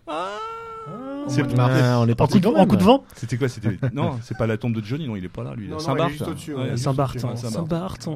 euh, 0.09 0.13
au 1.27 1.29
C'est 1.29 1.43
pas-. 1.55 1.69
Ah, 1.71 2.01
on 2.01 2.09
est 2.09 2.13
En 2.13 2.15
parti 2.15 2.35
coup, 2.35 2.41
de, 2.41 2.55
quand 2.55 2.61
en 2.61 2.67
coup 2.67 2.77
de 2.77 2.83
vent 2.83 3.05
C'était 3.15 3.37
quoi 3.37 3.49
C'était 3.49 3.79
non, 3.93 4.19
c'est 4.23 4.37
pas 4.37 4.47
la 4.47 4.57
tombe 4.57 4.75
de 4.75 4.85
Johnny, 4.85 5.07
non, 5.07 5.17
il 5.17 5.25
est 5.25 5.29
pas 5.29 5.45
là, 5.45 5.55
lui. 5.55 5.69
Saint-Barth. 5.79 6.13
Saint-Barth. 6.77 7.19
Saint-Barth. 7.19 8.09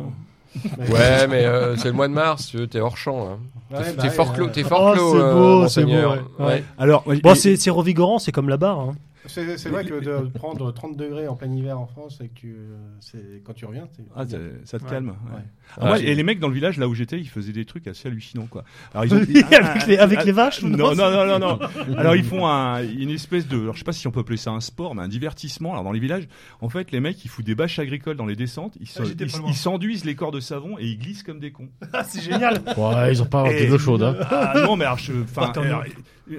Ouais, 0.79 1.27
mais 1.29 1.45
euh, 1.45 1.77
c'est 1.77 1.89
le 1.89 1.93
mois 1.95 2.09
de 2.09 2.13
mars, 2.15 2.47
tu 2.49 2.67
t'es 2.69 2.81
hors 2.81 2.97
champ. 2.97 3.29
Hein. 3.29 3.39
Ouais, 3.71 3.85
T'es 3.93 4.03
bah 4.05 4.11
fort 4.11 4.31
ouais. 4.31 4.35
clos, 4.37 4.49
t'es 4.49 4.63
fort 4.65 4.91
Oh, 4.91 4.95
clos, 4.95 5.13
c'est 5.13 5.21
euh, 5.23 5.35
beau, 5.35 5.69
c'est 5.69 5.85
beau, 5.85 5.91
ouais. 5.93 6.21
Ouais. 6.47 6.65
Alors, 6.79 7.07
ouais, 7.07 7.21
Bon, 7.21 7.33
et- 7.33 7.37
c'est 7.37 7.57
c'est 7.57 7.71
revigorant, 7.71 8.19
c'est 8.19 8.33
comme 8.33 8.49
la 8.49 8.57
barre. 8.57 8.81
hein. 8.81 8.95
C'est 9.29 9.57
c'est 9.59 9.69
vrai 9.69 9.85
que 9.85 10.01
de 10.01 10.29
prendre 10.31 10.73
30 10.73 10.97
degrés 10.97 11.29
en 11.29 11.37
plein 11.37 11.53
hiver 11.53 11.79
en 11.79 11.87
France 11.87 12.19
et 12.23 12.29
que 12.29 12.35
tu, 12.35 12.55
euh, 12.59 12.77
c'est- 13.01 13.43
quand 13.45 13.53
tu 13.53 13.65
reviens, 13.67 13.87
c'est- 13.97 14.03
Ah, 14.17 14.27
ça, 14.27 14.37
ça 14.65 14.79
te 14.79 14.85
Ouais, 14.85 14.91
calme. 14.91 15.09
ouais. 15.09 15.37
ouais. 15.37 15.43
Ah, 15.77 15.81
Ah, 15.81 15.93
ouais, 15.93 15.99
j'ai- 16.01 16.11
et 16.11 16.15
les 16.15 16.23
mecs 16.23 16.41
dans 16.41 16.49
le 16.49 16.55
village 16.55 16.79
là 16.79 16.89
où 16.89 16.95
j'étais, 16.95 17.19
ils 17.19 17.29
faisaient 17.29 17.53
des 17.53 17.65
trucs 17.65 17.87
assez 17.87 18.09
hallucinants 18.09 18.47
quoi. 18.47 18.65
Alors 18.93 19.05
ils 19.05 19.15
ont 19.15 19.19
avec 19.53 19.87
les, 19.87 19.99
avec 19.99 20.25
les 20.25 20.33
vaches 20.33 20.63
ou 20.63 20.69
non, 20.69 20.95
non, 20.95 21.11
non, 21.11 21.27
non, 21.27 21.39
non. 21.39 21.59
Alors 21.97 22.17
ils 22.17 22.25
font 22.25 22.47
un, 22.47 22.83
une 22.83 23.11
espèce 23.11 23.47
de, 23.47 23.59
alors 23.61 23.75
je 23.75 23.79
sais 23.81 23.85
pas 23.85 23.93
si 23.93 24.07
on 24.07 24.11
peut 24.11 24.21
appeler 24.21 24.37
ça 24.39 24.51
un 24.51 24.61
sport, 24.61 24.95
mais 24.95 25.03
un 25.03 25.09
divertissement. 25.09 25.73
Alors 25.73 25.85
dans 25.85 25.93
les 25.93 26.01
villages, 26.01 26.27
en 26.61 26.69
fait, 26.69 26.91
les 26.91 27.01
mecs 27.01 27.25
ils 27.25 27.29
foutent 27.29 27.45
des 27.47 27.55
bâches 27.55 27.79
agricoles 27.79 28.17
dans 28.17 28.27
les 28.27 28.37
descentes, 28.37 28.77
ils 28.81 28.89
Ah, 28.99 29.53
s'enduisent 29.55 30.05
les 30.05 30.15
corps 30.15 30.33
de 30.33 30.41
savon 30.41 30.79
et 30.79 30.87
ils 30.87 30.99
glissent 30.99 31.23
comme 31.23 31.39
des 31.41 31.53
cons. 31.53 31.69
Ah, 31.93 32.05
c'est 32.05 32.23
génial. 32.23 32.61
Ouais, 32.77 33.13
ils 33.13 33.23
ont 33.23 33.27
pas 33.27 33.51
Et- 33.53 33.67
de 33.67 33.71
l'eau 33.73 33.79
chaude. 33.79 34.03
Hein. 34.03 34.17
Ah 34.31 34.55
non, 34.65 34.77
mais 34.77 34.85
alors 34.85 34.99
je, 34.99 35.13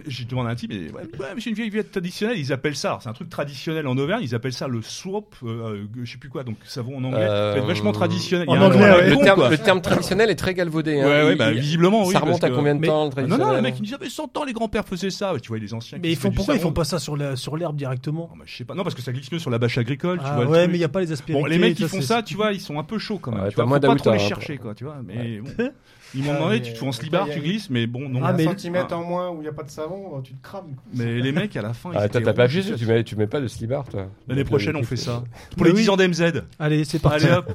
j'ai 0.08 0.26
demandé 0.26 0.50
à 0.50 0.52
un 0.52 0.56
type, 0.56 0.72
mais 0.74 0.92
ouais, 0.92 1.02
ouais, 1.20 1.28
mais 1.36 1.42
c'est 1.42 1.50
une 1.50 1.56
vieille 1.56 1.70
vie 1.70 1.84
traditionnelle. 1.84 2.38
Ils 2.38 2.54
appellent 2.54 2.76
ça, 2.76 3.00
c'est 3.02 3.10
un 3.10 3.14
truc 3.14 3.30
traditionnel 3.30 3.88
en 3.88 3.98
Auvergne. 3.98 4.22
Ils 4.24 4.36
appellent 4.36 4.54
ça 4.54 4.68
le 4.68 4.82
swap, 4.82 5.36
euh, 5.44 5.86
je 6.04 6.12
sais 6.12 6.18
plus 6.18 6.30
quoi, 6.30 6.44
donc 6.44 6.58
savon 6.66 6.98
en 6.98 7.04
anglais. 7.04 7.20
Euh, 7.22 7.56
C'est 7.56 7.66
vachement 7.68 7.92
traditionnel. 7.92 8.50
en 8.50 8.56
un 8.56 8.62
anglais, 8.62 8.80
ouais. 8.80 9.10
Le 9.10 9.16
con, 9.16 9.24
terme, 9.24 9.40
quoi. 9.40 9.50
le 9.50 9.58
terme 9.58 9.82
traditionnel 9.82 10.30
est 10.30 10.36
très 10.36 10.54
galvaudé. 10.54 11.00
Hein. 11.02 11.06
Ouais, 11.08 11.24
ouais, 11.24 11.32
Il- 11.34 11.38
bah, 11.38 11.52
visiblement, 11.52 12.06
oui. 12.06 12.14
ça 12.14 12.20
remonte 12.20 12.44
à 12.44 12.50
que- 12.50 12.56
combien 12.56 12.76
de 12.76 12.80
Mais- 12.82 12.88
temps 12.88 13.06
le 13.06 13.12
Ah 13.18 13.22
non, 13.22 13.28
traditionnel 13.28 13.48
non, 13.48 13.56
le 13.56 13.62
mec 13.62 13.74
il 13.78 13.82
me 13.82 13.88
dit, 13.88 13.94
ah, 13.96 14.00
mais 14.02 14.10
100 14.10 14.38
ans, 14.38 14.44
les 14.46 14.54
grands-pères 14.54 14.86
faisaient 14.86 15.10
ça. 15.10 15.34
Tu 15.42 15.48
vois, 15.50 15.58
les 15.58 15.74
anciens. 15.74 15.98
qui 15.98 16.02
Mais 16.04 16.12
ils 16.12 16.16
font 16.18 16.32
pourquoi 16.32 16.56
ils 16.56 16.62
font 16.62 16.72
pas 16.74 16.84
ça 16.84 17.00
sur 17.00 17.18
la- 17.18 17.36
sur 17.36 17.58
l'herbe 17.58 17.76
directement? 17.76 18.30
Non, 18.32 18.38
bah, 18.38 18.44
je 18.46 18.56
sais 18.56 18.66
pas. 18.66 18.76
Non, 18.76 18.84
parce 18.84 18.96
que 18.96 19.02
ça 19.02 19.12
glisse 19.12 19.32
mieux 19.32 19.40
sur 19.40 19.50
la 19.50 19.58
bâche 19.60 19.78
agricole, 19.78 20.20
tu 20.20 20.26
Ah 20.28 20.36
vois. 20.36 20.46
ouais, 20.46 20.68
mais 20.68 20.76
il 20.76 20.80
n'y 20.80 20.84
a 20.84 20.90
pas 20.90 21.02
les 21.02 21.12
aspérités. 21.12 21.42
Bon, 21.42 21.48
les 21.48 21.58
mecs 21.58 21.76
qui 21.76 21.88
font 21.88 22.02
ça, 22.02 22.22
tu 22.24 22.36
vois, 22.36 22.54
ils 22.54 22.62
sont 22.62 22.78
un 22.80 22.84
peu 22.84 22.98
chauds 23.00 23.20
quand 23.20 23.32
même. 23.32 23.50
Faut 23.52 23.66
pas 23.66 23.80
trop 23.80 24.12
les 24.12 24.16
hein, 24.16 24.28
chercher, 24.28 24.58
quoi, 24.58 24.74
tu 24.76 24.84
vois. 24.84 24.98
Mais 25.06 25.40
bon. 25.40 25.50
Ils 26.16 26.24
m'ont 26.24 26.34
demandé, 26.34 26.62
tu 26.62 26.74
te 26.74 26.78
fous 26.80 26.86
en 26.86 26.90
Ah, 26.90 26.94
slibard, 26.94 27.28
tu 27.32 27.40
glisses, 27.40 27.70
mais 27.70 27.86
bon, 27.86 28.10
non. 28.10 28.22
Ah, 28.24 28.30
un 28.30 28.34
mais- 28.34 28.44
centimètre 28.46 28.96
en 28.96 29.04
moins 29.04 29.30
où 29.30 29.36
il 29.38 29.42
n'y 29.42 29.48
a 29.48 29.52
pas 29.54 29.64
de 29.64 29.70
savon, 29.70 30.20
tu 30.24 30.34
te 30.34 30.42
crames. 30.42 30.76
Mais 30.96 31.20
les 31.20 31.32
mecs, 31.32 31.56
à 31.56 31.62
la 31.62 31.74
fin, 31.74 31.92
ils 31.94 31.98
Ah, 31.98 32.10
t'as 32.10 32.22
t'as 32.22 32.34
pas 32.34 32.48
tu 32.48 32.86
mets, 32.88 33.04
tu 33.04 33.16
mets 33.16 33.28
pas 33.28 33.40
de 33.40 33.48
slibard, 33.48 33.84
toi. 33.88 34.08
L'année 34.28 34.44
prochaine, 34.44 34.76
on 34.76 34.84
fait 34.84 34.96
ça. 34.96 35.24
Pour 35.56 35.66
les 35.66 35.72
oui. 35.72 35.82
10 35.82 35.90
ans 35.90 35.98
d'MZ. 35.98 36.42
Allez, 36.60 36.84
c'est 36.86 37.00
parti. 37.00 37.26
Allez 37.26 37.36
hop, 37.36 37.52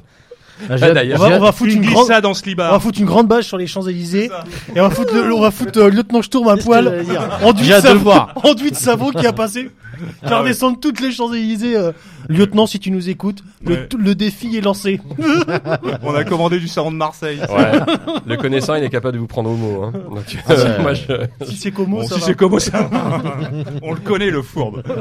Ah, 0.69 0.75
Ah. 0.81 0.87
On 1.15 1.17
va, 1.17 1.37
on 1.37 1.39
va 1.41 1.51
foutre 1.51 1.71
une 1.73 1.83
une 1.83 1.89
grande, 1.89 2.05
glissade 2.07 2.25
en 2.25 2.31
on 2.31 2.55
va 2.71 2.79
foutre 2.79 2.99
une 3.01 3.05
grande 3.05 3.27
bâche 3.27 3.45
sur 3.45 3.57
les 3.57 3.67
Champs-Élysées 3.67 4.29
ça. 4.29 4.45
et 4.73 4.79
on 4.79 4.87
va 4.87 4.89
foutre, 4.89 5.13
le- 5.13 5.33
on 5.33 5.41
va 5.41 5.51
foutre 5.51 5.79
euh, 5.79 5.89
lieutenant 5.89 6.21
Sturm 6.21 6.47
à 6.47 6.55
poil, 6.55 6.87
enduit 7.43 7.67
de, 7.67 7.73
savon, 7.73 8.11
enduit 8.43 8.71
de 8.71 8.75
savon 8.77 9.11
qui 9.11 9.27
a 9.27 9.33
passé, 9.33 9.69
va 9.99 10.07
Ah 10.23 10.29
ouais. 10.29 10.39
redescendre 10.41 10.79
toutes 10.79 10.99
les 11.01 11.11
Champs-Élysées. 11.11 11.77
euh, 11.77 11.91
lieutenant, 12.27 12.65
si 12.67 12.79
tu 12.79 12.89
nous 12.91 13.09
écoutes, 13.09 13.43
le, 13.63 13.75
Ouais. 13.75 13.87
tout- 13.87 13.97
le 13.97 14.15
défi 14.15 14.57
est 14.57 14.61
lancé. 14.61 14.99
On 16.03 16.13
a 16.15 16.23
commandé 16.23 16.59
du 16.59 16.67
savon 16.67 16.91
de 16.91 16.97
Marseille. 16.97 17.39
Ouais. 17.39 17.71
le 18.25 18.35
connaissant, 18.37 18.75
il 18.75 18.83
est 18.83 18.89
capable 18.89 19.13
de 19.15 19.19
vous 19.19 19.27
prendre 19.27 19.49
au 19.51 19.55
mot. 19.55 19.83
Hein. 19.83 19.91
Donc, 20.09 20.37
Ah, 20.47 20.53
ouais. 20.55 20.79
moi, 20.81 20.93
je... 20.93 21.05
si 21.45 21.55
c'est 21.57 21.71
Como, 21.71 21.97
Bon, 21.97 22.07
ça 22.07 22.15
si 22.15 22.21
va. 22.21 22.25
c'est 22.27 22.35
comme 22.35 22.59
ça, 22.59 22.89
on 23.83 23.93
le 23.93 23.99
connaît, 23.99 24.29
le 24.31 24.41
fourbe. 24.41 24.81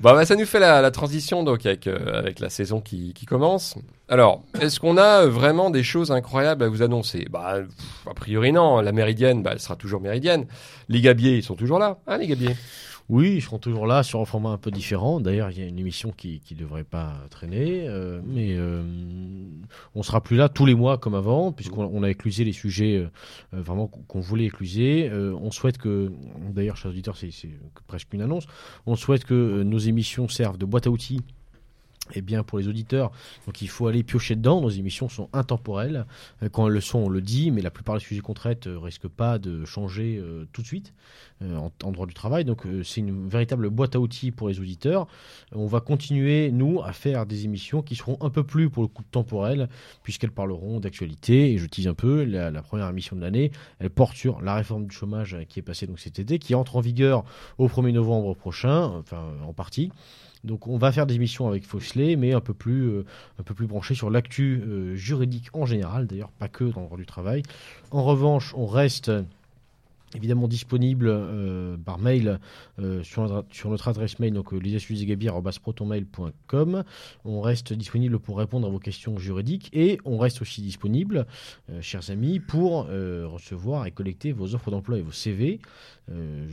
Bah, 0.00 0.12
bah, 0.12 0.24
ça 0.26 0.36
nous 0.36 0.44
fait 0.46 0.58
la, 0.60 0.82
la 0.82 0.90
transition 0.90 1.42
donc 1.42 1.64
avec 1.66 1.86
euh, 1.86 2.18
avec 2.18 2.38
la 2.40 2.50
saison 2.50 2.80
qui, 2.80 3.12
qui 3.14 3.24
commence. 3.26 3.74
Alors, 4.08 4.42
est-ce 4.60 4.78
qu'on 4.78 4.98
a 4.98 5.22
euh, 5.24 5.28
vraiment 5.28 5.70
des 5.70 5.82
choses 5.82 6.12
incroyables 6.12 6.62
à 6.62 6.68
vous 6.68 6.82
annoncer? 6.82 7.26
Bah, 7.30 7.54
pff, 7.60 8.08
a 8.10 8.14
priori 8.14 8.52
non. 8.52 8.80
La 8.80 8.92
Méridienne, 8.92 9.42
bah, 9.42 9.50
elle 9.52 9.58
sera 9.60 9.74
toujours 9.74 10.00
Méridienne. 10.00 10.46
Les 10.88 11.00
Gabiers, 11.00 11.36
ils 11.36 11.42
sont 11.42 11.54
toujours 11.56 11.78
là, 11.78 11.98
hein, 12.06 12.18
les 12.18 12.26
Gabiers? 12.26 12.56
Oui, 13.08 13.34
ils 13.36 13.42
seront 13.42 13.58
toujours 13.58 13.86
là 13.86 14.02
sur 14.02 14.20
un 14.20 14.24
format 14.24 14.50
un 14.50 14.58
peu 14.58 14.72
différent. 14.72 15.20
D'ailleurs, 15.20 15.50
il 15.52 15.58
y 15.60 15.62
a 15.62 15.66
une 15.66 15.78
émission 15.78 16.10
qui 16.10 16.40
qui 16.40 16.56
devrait 16.56 16.82
pas 16.82 17.14
traîner, 17.30 17.86
euh, 17.86 18.20
mais 18.26 18.56
euh, 18.56 18.82
on 19.94 20.02
sera 20.02 20.20
plus 20.20 20.36
là 20.36 20.48
tous 20.48 20.66
les 20.66 20.74
mois 20.74 20.98
comme 20.98 21.14
avant, 21.14 21.52
puisqu'on 21.52 21.84
on 21.84 22.02
a 22.02 22.10
éclusé 22.10 22.42
les 22.42 22.52
sujets 22.52 22.96
euh, 22.96 23.08
euh, 23.54 23.62
vraiment 23.62 23.86
qu'on 23.86 24.20
voulait 24.20 24.46
écluser. 24.46 25.08
Euh, 25.08 25.36
on 25.40 25.52
souhaite 25.52 25.78
que, 25.78 26.10
d'ailleurs, 26.50 26.76
chers 26.76 26.90
auditeurs, 26.90 27.16
c'est 27.16 27.30
presque 27.86 28.12
une 28.12 28.22
annonce. 28.22 28.46
On 28.86 28.96
souhaite 28.96 29.24
que 29.24 29.62
nos 29.62 29.78
émissions 29.78 30.28
servent 30.28 30.58
de 30.58 30.66
boîte 30.66 30.88
à 30.88 30.90
outils 30.90 31.20
eh 32.14 32.22
bien, 32.22 32.42
pour 32.42 32.58
les 32.58 32.68
auditeurs, 32.68 33.10
donc 33.46 33.62
il 33.62 33.68
faut 33.68 33.86
aller 33.86 34.02
piocher 34.02 34.36
dedans. 34.36 34.60
Nos 34.60 34.70
émissions 34.70 35.08
sont 35.08 35.28
intemporelles. 35.32 36.06
Euh, 36.42 36.48
Quand 36.48 36.66
elles 36.66 36.74
le 36.74 36.80
sont, 36.80 36.98
on 37.00 37.08
le 37.08 37.20
dit, 37.20 37.50
mais 37.50 37.62
la 37.62 37.70
plupart 37.70 37.96
des 37.96 38.00
sujets 38.00 38.20
qu'on 38.20 38.34
traite 38.34 38.66
ne 38.66 38.76
risquent 38.76 39.08
pas 39.08 39.38
de 39.38 39.64
changer 39.64 40.18
euh, 40.18 40.46
tout 40.52 40.62
de 40.62 40.66
suite 40.66 40.92
euh, 41.42 41.68
en, 41.84 41.92
droit 41.92 42.06
du 42.06 42.14
travail. 42.14 42.46
Donc, 42.46 42.64
euh, 42.64 42.82
c'est 42.82 43.00
une 43.02 43.28
véritable 43.28 43.68
boîte 43.68 43.94
à 43.94 44.00
outils 44.00 44.30
pour 44.30 44.48
les 44.48 44.58
auditeurs. 44.58 45.06
On 45.52 45.66
va 45.66 45.80
continuer, 45.80 46.50
nous, 46.50 46.80
à 46.82 46.94
faire 46.94 47.26
des 47.26 47.44
émissions 47.44 47.82
qui 47.82 47.94
seront 47.94 48.16
un 48.22 48.30
peu 48.30 48.42
plus, 48.42 48.70
pour 48.70 48.82
le 48.82 48.88
coup, 48.88 49.02
temporelles, 49.10 49.68
puisqu'elles 50.02 50.30
parleront 50.30 50.80
d'actualité. 50.80 51.52
Et 51.52 51.58
je 51.58 51.66
tease 51.66 51.88
un 51.88 51.94
peu, 51.94 52.24
la, 52.24 52.50
la 52.50 52.62
première 52.62 52.88
émission 52.88 53.16
de 53.16 53.20
l'année, 53.20 53.52
elle 53.80 53.90
porte 53.90 54.16
sur 54.16 54.40
la 54.40 54.54
réforme 54.54 54.86
du 54.86 54.94
chômage 54.94 55.34
euh, 55.34 55.44
qui 55.44 55.58
est 55.58 55.62
passée 55.62 55.86
donc 55.86 56.00
cet 56.00 56.18
été, 56.18 56.38
qui 56.38 56.54
entre 56.54 56.76
en 56.76 56.80
vigueur 56.80 57.22
au 57.58 57.68
1er 57.68 57.92
novembre 57.92 58.34
prochain, 58.34 58.84
enfin, 58.84 59.34
en 59.46 59.52
partie. 59.52 59.92
Donc 60.46 60.68
on 60.68 60.78
va 60.78 60.92
faire 60.92 61.06
des 61.06 61.16
émissions 61.16 61.48
avec 61.48 61.64
Foxley, 61.64 62.16
mais 62.16 62.32
un 62.32 62.40
peu 62.40 62.54
plus, 62.54 62.88
euh, 62.88 63.04
un 63.38 63.42
peu 63.42 63.52
plus 63.52 63.66
branché 63.66 63.94
sur 63.94 64.10
l'actu 64.10 64.62
euh, 64.62 64.94
juridique 64.94 65.48
en 65.52 65.66
général, 65.66 66.06
d'ailleurs 66.06 66.30
pas 66.30 66.48
que 66.48 66.64
dans 66.64 66.80
le 66.80 66.86
droit 66.86 66.98
du 66.98 67.06
travail. 67.06 67.42
En 67.90 68.04
revanche, 68.04 68.54
on 68.56 68.66
reste 68.66 69.08
euh, 69.08 69.22
évidemment 70.14 70.48
disponible 70.48 71.12
par 71.84 71.98
mail 71.98 72.38
sur, 73.02 73.44
notre, 73.68 73.88
adresse 73.88 74.18
mail, 74.18 74.32
donc 74.32 74.54
euh. 74.54 74.60
On 77.24 77.40
reste 77.40 77.72
disponible 77.74 78.18
pour 78.18 78.38
répondre 78.38 78.66
à 78.66 78.70
vos 78.70 78.78
questions 78.78 79.18
juridiques 79.18 79.68
et 79.74 79.98
on 80.06 80.16
reste 80.16 80.40
aussi 80.40 80.62
disponible, 80.62 81.26
chers 81.82 82.10
amis, 82.10 82.40
pour 82.40 82.86
recevoir 82.86 83.84
et 83.84 83.90
collecter 83.90 84.32
vos 84.32 84.54
offres 84.54 84.70
d'emploi 84.70 84.96
et 84.96 85.02
vos 85.02 85.12
CV. 85.12 85.60
Euh, 86.10 86.46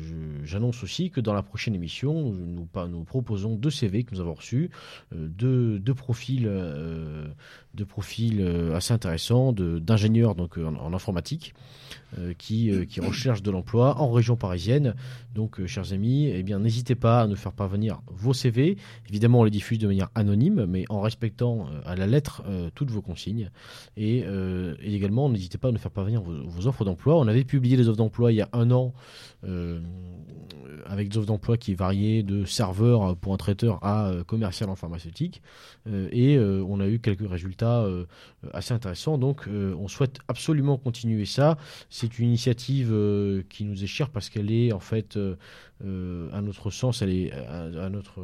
J'annonce 0.45 0.83
aussi 0.83 1.09
que 1.09 1.21
dans 1.21 1.33
la 1.33 1.41
prochaine 1.41 1.75
émission, 1.75 2.31
nous, 2.31 3.03
proposons 3.05 3.55
deux 3.55 3.69
CV 3.69 4.03
que 4.03 4.13
nous 4.13 4.21
avons 4.21 4.33
reçus, 4.33 4.69
euh, 5.15 5.27
deux, 5.79 5.93
profils, 5.93 6.45
euh, 6.47 7.27
profils 7.87 8.41
euh, 8.41 8.75
assez 8.75 8.93
intéressants 8.93 9.53
d'ingénieurs 9.53 10.35
euh, 10.57 10.65
en, 10.65 10.93
informatique 10.93 11.53
qui, 12.37 12.71
recherchent 12.99 13.41
de 13.41 13.49
l'emploi 13.49 13.99
en 13.99 14.11
région 14.11 14.35
parisienne. 14.35 14.93
Donc, 15.33 15.65
chers 15.65 15.93
amis, 15.93 16.27
eh 16.27 16.43
n'hésitez 16.43 16.93
pas 16.93 17.21
à 17.21 17.27
nous 17.27 17.35
faire 17.35 17.53
parvenir 17.53 18.01
vos 18.05 18.33
CV. 18.33 18.77
Évidemment, 19.09 19.39
on 19.39 19.43
les 19.43 19.51
diffuse 19.51 19.79
de 19.79 19.87
manière 19.87 20.09
anonyme, 20.13 20.67
mais 20.67 20.85
en 20.89 21.01
respectant 21.01 21.67
à 21.85 21.95
la 21.95 22.05
lettre 22.05 22.43
toutes 22.75 22.91
vos 22.91 23.01
consignes. 23.01 23.49
Et, 23.97 24.23
également, 24.83 25.27
n'hésitez 25.27 25.57
pas 25.57 25.69
à 25.69 25.71
nous 25.71 25.79
faire 25.79 25.91
parvenir 25.91 26.21
vos, 26.21 26.47
vos 26.47 26.67
offres 26.67 26.85
d'emploi. 26.85 27.17
On 27.17 27.27
avait 27.27 27.45
publié 27.45 27.77
les 27.77 27.87
offres 27.87 27.97
d'emploi 27.97 28.31
il 28.31 28.35
y 28.35 28.41
a 28.41 28.49
un 28.53 28.69
an 28.69 28.93
avec 30.85 31.09
des 31.09 31.17
offres 31.17 31.27
d'emploi 31.27 31.57
qui 31.57 31.73
variaient 31.75 32.23
de 32.23 32.45
serveur 32.45 33.15
pour 33.17 33.33
un 33.33 33.37
traiteur 33.37 33.83
à 33.83 34.09
euh, 34.09 34.23
commercial 34.23 34.69
en 34.69 34.75
pharmaceutique. 34.75 35.41
Euh, 35.87 36.07
et 36.11 36.37
euh, 36.37 36.63
on 36.67 36.79
a 36.79 36.87
eu 36.87 36.99
quelques 36.99 37.27
résultats 37.29 37.81
euh, 37.81 38.05
assez 38.53 38.73
intéressants. 38.73 39.17
Donc, 39.17 39.47
euh, 39.47 39.75
on 39.79 39.87
souhaite 39.87 40.19
absolument 40.27 40.77
continuer 40.77 41.25
ça. 41.25 41.57
C'est 41.89 42.19
une 42.19 42.27
initiative 42.27 42.89
euh, 42.91 43.43
qui 43.49 43.65
nous 43.65 43.83
est 43.83 43.87
chère 43.87 44.09
parce 44.09 44.29
qu'elle 44.29 44.51
est 44.51 44.71
en 44.71 44.79
fait, 44.79 45.17
euh, 45.17 45.35
euh, 45.83 46.29
à 46.31 46.41
notre 46.41 46.69
sens, 46.69 47.01
elle 47.01 47.11
est 47.11 47.31
à, 47.31 47.85
à 47.85 47.89
notre 47.89 48.21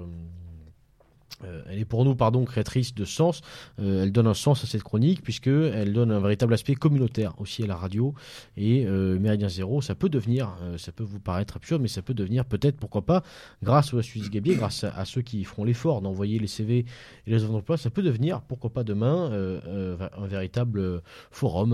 euh, 1.46 1.62
elle 1.70 1.80
est 1.80 1.86
pour 1.86 2.06
nous, 2.06 2.16
pardon, 2.16 2.46
créatrice 2.46 2.94
de 2.94 3.06
sens. 3.06 3.42
Euh, 3.80 4.04
elle 4.04 4.12
donne 4.12 4.28
un 4.28 4.34
sens 4.34 4.64
à 4.64 4.68
cette 4.68 4.84
chronique 4.84 5.22
puisque 5.22 5.48
elle 5.48 5.94
donne 5.94 6.12
un 6.12 6.20
véritable 6.20 6.54
aspect 6.54 6.76
communautaire 6.76 7.34
aussi 7.40 7.64
à 7.64 7.68
la 7.68 7.76
radio. 7.76 8.14
Et 8.58 8.86
euh, 8.86 9.20
Méridien 9.20 9.50
Zéro, 9.50 9.82
ça 9.82 9.96
peut 9.96 10.10
devenir, 10.10 10.56
euh, 10.62 10.78
ça 10.78 10.92
peut 10.92 11.04
vous 11.04 11.20
paraître 11.20 11.58
absurde, 11.58 11.82
mais 11.82 11.88
ça 11.88 12.02
peut 12.02 12.14
devenir 12.14 12.46
peut-être, 12.46 12.78
pourquoi 12.78 13.06
pas, 13.06 13.24
grâce 13.64 13.94
au 13.94 14.02
Suisse 14.02 14.30
Gabier, 14.30 14.56
grâce 14.56 14.84
à, 14.84 15.06
ceux 15.06 15.22
qui 15.22 15.44
feront 15.44 15.64
l'effort 15.64 16.02
d'envoyer 16.02 16.40
les 16.40 16.48
CV 16.48 16.86
et 17.28 17.32
les 17.32 17.44
offres 17.44 17.54
d'emploi, 17.54 17.78
ça 17.78 17.90
peut 17.90 18.02
devenir, 18.02 18.42
pourquoi 18.42 18.72
pas 18.72 18.84
demain, 18.84 19.32
un 19.32 20.28
véritable 20.28 21.02
forum 21.32 21.74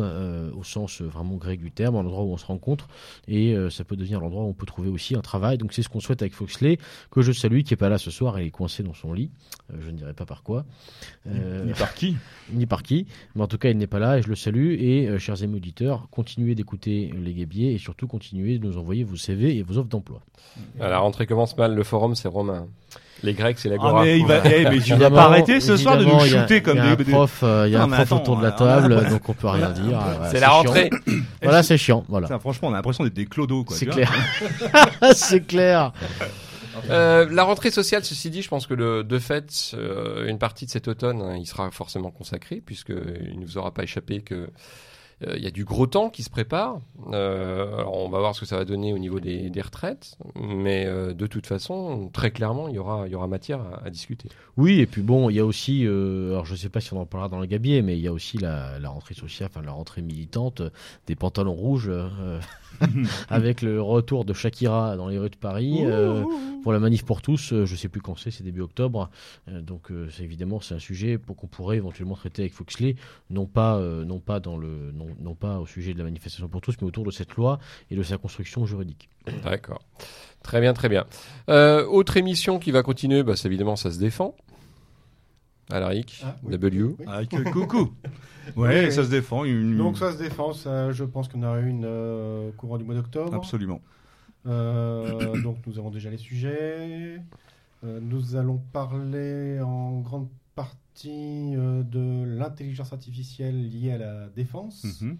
au 0.55 0.63
sens 0.63 1.01
vraiment 1.01 1.35
grec 1.35 1.59
du 1.59 1.71
terme, 1.71 1.95
un 1.95 1.99
endroit 1.99 2.23
où 2.23 2.31
on 2.31 2.37
se 2.37 2.45
rencontre 2.45 2.87
et 3.27 3.55
ça 3.69 3.83
peut 3.83 3.95
devenir 3.95 4.19
l'endroit 4.19 4.43
où 4.43 4.47
on 4.47 4.53
peut 4.53 4.65
trouver 4.65 4.89
aussi 4.89 5.15
un 5.15 5.21
travail. 5.21 5.57
Donc 5.57 5.73
c'est 5.73 5.81
ce 5.81 5.89
qu'on 5.89 5.99
souhaite 5.99 6.21
avec 6.21 6.33
Foxley, 6.33 6.77
que 7.11 7.21
je 7.21 7.31
salue, 7.31 7.61
qui 7.61 7.73
est 7.73 7.77
pas 7.77 7.89
là 7.89 7.97
ce 7.97 8.11
soir, 8.11 8.39
il 8.39 8.47
est 8.47 8.51
coincé 8.51 8.83
dans 8.83 8.93
son 8.93 9.13
lit. 9.13 9.31
Euh, 9.73 9.77
je 9.83 9.89
ne 9.89 9.97
dirai 9.97 10.13
pas 10.13 10.25
par 10.25 10.43
quoi, 10.43 10.63
Euh, 11.27 11.65
Ni 11.65 11.73
par 11.73 11.93
qui 11.95 12.15
ni 12.53 12.65
par 12.67 12.83
qui, 12.83 13.07
mais 13.35 13.41
en 13.41 13.47
tout 13.47 13.57
cas 13.57 13.69
il 13.69 13.77
n'est 13.77 13.87
pas 13.87 13.97
là 13.99 14.17
et 14.17 14.21
je 14.21 14.27
le 14.27 14.35
salue. 14.35 14.73
Et 14.79 15.07
euh, 15.07 15.17
chers 15.17 15.41
amis 15.41 15.55
auditeurs, 15.55 16.07
continuez 16.11 16.53
d'écouter 16.53 17.11
les 17.19 17.33
Gabiers 17.33 17.73
et 17.73 17.77
surtout 17.79 18.05
continuez 18.07 18.59
de 18.59 18.65
nous 18.67 18.77
envoyer 18.77 19.03
vos 19.03 19.15
CV 19.15 19.57
et 19.57 19.63
vos 19.63 19.77
offres 19.79 19.89
d'emploi. 19.89 20.21
À 20.79 20.87
la 20.89 20.99
rentrée 20.99 21.25
commence 21.25 21.57
mal. 21.57 21.73
Le 21.73 21.83
forum, 21.83 22.13
c'est 22.15 22.27
romain. 22.27 22.67
Les 23.23 23.33
Grecs, 23.33 23.57
c'est 23.57 23.69
Ah, 23.69 23.71
l'agora. 23.71 24.03
mais 24.03 24.19
il 24.19 24.25
va, 24.27 24.45
eh, 24.45 24.65
mais 24.69 24.79
tu 24.79 24.93
vas 24.93 25.09
pas 25.09 25.23
arrêter 25.25 25.59
ce 25.61 25.77
soir 25.77 25.97
de 25.97 26.03
nous 26.05 26.19
shooter 26.19 26.61
comme 26.61 26.77
il 26.77 26.83
y 26.85 26.87
a 26.87 26.95
des. 26.95 27.03
un 27.05 27.11
prof, 27.11 27.39
euh, 27.43 27.63
il 27.67 27.71
y 27.71 27.75
a 27.75 27.79
Non, 27.79 27.85
un 27.85 27.87
prof 27.87 27.99
attends, 28.01 28.17
autour 28.21 28.37
de 28.37 28.43
la 28.43 28.49
on 28.49 28.51
a- 28.51 28.65
on 28.65 28.67
a- 28.67 28.81
table, 28.99 29.09
donc 29.09 29.29
on 29.29 29.33
peut 29.33 29.47
rien 29.47 29.69
dire. 29.71 29.99
C'est 30.29 30.39
la 30.41 30.47
chiant. 30.47 30.57
rentrée. 30.57 30.89
Voilà, 31.41 31.63
c'est 31.63 31.77
chiant. 31.77 32.03
Voilà. 32.09 32.37
Franchement, 32.39 32.67
on 32.67 32.73
a 32.73 32.75
l'impression 32.75 33.03
d'être 33.05 33.13
des 33.15 33.25
clodos, 33.25 33.63
quoi. 33.63 33.75
C'est 33.77 33.85
clair. 33.87 34.11
c'est 35.15 35.47
clair. 35.47 35.91
Euh, 36.89 37.27
la 37.29 37.43
rentrée 37.43 37.71
sociale, 37.71 38.03
ceci 38.03 38.29
dit, 38.29 38.41
je 38.41 38.49
pense 38.49 38.67
que 38.67 38.73
le, 38.73 39.03
de 39.03 39.19
fait, 39.19 39.71
euh, 39.73 40.27
une 40.27 40.39
partie 40.39 40.65
de 40.65 40.71
cet 40.71 40.87
automne, 40.87 41.21
hein, 41.21 41.35
il 41.37 41.45
sera 41.45 41.71
forcément 41.71 42.11
consacré, 42.11 42.61
puisque 42.65 42.89
il 42.89 43.39
ne 43.39 43.45
vous 43.45 43.57
aura 43.57 43.73
pas 43.73 43.83
échappé 43.83 44.21
que 44.21 44.49
il 45.21 45.41
y 45.43 45.47
a 45.47 45.51
du 45.51 45.63
gros 45.65 45.87
temps 45.87 46.09
qui 46.09 46.23
se 46.23 46.29
prépare. 46.29 46.79
Euh, 47.11 47.73
alors 47.79 47.95
on 47.97 48.09
va 48.09 48.19
voir 48.19 48.35
ce 48.35 48.41
que 48.41 48.45
ça 48.45 48.57
va 48.57 48.65
donner 48.65 48.93
au 48.93 48.97
niveau 48.97 49.19
des, 49.19 49.49
des 49.49 49.61
retraites, 49.61 50.17
mais 50.35 50.85
euh, 50.85 51.13
de 51.13 51.27
toute 51.27 51.47
façon, 51.47 52.09
très 52.11 52.31
clairement, 52.31 52.67
il 52.67 52.75
y 52.75 52.79
aura, 52.79 53.07
il 53.07 53.11
y 53.11 53.15
aura 53.15 53.27
matière 53.27 53.61
à, 53.61 53.85
à 53.85 53.89
discuter. 53.89 54.29
Oui, 54.57 54.79
et 54.79 54.85
puis 54.85 55.01
bon, 55.01 55.29
il 55.29 55.35
y 55.35 55.39
a 55.39 55.45
aussi, 55.45 55.85
euh, 55.85 56.31
alors 56.31 56.45
je 56.45 56.55
sais 56.55 56.69
pas 56.69 56.81
si 56.81 56.93
on 56.93 56.99
en 57.01 57.05
parlera 57.05 57.29
dans 57.29 57.39
le 57.39 57.45
gabier, 57.45 57.81
mais 57.81 57.97
il 57.97 58.01
y 58.01 58.07
a 58.07 58.13
aussi 58.13 58.37
la, 58.37 58.77
la 58.79 58.89
rentrée 58.89 59.13
sociale, 59.15 59.49
enfin 59.51 59.65
la 59.65 59.71
rentrée 59.71 60.01
militante 60.01 60.61
euh, 60.61 60.69
des 61.07 61.15
pantalons 61.15 61.53
rouges, 61.53 61.89
euh, 61.89 62.39
avec 63.29 63.61
le 63.61 63.81
retour 63.81 64.25
de 64.25 64.33
Shakira 64.33 64.97
dans 64.97 65.07
les 65.07 65.17
rues 65.17 65.29
de 65.29 65.37
Paris 65.37 65.77
euh, 65.85 66.23
pour 66.61 66.73
la 66.73 66.79
manif 66.79 67.05
pour 67.05 67.21
tous. 67.21 67.53
euh, 67.53 67.65
je 67.65 67.73
sais 67.75 67.87
plus 67.87 68.01
quand 68.01 68.17
c'est, 68.17 68.31
c'est 68.31 68.43
début 68.43 68.59
octobre. 68.61 69.09
Euh, 69.47 69.61
donc 69.61 69.91
euh, 69.91 70.09
c'est 70.11 70.23
évidemment 70.23 70.59
c'est 70.59 70.75
un 70.75 70.79
sujet 70.79 71.17
pour 71.17 71.37
qu'on 71.37 71.47
pourrait 71.47 71.77
éventuellement 71.77 72.15
traiter 72.15 72.41
avec 72.41 72.53
Foxley, 72.53 72.95
non 73.29 73.45
pas 73.45 73.77
euh, 73.77 74.03
non 74.03 74.19
pas 74.19 74.41
dans 74.41 74.57
le 74.57 74.91
non, 74.93 75.04
non 75.19 75.35
pas 75.35 75.59
au 75.59 75.65
sujet 75.65 75.93
de 75.93 75.97
la 75.97 76.03
manifestation 76.03 76.47
pour 76.47 76.61
tous, 76.61 76.75
mais 76.81 76.87
autour 76.87 77.03
de 77.05 77.11
cette 77.11 77.33
loi 77.35 77.59
et 77.91 77.95
de 77.95 78.03
sa 78.03 78.17
construction 78.17 78.65
juridique. 78.65 79.09
D'accord. 79.43 79.81
Très 80.43 80.61
bien, 80.61 80.73
très 80.73 80.89
bien. 80.89 81.05
Euh, 81.49 81.85
autre 81.87 82.17
émission 82.17 82.59
qui 82.59 82.71
va 82.71 82.83
continuer, 82.83 83.23
bah, 83.23 83.35
c'est 83.35 83.47
évidemment, 83.47 83.75
ça 83.75 83.91
se 83.91 83.99
défend. 83.99 84.35
Alaric, 85.71 86.21
Ah, 86.23 86.35
oui. 86.43 86.51
W. 86.51 86.83
Oui. 86.83 86.95
Ah, 87.07 87.25
que 87.25 87.49
coucou. 87.51 87.93
Ouais, 88.55 88.85
Oui, 88.85 88.91
ça 88.91 89.01
oui. 89.01 89.07
se 89.07 89.11
défend. 89.11 89.43
Une... 89.43 89.75
Donc 89.75 89.97
ça 89.97 90.11
se 90.13 90.19
défend, 90.19 90.53
ça, 90.53 90.91
je 90.91 91.03
pense 91.03 91.27
qu'on 91.27 91.41
aura 91.41 91.59
une 91.61 91.83
euh, 91.83 92.51
courant 92.57 92.77
du 92.77 92.83
mois 92.83 92.93
d'octobre. 92.93 93.33
Absolument. 93.33 93.81
Euh, 94.45 95.41
donc 95.41 95.57
nous 95.65 95.79
avons 95.79 95.89
déjà 95.89 96.11
les 96.11 96.17
sujets. 96.17 97.19
Euh, 97.83 97.99
nous 97.99 98.35
allons 98.35 98.61
parler 98.71 99.59
en 99.61 99.99
grande 100.01 100.27
partie 100.55 101.53
euh, 101.55 101.83
de 101.83 102.23
l'intelligence 102.37 102.93
artificielle 102.93 103.69
liée 103.69 103.91
à 103.91 103.97
la 103.97 104.27
défense, 104.29 104.83
Mhm. 105.01 105.17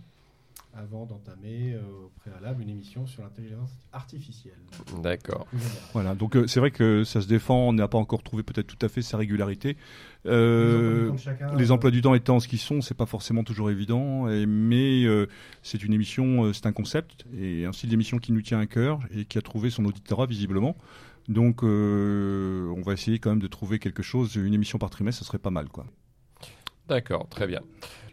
avant 0.77 1.05
d'entamer 1.05 1.73
euh, 1.73 1.81
au 2.05 2.11
préalable 2.19 2.61
une 2.63 2.69
émission 2.69 3.05
sur 3.07 3.23
l'intelligence 3.23 3.71
artificielle. 3.93 4.57
D'accord. 5.01 5.45
Voilà, 5.93 6.15
donc 6.15 6.35
euh, 6.35 6.47
c'est 6.47 6.59
vrai 6.59 6.71
que 6.71 7.03
ça 7.03 7.21
se 7.21 7.27
défend, 7.27 7.69
on 7.69 7.73
n'a 7.73 7.87
pas 7.87 7.97
encore 7.97 8.23
trouvé 8.23 8.43
peut-être 8.43 8.67
tout 8.67 8.83
à 8.85 8.89
fait 8.89 9.01
sa 9.01 9.17
régularité. 9.17 9.77
Euh, 10.25 10.71
Les 10.73 10.73
emplois 10.75 10.91
du 10.99 11.07
temps 11.07 11.13
de 11.13 11.19
chacun, 11.19 11.55
les 11.57 11.71
euh, 11.71 11.73
emplois 11.73 11.91
du 11.91 12.01
temps 12.01 12.15
étant 12.15 12.39
ce 12.39 12.47
qu'ils 12.47 12.59
sont, 12.59 12.81
c'est 12.81 12.93
pas 12.95 13.05
forcément 13.05 13.43
toujours 13.43 13.69
évident, 13.69 14.27
et- 14.29 14.45
mais 14.45 15.03
euh, 15.05 15.27
c'est 15.63 15.83
une 15.83 15.93
émission, 15.93 16.45
euh, 16.45 16.53
c'est 16.53 16.65
un 16.65 16.73
concept, 16.73 17.25
et 17.37 17.65
un 17.65 17.71
style 17.73 17.89
d'émission 17.89 18.17
qui 18.17 18.31
nous 18.31 18.41
tient 18.41 18.59
à 18.59 18.65
cœur, 18.65 18.99
et 19.15 19.25
qui 19.25 19.37
a 19.37 19.41
trouvé 19.41 19.69
son 19.69 19.85
auditorat 19.85 20.25
visiblement. 20.25 20.75
Donc 21.27 21.63
euh, 21.63 22.73
on 22.77 22.81
va 22.81 22.93
essayer 22.93 23.19
quand 23.19 23.31
même 23.31 23.39
de 23.39 23.47
trouver 23.47 23.79
quelque 23.79 24.03
chose, 24.03 24.35
une 24.35 24.53
émission 24.53 24.77
par 24.77 24.89
trimestre, 24.89 25.23
ça 25.23 25.27
serait 25.27 25.39
pas 25.39 25.49
mal 25.49 25.69
quoi. 25.69 25.85
D'accord, 26.87 27.27
très 27.29 27.47
bien. 27.47 27.61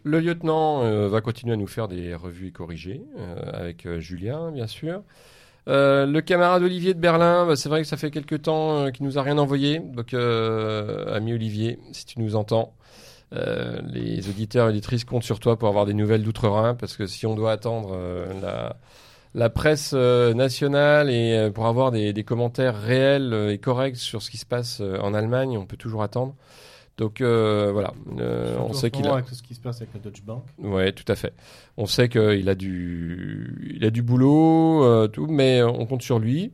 Le 0.03 0.19
lieutenant 0.19 0.83
euh, 0.83 1.07
va 1.07 1.21
continuer 1.21 1.53
à 1.53 1.57
nous 1.57 1.67
faire 1.67 1.87
des 1.87 2.13
revues 2.15 2.47
et 2.47 2.51
corrigées, 2.51 3.01
euh, 3.17 3.35
avec 3.53 3.85
euh, 3.85 3.99
Julien, 3.99 4.51
bien 4.51 4.67
sûr. 4.67 5.03
Le 5.65 6.19
camarade 6.19 6.61
Olivier 6.61 6.93
de 6.93 6.99
Berlin, 6.99 7.45
bah, 7.45 7.55
c'est 7.55 7.69
vrai 7.69 7.81
que 7.81 7.87
ça 7.87 7.95
fait 7.95 8.11
quelque 8.11 8.35
temps 8.35 8.91
qu'il 8.91 9.05
nous 9.05 9.17
a 9.17 9.21
rien 9.21 9.37
envoyé. 9.37 9.79
Donc, 9.79 10.13
ami 10.13 11.33
Olivier, 11.33 11.79
si 11.93 12.05
tu 12.05 12.19
nous 12.19 12.35
entends, 12.35 12.73
les 13.31 14.27
auditeurs 14.27 14.67
et 14.67 14.69
auditrices 14.71 15.05
comptent 15.05 15.23
sur 15.23 15.39
toi 15.39 15.57
pour 15.57 15.69
avoir 15.69 15.85
des 15.85 15.93
nouvelles 15.93 16.23
d'outre-Rhin, 16.23 16.75
parce 16.75 16.97
que 16.97 17.07
si 17.07 17.25
on 17.25 17.33
doit 17.33 17.53
attendre 17.53 17.97
la, 18.41 18.75
la 19.35 19.49
presse 19.49 19.91
euh, 19.95 20.33
nationale 20.33 21.09
et 21.09 21.33
euh, 21.37 21.49
pour 21.51 21.65
avoir 21.67 21.91
des, 21.91 22.13
des 22.13 22.23
commentaires 22.23 22.79
réels 22.79 23.33
euh, 23.33 23.51
et 23.51 23.57
corrects 23.57 23.95
sur 23.97 24.21
ce 24.21 24.29
qui 24.29 24.37
se 24.37 24.45
passe 24.45 24.81
en 24.81 25.13
Allemagne, 25.13 25.57
on 25.57 25.65
peut 25.65 25.77
toujours 25.77 26.03
attendre. 26.03 26.35
Donc 26.97 27.21
euh, 27.21 27.71
voilà, 27.73 27.91
Euh, 28.19 28.55
on 28.59 28.73
sait 28.73 28.91
qu'il 28.91 29.07
a. 29.07 29.13
avec 29.13 29.27
ce 29.29 29.41
qui 29.41 29.55
se 29.55 29.59
passe 29.59 29.77
avec 29.81 29.95
la 29.95 29.99
Deutsche 29.99 30.21
Bank. 30.23 30.43
Ouais, 30.59 30.91
tout 30.91 31.11
à 31.11 31.15
fait. 31.15 31.33
On 31.75 31.87
sait 31.87 32.07
qu'il 32.07 32.47
a 32.49 32.53
du, 32.55 33.71
il 33.75 33.83
a 33.83 33.89
du 33.89 34.03
boulot, 34.03 34.83
euh, 34.83 35.07
tout, 35.07 35.25
mais 35.25 35.63
on 35.63 35.87
compte 35.87 36.03
sur 36.03 36.19
lui. 36.19 36.51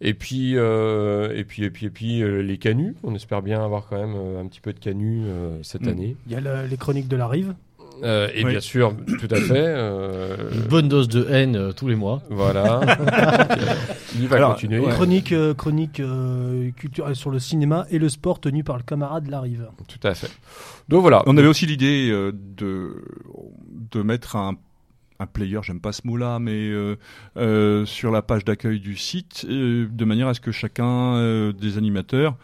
Et 0.00 0.14
puis, 0.14 0.52
euh, 0.56 1.34
et 1.36 1.44
puis, 1.44 1.64
et 1.64 1.70
puis, 1.70 1.86
et 1.86 1.90
puis, 1.90 2.22
euh, 2.22 2.40
les 2.42 2.56
canuts. 2.58 2.94
On 3.02 3.14
espère 3.14 3.42
bien 3.42 3.62
avoir 3.64 3.86
quand 3.86 3.96
même 3.98 4.14
euh, 4.16 4.40
un 4.40 4.46
petit 4.46 4.60
peu 4.60 4.72
de 4.72 4.78
canuts 4.78 5.24
euh, 5.26 5.62
cette 5.62 5.82
Mm. 5.82 5.88
année. 5.88 6.16
Il 6.26 6.32
y 6.32 6.36
a 6.36 6.66
les 6.66 6.76
chroniques 6.78 7.08
de 7.08 7.16
la 7.16 7.26
rive. 7.28 7.54
Euh, 8.02 8.28
et 8.34 8.44
Oui. 8.44 8.50
bien 8.52 8.60
sûr, 8.60 8.94
tout 9.18 9.28
à 9.30 9.36
fait. 9.36 9.52
euh, 9.56 10.36
Une 10.52 10.60
bonne 10.68 10.88
dose 10.88 11.08
de 11.08 11.26
haine 11.30 11.56
euh, 11.56 11.72
tous 11.72 11.88
les 11.88 11.94
mois. 11.96 12.22
Voilà. 12.30 12.80
Il 14.18 14.28
va 14.28 14.36
Alors, 14.36 14.52
continuer. 14.52 14.78
Ouais. 14.80 14.92
Chronique, 14.92 15.32
euh, 15.32 15.54
chronique 15.54 16.00
euh, 16.00 16.70
culturelle 16.72 17.16
sur 17.16 17.30
le 17.30 17.38
cinéma 17.38 17.86
et 17.90 17.98
le 17.98 18.08
sport 18.08 18.40
tenu 18.40 18.64
par 18.64 18.76
le 18.76 18.82
camarade 18.82 19.28
la 19.28 19.40
rive. 19.40 19.68
Tout 19.88 20.06
à 20.06 20.14
fait. 20.14 20.30
Donc 20.88 21.02
voilà. 21.02 21.22
On 21.26 21.36
avait 21.36 21.48
aussi 21.48 21.66
l'idée 21.66 22.08
euh, 22.10 22.32
de 22.34 23.02
de 23.92 24.02
mettre 24.02 24.36
un 24.36 24.54
un 25.18 25.24
player, 25.26 25.58
j'aime 25.62 25.80
pas 25.80 25.92
ce 25.92 26.02
mot-là, 26.04 26.38
mais 26.38 26.68
euh, 26.68 26.96
euh, 27.38 27.86
sur 27.86 28.10
la 28.10 28.20
page 28.20 28.44
d'accueil 28.44 28.80
du 28.80 28.96
site, 28.98 29.46
euh, 29.48 29.88
de 29.90 30.04
manière 30.04 30.28
à 30.28 30.34
ce 30.34 30.40
que 30.42 30.52
chacun 30.52 31.14
euh, 31.16 31.52
des 31.54 31.78
animateurs 31.78 32.36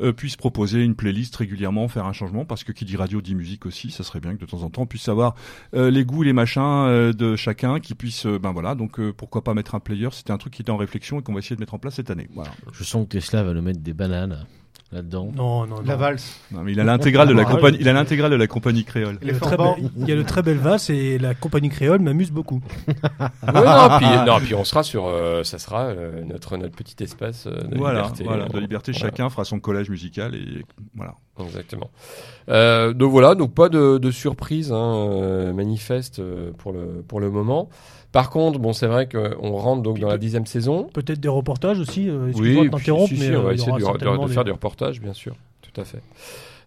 euh, 0.00 0.12
puisse 0.12 0.36
proposer 0.36 0.82
une 0.82 0.94
playlist 0.94 1.34
régulièrement, 1.36 1.88
faire 1.88 2.06
un 2.06 2.12
changement, 2.12 2.44
parce 2.44 2.64
que 2.64 2.72
qui 2.72 2.84
dit 2.84 2.96
radio 2.96 3.20
dit 3.20 3.34
musique 3.34 3.66
aussi, 3.66 3.90
ça 3.90 4.04
serait 4.04 4.20
bien 4.20 4.34
que 4.34 4.40
de 4.40 4.46
temps 4.46 4.62
en 4.62 4.70
temps 4.70 4.82
on 4.82 4.86
puisse 4.86 5.02
savoir 5.02 5.34
euh, 5.74 5.90
les 5.90 6.04
goûts, 6.04 6.22
les 6.22 6.32
machins 6.32 6.62
euh, 6.62 7.12
de 7.12 7.36
chacun, 7.36 7.80
qui 7.80 7.94
puisse, 7.94 8.26
euh, 8.26 8.38
ben 8.38 8.52
voilà, 8.52 8.74
donc 8.74 9.00
pourquoi 9.12 9.42
pas 9.44 9.54
mettre 9.54 9.74
un 9.74 9.80
player, 9.80 10.08
c'était 10.12 10.32
un 10.32 10.38
truc 10.38 10.54
qui 10.54 10.62
était 10.62 10.70
en 10.70 10.76
réflexion 10.76 11.20
et 11.20 11.22
qu'on 11.22 11.32
va 11.32 11.40
essayer 11.40 11.56
de 11.56 11.60
mettre 11.60 11.74
en 11.74 11.78
place 11.78 11.94
cette 11.94 12.10
année. 12.10 12.28
Je 12.72 12.84
sens 12.84 13.04
que 13.04 13.10
Tesla 13.10 13.42
va 13.42 13.52
nous 13.52 13.62
mettre 13.62 13.80
des 13.80 13.94
bananes 13.94 14.46
là-dedans. 14.92 15.30
Non, 15.34 15.66
non, 15.66 15.76
non. 15.76 15.82
La 15.84 15.96
valse. 15.96 16.40
Non, 16.50 16.62
mais 16.62 16.72
il 16.72 16.80
a 16.80 16.84
l'intégrale 16.84 17.28
de 17.28 17.32
la 17.34 17.44
compagnie, 17.44 17.78
il 17.80 17.88
a 17.88 17.92
l'intégrale 17.92 18.30
de 18.30 18.36
la 18.36 18.46
compagnie 18.46 18.84
créole. 18.84 19.18
Il 19.22 19.28
y, 19.28 19.30
a 19.30 19.34
le 19.34 19.40
très 19.40 19.56
bel- 19.56 19.90
il 19.96 20.08
y 20.08 20.12
a 20.12 20.14
le 20.16 20.24
très 20.24 20.42
bel 20.42 20.56
Valse 20.58 20.90
et 20.90 21.18
la 21.18 21.34
compagnie 21.34 21.68
créole 21.68 22.00
m'amuse 22.00 22.30
beaucoup. 22.32 22.60
Ouais, 23.42 23.64
non, 23.64 23.98
puis, 23.98 24.06
non, 24.26 24.38
puis 24.40 24.54
on 24.54 24.64
sera 24.64 24.82
sur, 24.82 25.06
euh, 25.06 25.42
ça 25.44 25.58
sera 25.58 25.84
euh, 25.86 26.22
notre 26.24 26.56
notre 26.56 26.74
petit 26.76 27.02
espace 27.02 27.46
euh, 27.46 27.60
de 27.62 27.76
Voilà, 27.76 28.00
liberté. 28.02 28.24
voilà, 28.24 28.46
de 28.48 28.58
liberté, 28.58 28.92
Voilà. 28.92 29.06
chacun 29.08 29.28
fera 29.30 29.44
son 29.44 29.58
collège 29.60 29.90
musical 29.90 30.34
et 30.34 30.64
voilà. 30.94 31.14
Exactement. 31.42 31.90
Euh, 32.48 32.92
donc 32.92 33.10
voilà, 33.12 33.34
donc 33.34 33.54
pas 33.54 33.68
de, 33.68 33.98
de 33.98 34.10
surprise 34.10 34.72
hein, 34.72 34.76
euh, 35.08 35.52
manifeste 35.54 36.18
euh, 36.18 36.52
pour 36.58 36.72
le 36.72 37.02
pour 37.06 37.18
le 37.20 37.30
moment. 37.30 37.68
Par 38.12 38.30
contre, 38.30 38.58
bon, 38.58 38.72
c'est 38.72 38.86
vrai 38.88 39.08
qu'on 39.08 39.52
rentre 39.56 39.82
donc 39.82 39.94
Puis 39.94 40.02
dans 40.02 40.08
la 40.08 40.18
dixième 40.18 40.46
saison. 40.46 40.88
Peut-être 40.92 41.20
des 41.20 41.28
reportages 41.28 41.78
aussi. 41.78 42.08
Euh, 42.08 42.28
de 42.28 42.32
puis, 42.32 42.56
si, 43.06 43.16
si, 43.16 43.30
mais 43.30 43.36
on 43.36 43.42
va 43.42 43.48
euh, 43.48 43.52
y 43.52 43.54
essayer 43.54 43.72
de, 43.72 43.76
de- 43.78 43.84
certainement 43.84 44.22
de 44.24 44.28
des- 44.28 44.34
faire 44.34 44.44
du 44.44 44.50
reportage, 44.52 45.00
bien 45.00 45.12
sûr. 45.12 45.36
Tout 45.62 45.80
à 45.80 45.84
fait. 45.84 46.00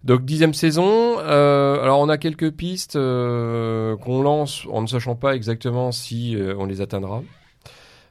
Donc 0.06 0.24
dixième 0.26 0.54
saison. 0.54 1.18
euh, 1.20 1.82
alors 1.82 2.00
on 2.00 2.10
a 2.10 2.18
quelques 2.18 2.52
pistes 2.52 2.96
euh, 2.98 3.96
qu'on 3.98 4.22
lance 4.22 4.66
en 4.72 4.82
ne 4.82 4.88
sachant 4.88 5.16
pas 5.16 5.34
exactement 5.36 5.92
si 5.94 6.36
euh, 6.36 6.56
on 6.58 6.66
les 6.66 6.82
atteindra. 6.82 7.22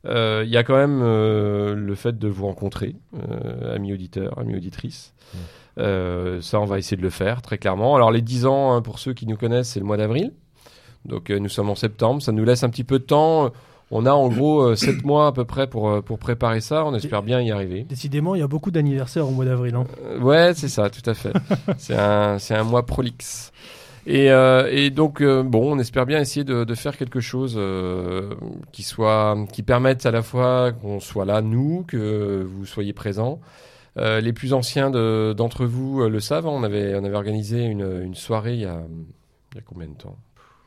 Euh, 0.07 0.43
Il 0.45 0.51
y 0.51 0.57
a 0.57 0.65
quand 0.65 0.75
même 0.77 1.01
euh, 1.03 1.75
le 1.75 1.95
fait 1.95 2.19
de 2.19 2.29
vous 2.29 2.47
rencontrer, 2.47 2.97
euh, 3.31 3.75
amis 3.77 3.93
auditeurs, 3.93 4.39
amis 4.39 4.57
auditrices. 4.57 5.13
Euh, 5.79 6.41
ça, 6.43 6.61
on 6.61 6.65
va 6.67 6.79
essayer 6.79 6.97
de 6.97 7.03
le 7.03 7.11
faire 7.11 7.41
très 7.41 7.57
clairement. 7.57 7.95
Alors 7.97 8.11
les 8.11 8.21
10 8.21 8.45
ans, 8.47 8.73
hein, 8.75 8.83
pour 8.83 8.99
ceux 8.99 9.15
qui 9.15 9.27
nous 9.27 9.37
connaissent, 9.37 9.71
c'est 9.71 9.81
le 9.81 9.87
mois 9.87 9.97
d'avril. 9.97 10.33
Donc 11.05 11.31
euh, 11.31 11.39
nous 11.39 11.49
sommes 11.49 11.71
en 11.71 11.75
septembre. 11.75 12.23
Ça 12.23 12.33
nous 12.33 12.45
laisse 12.45 12.63
un 12.65 12.71
petit 12.71 12.85
peu 12.85 12.99
de 12.99 13.05
temps. 13.05 13.51
On 13.91 14.07
a 14.07 14.13
en 14.13 14.29
gros 14.29 14.75
7 14.75 15.03
mois 15.05 15.27
à 15.27 15.33
peu 15.33 15.45
près 15.45 15.67
pour, 15.67 15.91
euh, 15.91 16.01
pour 16.01 16.19
préparer 16.19 16.61
ça. 16.61 16.85
On 16.87 16.95
espère 16.95 17.23
bien 17.23 17.41
y 17.43 17.51
arriver. 17.51 17.85
Décidément, 17.85 18.35
il 18.35 18.39
y 18.41 18.43
a 18.43 18.47
beaucoup 18.49 18.71
d'anniversaires 18.71 19.27
au 19.29 19.33
mois 19.33 19.45
d'avril. 19.45 19.75
hein. 19.75 19.85
Euh, 20.05 20.19
ouais, 20.21 20.53
c'est 20.55 20.69
ça, 20.69 20.89
tout 20.89 21.09
à 21.11 21.13
fait. 21.15 21.33
c'est 21.79 21.95
un, 21.97 22.39
un 22.51 22.63
mois 22.65 22.87
prolixe. 22.87 23.53
Et, 24.07 24.31
euh, 24.33 24.69
et 24.73 24.91
donc, 24.91 25.21
euh, 25.21 25.43
bon, 25.45 25.75
on 25.77 25.79
espère 25.79 26.07
bien 26.07 26.19
essayer 26.21 26.43
de, 26.43 26.65
de 26.65 26.75
faire 26.75 26.97
quelque 26.97 27.21
chose 27.21 27.55
euh, 27.57 28.35
qui 28.73 28.83
soit, 28.83 29.37
qui 29.53 29.63
permette 29.63 30.07
à 30.07 30.11
la 30.11 30.23
fois 30.23 30.73
qu'on 30.73 30.99
soit 30.99 31.25
là, 31.25 31.41
nous, 31.43 31.85
que 31.87 32.43
vous 32.49 32.65
soyez 32.67 32.93
présents. 32.95 33.41
Euh, 33.99 34.21
les 34.23 34.33
plus 34.33 34.55
anciens 34.55 34.91
de- 34.91 35.35
d'entre 35.37 35.67
vous 35.67 36.01
euh, 36.03 36.09
le 36.09 36.19
savent. 36.19 36.47
hein, 36.47 36.53
on 36.53 36.63
avait, 36.65 36.95
on 36.97 37.05
avait 37.05 37.15
organisé 37.15 37.63
une, 37.65 37.87
une 38.03 38.15
soirée 38.15 38.55
il 38.55 38.61
y 38.63 38.65
a, 38.65 38.81
il 39.53 39.57
y 39.57 39.59
a 39.59 39.63
combien 39.65 39.87
de 39.87 39.95
temps? 39.95 40.17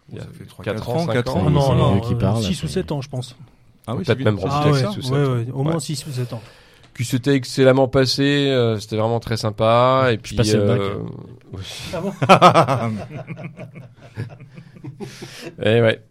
Il 0.09 0.15
y 0.15 0.19
a 0.19 0.23
Ça 0.23 0.27
fait 0.37 0.45
trois, 0.45 0.63
quatre 0.65 0.75
quatre 0.77 0.89
ans, 0.89 0.95
ans, 0.97 1.05
cinq 1.07 1.13
quatre 1.13 1.35
ans. 1.35 1.45
ans. 1.47 1.49
Non, 1.49 1.75
non, 1.75 1.97
eux 1.97 2.01
qui 2.01 2.13
euh, 2.13 2.17
parlent, 2.17 2.43
6 2.43 2.61
ou 2.63 2.65
après. 2.65 2.73
7 2.73 2.91
ans, 2.91 3.01
je 3.01 3.09
pense. 3.09 3.35
Ah 3.87 3.93
Peut-être 3.95 4.17
c'est 4.17 4.23
même. 4.23 4.37
Ah 4.43 4.61
Peut-être 4.63 4.73
ouais, 4.73 4.79
six 5.01 5.09
ou 5.09 5.13
ouais, 5.13 5.25
sept. 5.25 5.47
ouais, 5.47 5.51
au 5.53 5.63
moins 5.63 5.73
Ouais. 5.75 5.79
6 5.79 6.05
ou 6.07 6.11
7 6.11 6.33
ans. 6.33 6.41
Qui 6.95 7.05
s'était 7.05 7.33
excellemment 7.33 7.87
passé. 7.87 8.47
euh, 8.49 8.79
C'était 8.79 8.97
vraiment 8.97 9.19
très 9.19 9.37
sympa. 9.37 10.07
Et 10.11 10.17
puis, 10.17 10.35
passais 10.35 10.57
le 10.57 10.65
bac. 10.65 10.79
euh, 10.79 10.99
oui. 11.53 11.63
Ah 11.93 12.01
bon 12.01 12.13
Eh 15.61 15.81
ouais. 15.81 16.01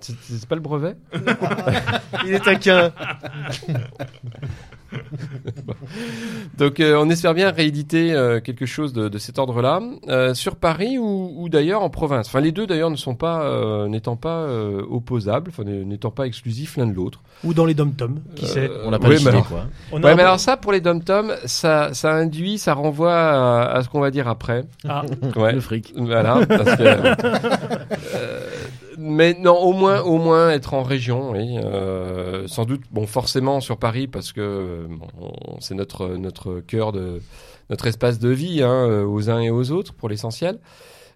C'est- 0.00 0.14
C'est 0.22 0.46
pas 0.48 0.54
le 0.54 0.60
brevet? 0.60 0.96
Il 2.26 2.34
est 2.34 2.40
taquin. 2.40 2.92
Donc 6.58 6.80
euh, 6.80 6.96
on 7.00 7.10
espère 7.10 7.34
bien 7.34 7.50
rééditer 7.50 8.12
euh, 8.12 8.40
quelque 8.40 8.66
chose 8.66 8.92
de, 8.92 9.08
de 9.08 9.18
cet 9.18 9.38
ordre-là 9.38 9.80
euh, 10.08 10.34
sur 10.34 10.56
Paris 10.56 10.98
ou, 10.98 11.32
ou 11.36 11.48
d'ailleurs 11.48 11.82
en 11.82 11.90
province. 11.90 12.26
Enfin 12.28 12.40
les 12.40 12.52
deux 12.52 12.66
d'ailleurs 12.66 12.90
ne 12.90 12.96
sont 12.96 13.14
pas 13.14 13.42
euh, 13.44 13.88
n'étant 13.88 14.16
pas 14.16 14.42
euh, 14.42 14.82
opposables, 14.88 15.50
enfin 15.50 15.64
n'étant 15.64 16.10
pas 16.10 16.26
exclusifs 16.26 16.76
l'un 16.76 16.86
de 16.86 16.92
l'autre. 16.94 17.22
Ou 17.44 17.54
dans 17.54 17.66
les 17.66 17.74
dom-toms, 17.74 18.20
qui 18.36 18.44
Euh, 18.44 18.48
sait. 18.48 18.70
On 18.84 18.90
n'a 18.90 18.98
pas 18.98 19.08
oui, 19.08 19.14
décidé 19.14 19.30
mais 19.32 19.36
alors- 19.36 19.48
quoi. 19.48 19.64
On 19.92 20.02
Ouais, 20.02 20.14
mais 20.14 20.22
alors 20.22 20.40
ça 20.40 20.56
pour 20.56 20.72
les 20.72 20.80
dom-toms, 20.80 21.32
ça 21.46 21.92
ça 21.94 22.12
induit, 22.12 22.58
ça 22.58 22.74
renvoie 22.74 23.14
à, 23.14 23.76
à 23.76 23.82
ce 23.82 23.88
qu'on 23.88 24.00
va 24.00 24.10
dire 24.10 24.28
après. 24.28 24.64
Ah, 24.88 25.02
Ouais. 25.36 25.52
Le 25.52 25.60
fric. 25.60 25.92
Voilà. 25.96 26.40
parce 26.46 26.76
que, 26.76 26.82
euh, 28.14 28.40
mais 29.04 29.34
non, 29.38 29.56
au 29.58 29.72
moins, 29.72 30.00
au 30.02 30.16
moins 30.18 30.50
être 30.50 30.74
en 30.74 30.82
région, 30.82 31.30
oui. 31.32 31.58
Euh, 31.62 32.46
sans 32.48 32.64
doute, 32.64 32.82
bon, 32.90 33.06
forcément 33.06 33.60
sur 33.60 33.76
Paris 33.78 34.06
parce 34.06 34.32
que 34.32 34.40
euh, 34.40 34.86
bon, 34.88 35.06
on- 35.20 35.60
c'est 35.60 35.74
notre 35.74 36.16
notre 36.16 36.60
cœur 36.60 36.92
de 36.92 37.20
notre 37.70 37.86
espace 37.86 38.18
de 38.18 38.28
vie, 38.30 38.62
hein, 38.62 38.88
euh, 38.88 39.04
aux 39.06 39.30
uns 39.30 39.40
et 39.40 39.50
aux 39.50 39.70
autres 39.70 39.92
pour 39.94 40.08
l'essentiel. 40.08 40.58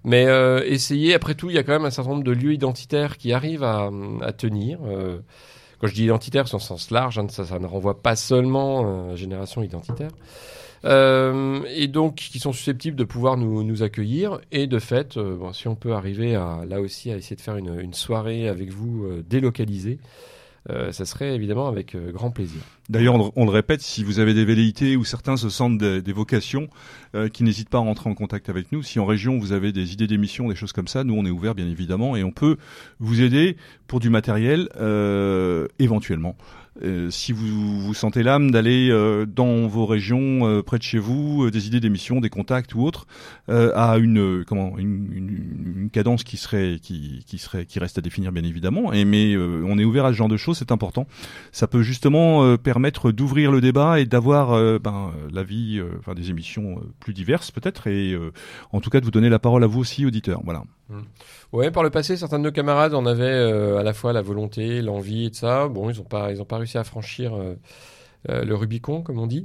Mais 0.04 0.26
euh, 0.26 0.62
essayer, 0.64 1.14
après 1.14 1.34
tout, 1.34 1.50
il 1.50 1.56
y 1.56 1.58
a 1.58 1.62
quand 1.64 1.72
même 1.72 1.84
un 1.84 1.90
certain 1.90 2.10
nombre 2.10 2.24
de 2.24 2.32
lieux 2.32 2.52
identitaires 2.54 3.16
qui 3.18 3.32
arrivent 3.32 3.64
à, 3.64 3.90
à 4.22 4.32
tenir. 4.32 4.78
euh, 4.86 5.18
quand 5.80 5.86
je 5.88 5.94
dis 5.94 6.04
identitaire, 6.04 6.48
c'est 6.48 6.56
en 6.56 6.58
sens 6.60 6.90
large, 6.90 7.18
hein, 7.18 7.26
ça, 7.30 7.44
ça 7.44 7.58
ne 7.58 7.66
renvoie 7.66 8.02
pas 8.02 8.16
seulement 8.16 9.10
à 9.12 9.16
génération 9.16 9.62
identitaire. 9.62 10.10
Euh, 10.84 11.62
et 11.74 11.88
donc 11.88 12.16
qui 12.16 12.38
sont 12.38 12.52
susceptibles 12.52 12.96
de 12.96 13.04
pouvoir 13.04 13.36
nous, 13.36 13.82
accueillir. 13.82 14.40
Et 14.52 14.66
de 14.66 14.78
fait, 14.78 15.16
euh, 15.16 15.52
si 15.52 15.68
on 15.68 15.74
peut 15.74 15.92
arriver 15.92 16.34
à, 16.34 16.64
là 16.66 16.80
aussi 16.80 17.10
à 17.10 17.16
essayer 17.16 17.36
de 17.36 17.40
faire 17.40 17.56
une, 17.56 17.80
une 17.80 17.94
soirée 17.94 18.48
avec 18.48 18.70
vous 18.70 19.04
euh, 19.04 19.24
délocalisée, 19.28 19.98
euh, 20.70 20.92
ça 20.92 21.04
serait 21.04 21.34
évidemment 21.34 21.68
avec 21.68 21.96
grand 21.96 22.30
plaisir. 22.30 22.60
D'ailleurs, 22.88 23.36
on, 23.36 23.44
le 23.44 23.50
répète, 23.50 23.82
si 23.82 24.02
vous 24.02 24.18
avez 24.18 24.32
des 24.32 24.46
velléités 24.46 24.96
ou 24.96 25.04
certains 25.04 25.36
se 25.36 25.50
sentent 25.50 25.76
des, 25.76 26.12
vocations, 26.12 26.68
euh, 27.14 27.28
qui 27.28 27.44
n'hésitent 27.44 27.68
pas 27.68 27.78
à 27.78 27.82
rentrer 27.82 28.08
en 28.08 28.14
contact 28.14 28.48
avec 28.48 28.72
nous. 28.72 28.82
Si 28.82 28.98
en 28.98 29.04
région 29.04 29.38
vous 29.38 29.52
avez 29.52 29.72
des 29.72 29.92
idées 29.92 30.06
d'émissions, 30.06 30.48
des 30.48 30.54
choses 30.54 30.72
comme 30.72 30.88
ça, 30.88 31.04
nous 31.04 31.14
on 31.14 31.26
est 31.26 31.30
ouvert 31.30 31.54
bien 31.54 31.68
évidemment 31.68 32.16
et 32.16 32.24
on 32.24 32.32
peut 32.32 32.56
vous 32.98 33.20
aider 33.20 33.56
pour 33.86 34.00
du 34.00 34.08
matériel 34.08 34.68
euh, 34.80 35.68
éventuellement. 35.78 36.36
Euh, 36.84 37.10
si 37.10 37.32
vous 37.32 37.80
vous 37.80 37.94
sentez 37.94 38.22
l'âme 38.22 38.50
d'aller 38.52 38.88
euh, 38.90 39.26
dans 39.26 39.66
vos 39.66 39.84
régions 39.84 40.46
euh, 40.46 40.62
près 40.62 40.78
de 40.78 40.82
chez 40.84 40.98
vous, 40.98 41.44
euh, 41.44 41.50
des 41.50 41.66
idées 41.66 41.80
d'émissions, 41.80 42.20
des 42.20 42.30
contacts 42.30 42.74
ou 42.74 42.82
autres, 42.82 43.06
euh, 43.48 43.72
à 43.74 43.98
une 43.98 44.20
euh, 44.20 44.44
comment 44.46 44.78
une, 44.78 45.08
une, 45.12 45.72
une 45.80 45.90
cadence 45.90 46.22
qui 46.22 46.36
serait 46.36 46.78
qui, 46.80 47.24
qui 47.26 47.38
serait 47.38 47.66
qui 47.66 47.80
reste 47.80 47.98
à 47.98 48.00
définir 48.00 48.30
bien 48.30 48.44
évidemment. 48.44 48.92
Et 48.92 49.04
mais 49.04 49.36
on 49.36 49.78
est 49.78 49.84
ouvert 49.84 50.04
à 50.04 50.12
ce 50.12 50.16
genre 50.16 50.28
de 50.28 50.36
choses, 50.36 50.58
c'est 50.58 50.72
important 50.72 51.06
ça 51.52 51.66
peut 51.66 51.82
justement 51.82 52.44
euh, 52.44 52.56
permettre 52.78 53.10
d'ouvrir 53.10 53.50
le 53.50 53.60
débat 53.60 53.98
et 53.98 54.06
d'avoir 54.06 54.52
euh, 54.52 54.78
ben, 54.78 55.10
l'avis, 55.32 55.80
euh, 55.80 55.90
enfin 55.98 56.14
des 56.14 56.30
émissions 56.30 56.76
euh, 56.78 56.92
plus 57.00 57.12
diverses 57.12 57.50
peut-être, 57.50 57.88
et 57.88 58.16
en 58.70 58.80
tout 58.80 58.88
cas 58.88 59.00
de 59.00 59.04
vous 59.04 59.10
donner 59.10 59.28
la 59.28 59.40
parole 59.40 59.64
à 59.64 59.66
vous 59.66 59.80
aussi, 59.80 60.06
auditeurs. 60.06 60.40
Voilà. 60.44 60.62
Ouais, 61.52 61.72
par 61.72 61.82
le 61.82 61.90
passé, 61.90 62.16
certains 62.16 62.38
de 62.38 62.44
nos 62.44 62.52
camarades 62.52 62.94
en 62.94 63.04
avaient 63.04 63.76
à 63.78 63.82
la 63.82 63.92
fois 63.92 64.12
la 64.12 64.22
volonté, 64.22 64.80
l'envie 64.80 65.24
et 65.24 65.30
de 65.30 65.34
ça. 65.34 65.66
Bon, 65.66 65.90
ils 65.90 66.00
ont 66.00 66.04
pas, 66.04 66.30
ils 66.30 66.40
ont 66.40 66.44
pas 66.44 66.58
réussi 66.58 66.78
à 66.78 66.84
franchir 66.84 67.32
le 68.28 68.54
Rubicon, 68.54 69.02
comme 69.02 69.18
on 69.18 69.26
dit. 69.26 69.44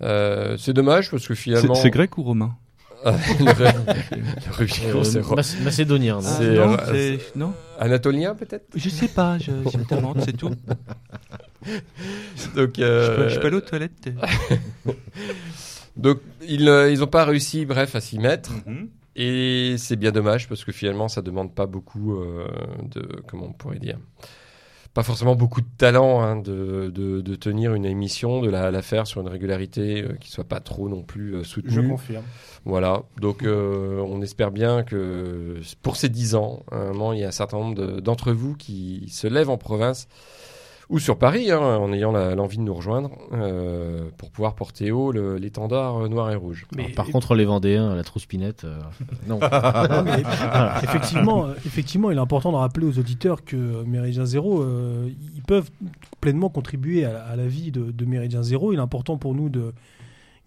C'est 0.00 0.74
dommage 0.74 1.10
parce 1.10 1.26
que 1.26 1.34
finalement, 1.34 1.74
c'est 1.74 1.90
grec 1.90 2.18
ou 2.18 2.24
romain? 2.24 2.56
le, 3.04 3.44
le 3.44 4.52
Rubicon, 4.52 4.98
Euh, 5.00 5.04
c'est 5.04 5.20
Mac- 5.28 5.60
Macédonien. 5.64 6.14
non 6.16 6.20
C'est- 6.22 6.54
non, 6.54 6.72
euh, 6.72 6.76
c'est- 7.18 7.36
non, 7.36 7.52
anatolien 7.78 8.34
peut-être? 8.34 8.66
je 8.74 8.88
sais 8.88 9.08
pas, 9.08 9.38
je, 9.38 9.52
je 9.70 9.78
me 9.78 9.84
demande, 9.96 10.20
c'est 10.24 10.36
tout. 10.36 10.50
Donc, 12.54 12.78
euh, 12.78 13.28
Je 13.28 13.38
peux 13.38 13.46
aller 13.48 13.56
aux 13.56 13.60
toilettes. 13.60 14.08
donc 15.96 16.20
ils, 16.46 16.68
euh, 16.68 16.90
ils 16.90 17.02
ont 17.02 17.06
pas 17.08 17.24
réussi, 17.24 17.64
bref, 17.66 17.94
à 17.94 18.00
s'y 18.00 18.18
mettre. 18.18 18.52
Mhm. 18.66 18.88
Et 19.18 19.76
c'est 19.78 19.96
bien 19.96 20.12
dommage 20.12 20.46
parce 20.48 20.62
que 20.64 20.72
finalement, 20.72 21.08
ça 21.08 21.22
demande 21.22 21.54
pas 21.54 21.64
beaucoup 21.66 22.20
euh, 22.20 22.46
de, 22.94 23.22
comment 23.26 23.46
on 23.46 23.52
pourrait 23.52 23.78
dire, 23.78 23.98
pas 24.96 25.02
forcément 25.04 25.36
beaucoup 25.36 25.60
de 25.60 25.66
talent 25.78 26.22
hein, 26.22 26.36
de, 26.36 26.90
de, 26.92 27.20
de 27.20 27.34
tenir 27.36 27.74
une 27.74 27.84
émission, 27.84 28.40
de 28.40 28.48
la, 28.50 28.70
la 28.70 28.82
faire 28.82 29.06
sur 29.06 29.20
une 29.20 29.28
régularité 29.28 30.02
euh, 30.02 30.14
qui 30.20 30.30
soit 30.30 30.44
pas 30.44 30.58
trop 30.60 30.88
non 30.88 31.02
plus 31.02 31.34
euh, 31.34 31.42
Je 31.42 31.48
soutenue. 31.48 31.88
confirme. 31.90 32.24
Voilà, 32.64 33.02
donc 33.20 33.44
euh, 33.44 34.00
on 34.08 34.22
espère 34.22 34.50
bien 34.50 34.82
que 34.82 35.60
pour 35.82 35.96
ces 35.96 36.08
10 36.08 36.34
ans, 36.34 36.64
à 36.72 36.76
un 36.78 36.92
moment, 36.92 37.12
il 37.12 37.20
y 37.20 37.24
a 37.24 37.28
un 37.28 37.30
certain 37.30 37.58
nombre 37.58 37.74
de- 37.76 38.00
d'entre 38.00 38.32
vous 38.32 38.54
qui 38.56 39.08
se 39.10 39.26
lèvent 39.28 39.50
en 39.50 39.58
province 39.58 40.08
ou 40.88 40.98
sur 41.00 41.18
Paris, 41.18 41.50
hein, 41.50 41.58
en 41.58 41.92
ayant 41.92 42.12
l'envie 42.12 42.58
de 42.58 42.62
nous 42.62 42.74
rejoindre 42.74 43.10
euh, 43.32 44.08
pour 44.18 44.30
pouvoir 44.30 44.54
porter 44.54 44.92
haut 44.92 45.10
l'étendard 45.10 45.96
euh, 46.04 46.08
noir 46.08 46.30
et 46.30 46.36
rouge. 46.36 46.66
Mais 46.76 46.84
Alors, 46.84 46.94
par 46.94 47.06
contre, 47.06 47.34
les 47.34 47.44
Vendéens, 47.44 47.94
la 47.96 48.04
trousse-pinette, 48.04 48.64
euh, 48.64 48.78
non. 49.26 49.40
Non, 49.40 50.02
mais 50.04 50.22
effectivement, 50.84 51.46
euh, 51.46 51.54
effectivement, 51.66 52.10
il 52.10 52.18
est 52.18 52.20
important 52.20 52.52
de 52.52 52.56
rappeler 52.56 52.86
aux 52.86 52.98
auditeurs 52.98 53.44
que 53.44 53.82
Méridien 53.84 54.24
Zéro, 54.26 54.62
euh, 54.62 55.08
ils 55.34 55.42
peuvent 55.42 55.70
pleinement 56.20 56.48
contribuer 56.50 57.04
à, 57.04 57.18
à 57.24 57.36
la 57.36 57.46
vie 57.48 57.72
de, 57.72 57.90
de 57.90 58.04
Méridien 58.04 58.42
Zéro. 58.42 58.72
Il 58.72 58.76
est 58.76 58.82
important 58.82 59.16
pour 59.16 59.34
nous 59.34 59.48
de, 59.48 59.72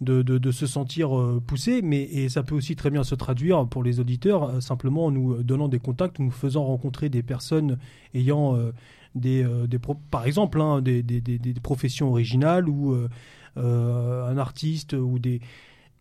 de, 0.02 0.21
de- 0.21 0.38
de 0.38 0.52
se 0.52 0.65
sentir 0.67 1.10
poussé, 1.45 1.82
mais 1.82 2.04
et 2.04 2.30
ça 2.30 2.43
peut 2.43 2.56
aussi 2.56 2.78
très 2.78 2.89
bien 2.89 3.04
se 3.04 3.15
traduire 3.15 3.65
pour 3.67 3.84
les 3.84 3.99
auditeurs 3.99 4.62
simplement 4.62 5.06
en 5.08 5.12
nous 5.12 5.43
donnant 5.43 5.67
des 5.67 5.80
contacts, 5.80 6.19
nous 6.19 6.32
faisant 6.32 6.63
rencontrer 6.63 7.10
des 7.10 7.23
personnes 7.23 7.78
ayant 8.13 8.56
euh, 8.56 8.71
des, 9.15 9.43
euh, 9.43 9.67
des 9.67 9.80
par 10.12 10.26
exemple 10.26 10.62
hein, 10.62 10.82
des, 10.82 11.04
des, 11.04 11.22
des- 11.22 11.54
professions 11.62 12.10
originales 12.10 12.69
ou 12.69 12.93
euh, 12.93 13.10
euh, 13.58 14.28
un 14.28 14.38
artiste 14.38 14.93
ou 14.93 15.19
des 15.19 15.41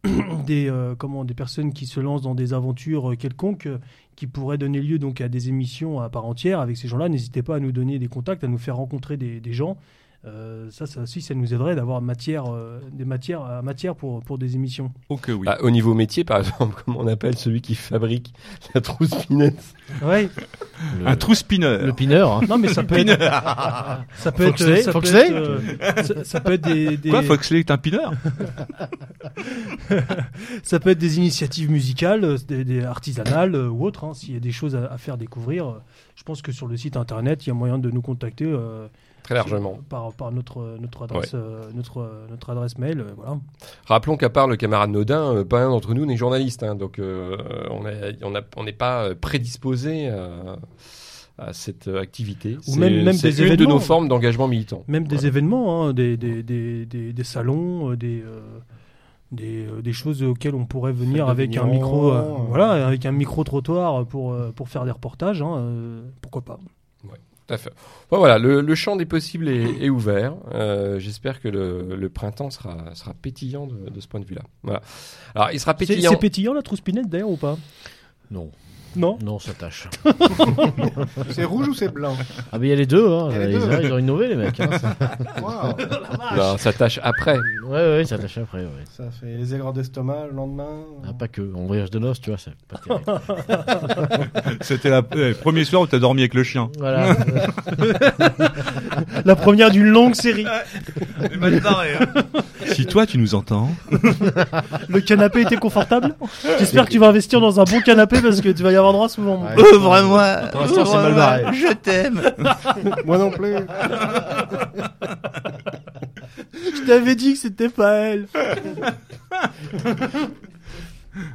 des 0.46 0.72
comment 0.96 1.24
des 1.24 1.34
personnes 1.34 1.72
qui 1.72 1.86
se 1.86 1.98
lancent 1.98 2.22
dans 2.22 2.36
des 2.36 2.54
aventures 2.54 3.16
quelconques 3.18 3.68
qui 4.14 4.28
pourraient 4.28 4.58
donner 4.58 4.80
lieu 4.80 4.98
donc 4.98 5.20
à 5.20 5.28
des 5.28 5.48
émissions 5.48 6.00
à 6.00 6.08
part 6.08 6.24
entière. 6.24 6.60
Avec 6.60 6.76
ces 6.76 6.86
gens-là 6.86 7.08
n'hésitez 7.08 7.42
pas 7.42 7.56
à 7.56 7.60
nous 7.60 7.72
donner 7.72 7.98
des 7.98 8.06
contacts 8.06 8.44
à 8.44 8.48
nous 8.48 8.58
faire 8.58 8.76
rencontrer 8.76 9.16
des, 9.16 9.40
des 9.40 9.52
gens 9.52 9.76
Euh, 10.28 10.68
ça 10.70 10.86
ça 10.86 11.00
aussi 11.02 11.22
ça 11.22 11.34
nous 11.34 11.54
aiderait 11.54 11.74
d'avoir 11.74 12.00
matière 12.02 12.44
euh, 12.52 12.80
des 12.92 13.04
matières 13.04 13.42
à 13.42 13.62
matière 13.62 13.94
pour 13.96 14.20
pour 14.22 14.38
des 14.38 14.54
émissions 14.56 14.92
Ok, 15.08 15.26
oui. 15.30 15.46
Bah, 15.46 15.58
au 15.62 15.70
niveau 15.70 15.94
métier, 15.94 16.24
par 16.24 16.38
exemple, 16.38 16.82
comment 16.84 17.00
on 17.00 17.06
appelle 17.06 17.36
celui 17.38 17.60
qui 17.62 17.74
fabrique 17.74 18.32
la 18.74 18.80
trousse 18.80 19.14
pinette 19.26 19.74
Le, 20.02 21.06
Un 21.06 21.16
trou 21.16 21.34
spinner. 21.34 21.78
le 21.78 21.92
pineur. 21.92 22.32
hein. 22.32 22.40
non 22.48 22.58
mais 22.58 22.68
ça 22.68 22.82
peut 22.82 22.98
être 22.98 23.18
ça 24.16 24.32
peut 24.32 24.44
être 24.44 24.58
Foxley, 24.58 24.82
ça 24.82 24.92
peut 24.92 25.00
Foxley 25.00 25.26
être, 25.28 25.36
euh, 25.36 26.02
ça, 26.04 26.24
ça 26.24 26.40
peut 26.40 26.52
être 26.52 26.64
des, 26.64 26.96
des 26.96 27.10
Quoi, 27.10 27.22
Foxley 27.22 27.60
est 27.60 27.70
un 27.70 27.78
pineur 27.78 28.12
ça 30.62 30.80
peut 30.80 30.90
être 30.90 30.98
des 30.98 31.18
initiatives 31.18 31.70
musicales 31.70 32.24
euh, 32.24 32.36
des, 32.46 32.64
des 32.64 32.84
artisanales 32.84 33.54
euh, 33.54 33.68
ou 33.68 33.84
autres 33.84 34.04
hein, 34.04 34.14
s'il 34.14 34.34
y 34.34 34.36
a 34.36 34.40
des 34.40 34.52
choses 34.52 34.76
à, 34.76 34.86
à 34.92 34.98
faire 34.98 35.16
découvrir 35.16 35.68
euh, 35.68 35.82
je 36.16 36.22
pense 36.22 36.42
que 36.42 36.52
sur 36.52 36.66
le 36.66 36.76
site 36.76 36.96
internet 36.96 37.46
il 37.46 37.48
y 37.48 37.50
a 37.50 37.54
moyen 37.54 37.78
de 37.78 37.90
nous 37.90 38.02
contacter 38.02 38.44
euh, 38.46 38.86
Très 39.28 39.34
largement. 39.34 39.78
par, 39.90 40.10
par 40.14 40.32
notre 40.32 40.78
notre 40.80 41.02
adresse 41.02 41.32
euh, 41.34 41.68
notre 41.74 41.98
euh, 42.00 42.26
notre 42.30 42.48
adresse 42.48 42.78
mail 42.78 43.00
euh, 43.00 43.12
voilà 43.14 43.38
Rappelons 43.84 44.16
qu'à 44.16 44.30
part 44.30 44.46
le 44.48 44.56
camarade 44.56 44.88
Naudin, 44.88 45.34
euh, 45.34 45.44
pas 45.44 45.60
un 45.62 45.68
d'entre 45.68 45.92
nous 45.92 46.06
n'est 46.06 46.16
journaliste, 46.16 46.62
hein, 46.62 46.74
donc 46.74 46.98
on 46.98 47.86
est- 47.86 48.18
on 48.24 48.32
on 48.56 48.64
n'est 48.64 48.72
pas 48.72 49.14
prédisposé 49.14 50.08
à, 50.08 51.52
cette 51.52 51.86
activité. 51.88 52.56
Ou 52.56 52.62
C'est- 52.62 52.80
même- 52.80 53.04
même 53.04 53.12
c'est 53.14 53.28
des 53.30 53.42
une 53.42 53.48
de 53.50 53.52
événements. 53.52 53.74
nos 53.74 53.80
formes 53.80 54.08
d'engagement 54.08 54.48
militant. 54.48 54.82
même 54.88 55.06
des 55.06 55.26
événements 55.26 55.84
hein, 55.84 55.92
des, 55.92 56.16
des, 56.16 56.42
des, 56.42 56.86
des, 56.86 57.12
des 57.12 57.24
salons 57.24 57.94
des 57.94 58.24
des, 59.30 59.66
des 59.82 59.92
choses 59.92 60.22
auxquelles 60.22 60.54
on 60.54 60.64
pourrait 60.64 60.92
venir 60.92 61.28
avec 61.28 61.54
un 61.58 61.64
micro 61.66 62.10
euh, 62.12 62.22
voilà 62.48 62.86
avec 62.86 63.04
un 63.04 63.12
micro 63.12 63.44
trottoir 63.44 64.06
pour 64.06 64.34
pour 64.56 64.68
faire 64.70 64.86
des 64.86 64.90
reportages 64.90 65.42
hein, 65.42 65.54
euh, 65.58 66.00
pourquoi 66.22 66.40
pas 66.40 66.58
Tout 67.48 67.54
à 67.54 67.56
fait. 67.56 67.72
Bon, 68.10 68.18
voilà, 68.18 68.38
le, 68.38 68.60
le 68.60 68.74
champ 68.74 68.94
des 68.94 69.06
possibles 69.06 69.48
est, 69.48 69.82
est 69.82 69.88
ouvert. 69.88 70.34
Euh, 70.52 70.98
J'espère 70.98 71.40
que 71.40 71.48
le, 71.48 71.96
le 71.96 72.08
printemps 72.10 72.50
sera, 72.50 72.94
sera 72.94 73.14
pétillant 73.14 73.66
de, 73.66 73.88
de 73.88 74.00
ce 74.00 74.06
point 74.06 74.20
de 74.20 74.26
vue-là. 74.26 74.42
Voilà. 74.62 74.82
Alors, 75.34 75.50
il 75.52 75.58
sera 75.58 75.72
c'est 75.72 75.86
pétillant. 75.86 76.10
c'est 76.10 76.18
pétillant 76.18 76.52
la 76.52 76.60
trousse 76.62 76.82
pinette 76.82 77.08
d'ailleurs 77.08 77.30
ou 77.30 77.36
pas? 77.38 77.56
Non, 78.30 78.50
non 78.96 79.18
non, 79.22 79.38
ça 79.38 79.52
tâche. 79.52 79.88
C'est 81.30 81.44
rouge 81.44 81.68
ou 81.68 81.74
c'est 81.74 81.88
blanc 81.92 82.16
Ah, 82.52 82.58
mais 82.58 82.66
il 82.68 82.70
y 82.70 82.72
a 82.72 82.76
les 82.76 82.86
deux, 82.86 83.06
hein. 83.08 83.28
Il 83.30 83.36
y 83.36 83.42
a 83.42 83.46
les 83.46 83.54
Ils, 83.54 83.60
deux. 83.60 83.80
ils 83.84 83.92
ont 83.92 83.98
innové, 83.98 84.28
les 84.28 84.34
mecs. 84.36 84.58
Hein. 84.60 84.70
ça- 84.80 84.96
Waouh 85.42 85.74
Non, 86.36 86.58
ça 86.58 86.72
tâche 86.72 86.98
après. 87.02 87.36
Ouais, 87.66 87.96
ouais, 87.96 88.04
ça 88.04 88.18
tâche 88.18 88.38
après, 88.38 88.58
ouais. 88.60 88.84
Ça 88.96 89.04
fait 89.10 89.36
les 89.36 89.54
aigreurs 89.54 89.72
d'estomac 89.72 90.26
le 90.30 90.36
lendemain. 90.36 90.80
Ah, 91.06 91.12
pas 91.12 91.28
que. 91.28 91.42
En 91.54 91.66
voyage 91.66 91.90
de 91.90 91.98
noces, 91.98 92.20
tu 92.20 92.30
vois, 92.30 92.38
c'est 92.38 92.52
pas 92.66 92.78
terrible. 92.78 93.04
C'était 94.62 94.90
la 94.90 95.02
euh, 95.16 95.34
premier 95.34 95.64
soir 95.64 95.82
où 95.82 95.86
t'as 95.86 95.98
dormi 95.98 96.22
avec 96.22 96.34
le 96.34 96.42
chien. 96.42 96.70
voilà. 96.78 97.14
la 99.24 99.36
première 99.36 99.70
d'une 99.70 99.86
longue 99.88 100.14
série 100.14 100.46
Si 102.72 102.86
toi 102.86 103.06
tu 103.06 103.18
nous 103.18 103.34
entends, 103.34 103.70
le 104.88 105.00
canapé 105.00 105.42
était 105.42 105.56
confortable 105.56 106.14
j'espère 106.58 106.86
que 106.86 106.90
tu 106.90 106.98
vas 106.98 107.08
investir 107.08 107.40
dans 107.40 107.60
un 107.60 107.64
bon 107.64 107.80
canapé 107.80 108.20
parce 108.20 108.40
que 108.40 108.48
tu 108.50 108.62
vas 108.62 108.72
y 108.72 108.76
avoir 108.78 108.92
droit 108.92 109.08
souvent 109.08 109.42
Ouais. 109.42 109.54
vraiment. 109.78 110.18
Pour 110.52 110.60
l'instant, 110.62 110.84
c'est 110.86 110.96
mal 110.96 111.14
barré. 111.14 111.44
Je 111.54 111.72
t'aime. 111.74 112.22
Moi 113.04 113.18
non 113.18 113.30
plus. 113.30 113.54
je 116.54 116.86
t'avais 116.86 117.14
dit 117.14 117.32
que 117.34 117.38
c'était 117.38 117.68
pas 117.68 117.92
elle 117.94 118.26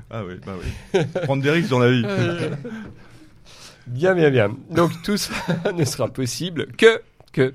Ah 0.10 0.24
oui, 0.26 0.36
bah 0.46 0.54
oui. 0.58 1.02
Prendre 1.24 1.44
des 1.44 1.52
risques 1.52 1.70
dans 1.70 1.80
la 1.80 1.91
vie. 1.91 2.06
Bien, 3.88 4.16
bien, 4.16 4.30
bien. 4.30 4.56
Donc, 4.70 4.91
tout 5.04 5.18
ça 5.18 5.34
ne 5.76 5.84
sera 5.84 6.08
possible 6.08 6.68
que, 6.78 7.02
que 7.34 7.54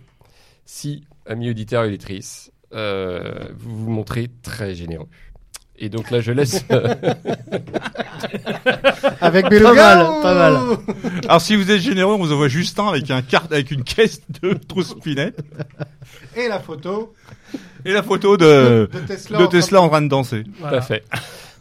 si, 0.66 1.04
amis 1.26 1.48
auditeurs 1.50 1.84
et 1.84 1.88
auditrices, 1.88 2.50
euh, 2.74 3.46
vous 3.56 3.84
vous 3.84 3.90
montrez 3.90 4.28
très 4.42 4.74
généreux. 4.74 5.08
Et 5.80 5.88
donc 5.88 6.10
là, 6.10 6.20
je 6.20 6.32
laisse. 6.32 6.64
euh, 6.72 6.94
Avec 9.20 9.44
Pas 9.44 9.48
Beluga 9.50 9.74
mal, 9.74 10.06
ou- 10.06 10.22
pas 10.22 10.34
mal. 10.34 10.58
Alors 11.28 11.40
si 11.40 11.56
vous 11.56 11.70
êtes 11.70 11.80
généreux, 11.80 12.14
on 12.14 12.18
vous 12.18 12.32
envoie 12.32 12.48
Justin 12.48 12.88
avec 12.88 13.10
un 13.10 13.22
carte 13.22 13.52
avec 13.52 13.70
une 13.70 13.84
caisse 13.84 14.20
de 14.42 14.54
trousse 14.54 14.94
pinette 15.02 15.38
Et 16.36 16.48
la 16.48 16.58
photo 16.60 17.14
et 17.84 17.92
la 17.92 18.02
photo 18.02 18.36
de 18.36 18.88
de 18.92 18.98
Tesla. 19.06 19.38
de 19.38 19.44
en 19.44 19.46
train 19.48 19.58
Tesla 19.58 19.80
en 19.82 19.88
train 19.88 20.02
de 20.02 20.08
danser. 20.08 20.44
Tout 20.58 20.64
à 20.66 20.80
fait. 20.80 21.04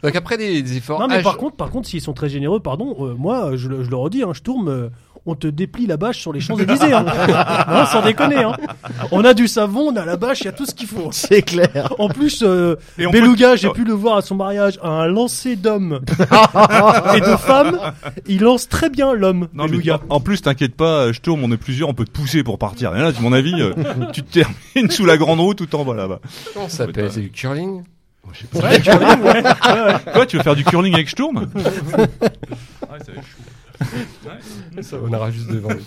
Donc 0.04 0.16
après 0.16 0.38
des, 0.38 0.62
des 0.62 0.78
efforts. 0.78 1.00
Non 1.00 1.08
mais 1.08 1.22
par 1.24 1.38
contre, 1.38 1.56
par 1.56 1.70
contre, 1.70 1.88
s'ils 1.88 2.02
sont 2.02 2.14
très 2.14 2.30
généreux, 2.30 2.60
pardon, 2.60 2.96
euh, 3.02 3.16
moi, 3.18 3.52
je, 3.56 3.68
le- 3.68 3.84
je 3.84 3.90
le 3.90 3.96
redis, 3.96 4.24
hein, 4.24 4.32
je 4.34 4.42
tourne, 4.42 4.70
euh, 4.70 4.90
on 5.28 5.36
te 5.36 5.48
déplie 5.48 5.86
la 5.88 5.98
bâche 5.98 6.20
sur 6.20 6.34
les 6.34 6.40
Champs-Élysées. 6.40 6.94
Hein. 6.94 7.06
non, 7.70 7.86
sans 7.86 8.02
déconner. 8.02 8.38
Hein. 8.44 8.54
On 9.12 9.24
a 9.24 9.34
du 9.34 9.48
savon, 9.48 9.92
on 9.92 9.96
a 9.96 10.06
la 10.06 10.18
bâche, 10.18 10.42
il 10.42 10.46
y 10.46 10.48
a 10.48 10.52
tout 10.54 10.66
ce 10.66 10.74
qu'il 10.74 10.88
faut. 10.88 11.10
C'est 11.12 11.42
clair. 11.42 11.94
En 12.00 12.10
plus, 12.10 12.44
euh, 12.44 12.76
Beluga, 12.98 13.52
peut- 13.52 13.58
j'ai 13.58 13.70
pu 13.70 13.84
le 13.84 13.94
voir 13.94 14.18
à 14.18 14.22
son 14.22 14.36
mariage, 14.36 14.80
un 14.84 15.06
lancer 15.08 15.56
d'hommes 15.56 16.00
et 17.16 17.20
de 17.22 17.36
femmes. 17.38 17.80
Il 18.28 18.42
lance 18.42 18.68
très 18.70 18.90
bien 18.90 19.14
l'homme, 19.14 19.48
Beluga. 19.54 20.00
en 20.10 20.20
plus, 20.20 20.42
t'inquiète 20.42 20.76
pas, 20.76 21.12
je 21.12 21.20
tourne, 21.20 21.42
on 21.44 21.52
est 21.52 21.58
plusieurs, 21.58 21.90
on 21.90 21.94
peut 21.94 22.06
te 22.06 22.12
pousser 22.12 22.44
pour 22.44 22.58
partir. 22.58 22.96
Et 22.96 23.00
là, 23.00 23.08
à 23.10 23.22
mon 23.22 23.34
avis, 23.34 23.62
euh, 23.62 23.74
tu 24.14 24.24
te 24.24 24.40
termines 24.40 24.90
sous 24.92 25.06
la 25.06 25.18
grande 25.18 25.40
roue 25.40 25.54
tout 25.54 25.74
en 25.76 25.84
bas 25.86 25.94
là-bas. 25.96 26.20
Comment 26.54 26.70
ça 26.70 26.86
s'appelle? 26.86 27.12
C'est 27.12 27.22
du 27.22 27.30
curling? 27.32 27.84
Ouais, 28.54 28.80
vois, 28.80 29.16
ouais. 29.34 29.44
Quoi, 30.14 30.26
tu 30.26 30.36
veux 30.38 30.44
faire 30.44 30.56
du 30.56 30.66
curling 30.66 30.94
avec 30.94 31.08
Sturm? 31.10 31.48
Ça, 31.56 32.98
on 35.04 35.14
aura 35.14 35.32
juste 35.32 35.50
devant 35.52 35.70
lui. 35.70 35.86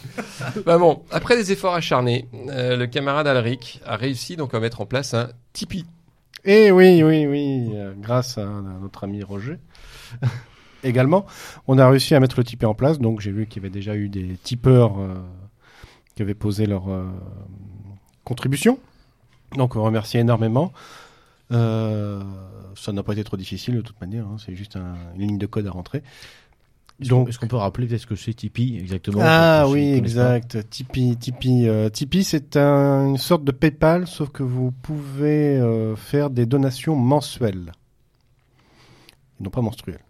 bah 0.65 0.79
bon, 0.79 1.03
après 1.11 1.37
des 1.37 1.53
efforts 1.53 1.75
acharnés, 1.75 2.29
euh, 2.49 2.77
le 2.77 2.87
camarade 2.87 3.27
Alric 3.27 3.81
a 3.85 3.97
réussi 3.97 4.37
donc 4.37 4.55
à 4.55 4.61
mettre 4.61 4.81
en 4.81 4.87
place 4.87 5.15
un 5.15 5.31
Tipeee. 5.53 5.85
Et 6.45 6.71
oui, 6.71 7.03
oui, 7.03 7.27
oui, 7.27 7.71
euh, 7.75 7.93
grâce 7.99 8.39
à, 8.39 8.45
notre 8.81 9.05
ami 9.05 9.23
Roger. 9.23 9.59
Également, 10.83 11.27
on 11.67 11.79
a 11.79 11.89
réussi 11.89 12.15
à 12.15 12.21
mettre 12.21 12.39
le 12.39 12.45
Tipeee 12.45 12.65
en 12.67 12.75
place. 12.75 12.99
Donc, 12.99 13.21
j'ai 13.21 13.33
vu 13.33 13.47
qu'il 13.47 13.63
y 13.63 13.67
avait 13.67 13.73
déjà 13.73 13.95
eu 13.95 14.09
des 14.09 14.37
tipeurs 14.43 14.99
euh, 14.99 15.15
qui 16.15 16.23
avaient 16.23 16.33
posé 16.35 16.65
leur 16.67 16.85
contribution. 18.25 18.79
Donc, 19.57 19.77
on 19.77 19.83
remercie 19.83 20.17
énormément. 20.17 20.73
Ça 21.51 22.93
n'a 22.93 23.03
pas 23.03 23.13
été 23.13 23.25
trop 23.25 23.37
difficile 23.37 23.75
de 23.77 23.81
toute 23.83 24.01
manière. 24.01 24.25
hein, 24.27 24.37
c'est 24.45 24.55
juste 24.55 24.77
un- 24.77 24.95
une 25.17 25.21
ligne 25.23 25.39
de 25.39 25.47
code 25.47 25.67
à 25.67 25.71
rentrer. 25.71 26.03
Donc, 27.09 27.29
est-ce 27.29 27.39
qu'on 27.39 27.47
peut 27.49 27.57
rappeler 27.57 27.87
peut-être 27.87 28.01
ce 28.03 28.07
que 28.07 28.15
c'est 28.17 28.35
Tipeee 28.35 28.79
exactement 28.79 29.21
Ah 29.25 29.67
oui, 29.69 29.93
exact. 29.93 30.69
Tipeee, 30.69 31.17
Tipeee, 31.17 31.69
euh, 31.69 31.89
Tipeee, 31.89 32.25
c'est 32.25 32.57
un- 32.57 33.09
une 33.11 33.17
sorte 33.17 33.45
de 33.45 33.53
PayPal, 33.53 34.07
sauf 34.07 34.29
que 34.31 34.43
vous 34.43 34.71
pouvez 34.71 35.57
euh, 35.59 35.97
faire 35.97 36.31
des 36.31 36.47
donations 36.47 36.97
mensuelles, 36.97 37.73
non 39.41 39.51
pas 39.51 39.61
menstruelles. 39.63 40.01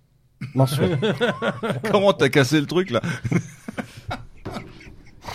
Mensuelles. 0.55 0.99
Comment 1.91 2.12
t'as 2.12 2.28
cassé 2.30 2.61
le 2.61 2.66
truc 2.66 2.91
là? 2.91 3.01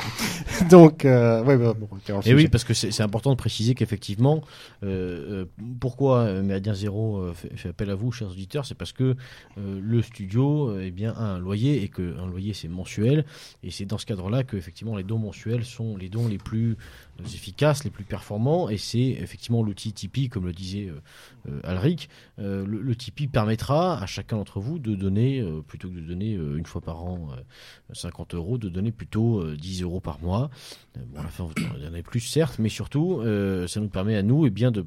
Donc, 0.69 1.05
euh, 1.05 1.43
ouais, 1.43 1.57
bah, 1.57 1.73
bon, 1.77 1.87
on 1.91 2.21
Et 2.21 2.33
oui, 2.33 2.47
parce 2.47 2.63
que 2.63 2.73
c'est 2.73 3.01
important 3.01 3.31
de 3.31 3.35
préciser 3.35 3.75
qu'effectivement, 3.75 4.41
euh, 4.83 5.43
euh, 5.43 5.45
pourquoi 5.79 6.41
Méridien 6.41 6.73
Zéro 6.73 7.33
fait, 7.33 7.55
fait 7.55 7.69
appel 7.69 7.89
à 7.89 7.95
vous, 7.95 8.11
chers 8.11 8.29
auditeurs, 8.29 8.65
c'est 8.65 8.75
parce 8.75 8.91
que 8.91 9.15
euh, 9.57 9.79
le 9.81 10.01
studio 10.01 10.79
eh 10.79 10.91
bien, 10.91 11.13
a 11.13 11.23
un 11.23 11.39
loyer 11.39 11.83
et 11.83 11.87
que 11.87 12.17
un 12.19 12.27
loyer 12.27 12.53
c'est 12.53 12.67
mensuel. 12.67 13.25
Et 13.63 13.71
c'est 13.71 13.85
dans 13.85 13.97
ce 13.97 14.05
cadre-là 14.05 14.43
que 14.43 14.57
effectivement 14.57 14.95
les 14.95 15.03
dons 15.03 15.19
mensuels 15.19 15.65
sont 15.65 15.97
les 15.97 16.09
dons 16.09 16.27
les 16.27 16.37
plus 16.37 16.77
efficaces, 17.23 17.83
les 17.83 17.89
plus 17.89 18.03
performants. 18.03 18.69
Et 18.69 18.77
c'est 18.77 18.99
effectivement 18.99 19.63
l'outil 19.63 19.93
Tipeee, 19.93 20.29
comme 20.29 20.45
le 20.45 20.53
disait 20.53 20.87
euh, 20.87 21.01
euh, 21.49 21.59
Alric. 21.63 22.09
Euh, 22.39 22.65
le, 22.65 22.95
Tipeee 22.95 23.27
permettra 23.27 24.01
à 24.01 24.05
chacun 24.05 24.37
d'entre 24.37 24.59
vous 24.59 24.79
de 24.79 24.95
donner, 24.95 25.43
plutôt 25.67 25.89
que 25.89 25.95
de 25.95 26.01
donner 26.01 26.33
une 26.33 26.65
fois 26.65 26.81
par 26.81 27.03
an 27.03 27.29
euh, 27.31 27.93
50 27.93 28.35
euros, 28.35 28.57
de 28.57 28.69
donner 28.69 28.91
plutôt 28.91 29.39
euh, 29.39 29.55
10 29.55 29.83
euros 29.83 29.99
par 29.99 30.19
mois. 30.21 30.49
Bon, 30.95 31.19
à 31.19 31.23
la 31.23 31.29
fin, 31.29 31.43
en 31.43 31.93
a 31.93 32.01
plus, 32.01 32.21
certes, 32.21 32.57
mais 32.59 32.69
surtout, 32.69 33.21
ça 33.67 33.79
nous 33.79 33.89
permet 33.89 34.15
à 34.15 34.23
nous 34.23 34.45
eh 34.45 34.49
bien, 34.49 34.71
de, 34.71 34.85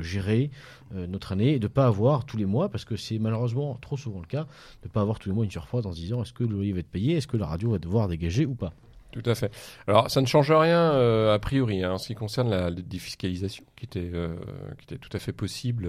gérer 0.00 0.50
notre 0.92 1.32
année 1.32 1.54
et 1.54 1.58
de 1.58 1.64
ne 1.64 1.68
pas 1.68 1.86
avoir 1.86 2.24
tous 2.24 2.36
les 2.36 2.46
mois, 2.46 2.68
parce 2.68 2.84
que 2.84 2.96
c'est 2.96 3.18
malheureusement 3.18 3.78
trop 3.80 3.96
souvent 3.96 4.20
le 4.20 4.26
cas, 4.26 4.44
de 4.82 4.88
ne 4.88 4.90
pas 4.90 5.00
avoir 5.00 5.18
tous 5.18 5.28
les 5.28 5.34
mois 5.34 5.44
une 5.44 5.50
surprise 5.50 5.86
en 5.86 5.92
se 5.92 5.96
disant 5.98 6.22
est-ce 6.22 6.32
que 6.32 6.44
le 6.44 6.54
loyer 6.54 6.72
va 6.72 6.80
être 6.80 6.90
payé, 6.90 7.16
est-ce 7.16 7.28
que 7.28 7.36
la 7.36 7.46
radio 7.46 7.70
va 7.70 7.78
devoir 7.78 8.08
dégager 8.08 8.44
ou 8.44 8.54
pas? 8.54 8.72
Tout 9.14 9.30
à 9.30 9.34
fait. 9.36 9.52
Alors, 9.86 10.10
ça 10.10 10.20
ne 10.20 10.26
change 10.26 10.50
rien 10.50 10.90
euh, 10.92 11.32
a 11.32 11.38
priori 11.38 11.84
hein, 11.84 11.92
en 11.92 11.98
ce 11.98 12.08
qui 12.08 12.14
concerne 12.16 12.50
la, 12.50 12.70
défiscalisation, 12.72 13.64
qui 13.76 13.84
était, 13.86 14.10
euh, 14.12 14.34
qui 14.78 14.84
était 14.92 14.98
tout 14.98 15.14
à 15.16 15.20
fait 15.20 15.32
possible 15.32 15.88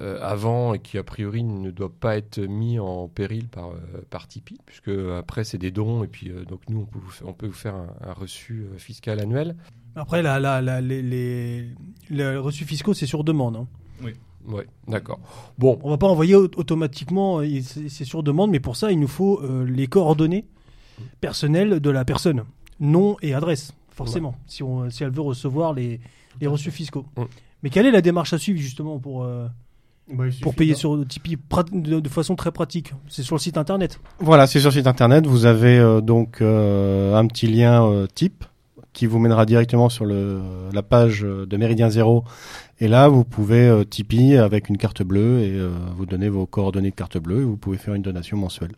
euh, 0.00 0.18
avant 0.20 0.74
et 0.74 0.80
qui 0.80 0.98
a 0.98 1.04
priori 1.04 1.44
ne 1.44 1.70
doit 1.70 1.92
pas 1.92 2.16
être 2.16 2.40
mis 2.40 2.80
en 2.80 3.06
péril 3.06 3.46
par, 3.48 3.68
euh, 3.70 3.76
par 4.10 4.26
Tipeee, 4.26 4.58
puisque 4.66 4.90
après 5.16 5.44
c'est 5.44 5.56
des 5.56 5.70
dons 5.70 6.02
et 6.02 6.08
puis 6.08 6.30
euh, 6.30 6.44
donc 6.44 6.62
nous 6.68 6.80
on 6.80 6.84
peut 6.84 6.98
vous 6.98 7.10
faire, 7.10 7.28
on 7.28 7.32
peut 7.32 7.46
vous 7.46 7.52
faire 7.52 7.76
un, 7.76 7.94
un 8.02 8.12
reçu 8.12 8.66
euh, 8.74 8.76
fiscal 8.76 9.20
annuel. 9.20 9.54
Après, 9.94 10.20
la, 10.20 10.40
la, 10.40 10.60
la- 10.60 10.80
les, 10.80 11.00
les, 11.02 11.68
les 12.10 12.36
reçus 12.36 12.64
fiscaux, 12.64 12.92
c'est 12.92 13.06
sur 13.06 13.22
demande. 13.24 13.56
hein. 13.56 13.66
Ouais, 14.48 14.66
d'accord. 14.86 15.18
Bon, 15.58 15.78
On 15.82 15.90
va 15.90 15.96
pas 15.98 16.06
envoyer 16.06 16.34
au- 16.36 16.50
automatiquement, 16.56 17.40
c'est 17.62 17.88
c'est 17.88 18.04
sur 18.04 18.22
demande, 18.22 18.50
mais 18.50 18.60
pour 18.60 18.76
ça, 18.76 18.92
il 18.92 19.00
nous 19.00 19.08
faut 19.08 19.40
euh, 19.42 19.64
les 19.64 19.86
coordonnées 19.88 20.44
personnelles 21.20 21.80
de 21.80 21.90
la 21.90 22.04
personne, 22.04 22.44
nom 22.80 23.16
et 23.22 23.34
adresse, 23.34 23.72
forcément, 23.90 24.36
si, 24.46 24.62
on, 24.62 24.90
si 24.90 25.02
elle 25.04 25.10
veut 25.10 25.22
recevoir 25.22 25.72
les, 25.72 26.00
les 26.40 26.46
reçus 26.46 26.70
fiscaux. 26.70 27.06
Mais 27.62 27.70
quelle 27.70 27.86
est 27.86 27.90
la 27.90 28.02
démarche 28.02 28.32
à 28.32 28.38
suivre 28.38 28.60
justement 28.60 28.98
pour, 28.98 29.24
euh, 29.24 29.46
Bah, 30.12 30.24
pour 30.42 30.54
payer 30.54 30.74
sur 30.74 31.04
Tipeee 31.08 31.36
de, 31.72 32.00
de 32.00 32.08
façon 32.08 32.36
très 32.36 32.52
pratique? 32.52 32.92
C'est 33.08 33.22
sur 33.22 33.34
le 33.34 33.40
site 33.40 33.56
internet. 33.56 33.98
Voilà, 34.20 34.46
c'est 34.46 34.60
sur 34.60 34.68
le 34.70 34.74
site 34.74 34.86
internet. 34.86 35.26
Vous 35.26 35.46
avez 35.46 35.78
euh, 35.78 36.00
donc 36.00 36.40
euh, 36.42 37.14
un 37.16 37.26
petit 37.26 37.46
lien 37.46 37.84
euh, 37.84 38.06
type 38.06 38.44
qui 38.92 39.06
vous 39.06 39.18
mènera 39.18 39.44
directement 39.46 39.88
sur 39.90 40.06
le, 40.06 40.40
la 40.72 40.82
page 40.82 41.20
de 41.22 41.56
Méridien 41.56 41.90
Zéro. 41.90 42.24
Et 42.80 42.88
là, 42.88 43.08
vous 43.08 43.24
pouvez 43.24 43.66
euh, 43.66 43.84
Tipeee 43.84 44.36
avec 44.36 44.68
une 44.68 44.78
carte 44.78 45.02
bleue 45.02 45.40
et 45.40 45.52
euh, 45.52 45.70
vous 45.96 46.06
donner 46.06 46.28
vos 46.28 46.46
coordonnées 46.46 46.90
de 46.90 46.94
carte 46.94 47.18
bleue 47.18 47.40
et 47.40 47.44
vous 47.44 47.56
pouvez 47.56 47.78
faire 47.78 47.94
une 47.94 48.02
donation 48.02 48.36
mensuelle. 48.36 48.72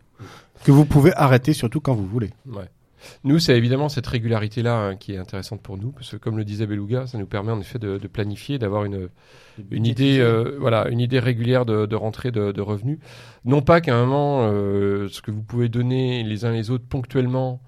Que 0.65 0.73
vous 0.73 0.85
pouvez 0.85 1.13
arrêter 1.15 1.53
surtout 1.53 1.81
quand 1.81 1.95
vous 1.95 2.07
voulez. 2.07 2.31
Ouais. 2.47 2.69
Nous, 3.23 3.39
c'est 3.39 3.57
évidemment 3.57 3.89
cette 3.89 4.09
régularité-là 4.09 4.77
hein, 4.77 4.97
qui 4.97 5.13
est 5.15 5.19
intéressante 5.19 5.63
pour 5.63 5.79
nous, 5.79 5.93
parce 5.93 6.11
que 6.11 6.17
comme 6.17 6.37
le 6.37 6.45
disait 6.45 6.67
Beluga, 6.67 7.07
ça 7.07 7.17
nous 7.17 7.27
permet 7.27 7.53
en 7.53 7.61
effet 7.61 7.79
de, 7.79 7.97
de 7.97 8.09
planifier, 8.09 8.59
d'avoir 8.59 8.85
une, 8.85 9.09
une 9.71 9.87
idée, 9.87 10.19
euh, 10.19 10.57
voilà, 10.59 10.89
une 10.89 10.99
idée 10.99 11.21
régulière 11.21 11.65
de, 11.65 11.87
de 11.87 11.97
rentrée 11.97 12.33
de, 12.33 12.51
de 12.51 12.61
revenus. 12.61 12.99
Non 13.45 13.63
pas 13.63 13.81
qu'à 13.81 13.95
un 13.95 14.05
moment, 14.05 14.51
euh, 14.51 15.09
ce 15.09 15.23
que 15.23 15.31
vous 15.31 15.43
pouvez 15.43 15.69
donner 15.69 16.25
les 16.25 16.45
uns 16.45 16.51
les 16.51 16.71
autres 16.71 16.87
ponctuellement 16.89 17.61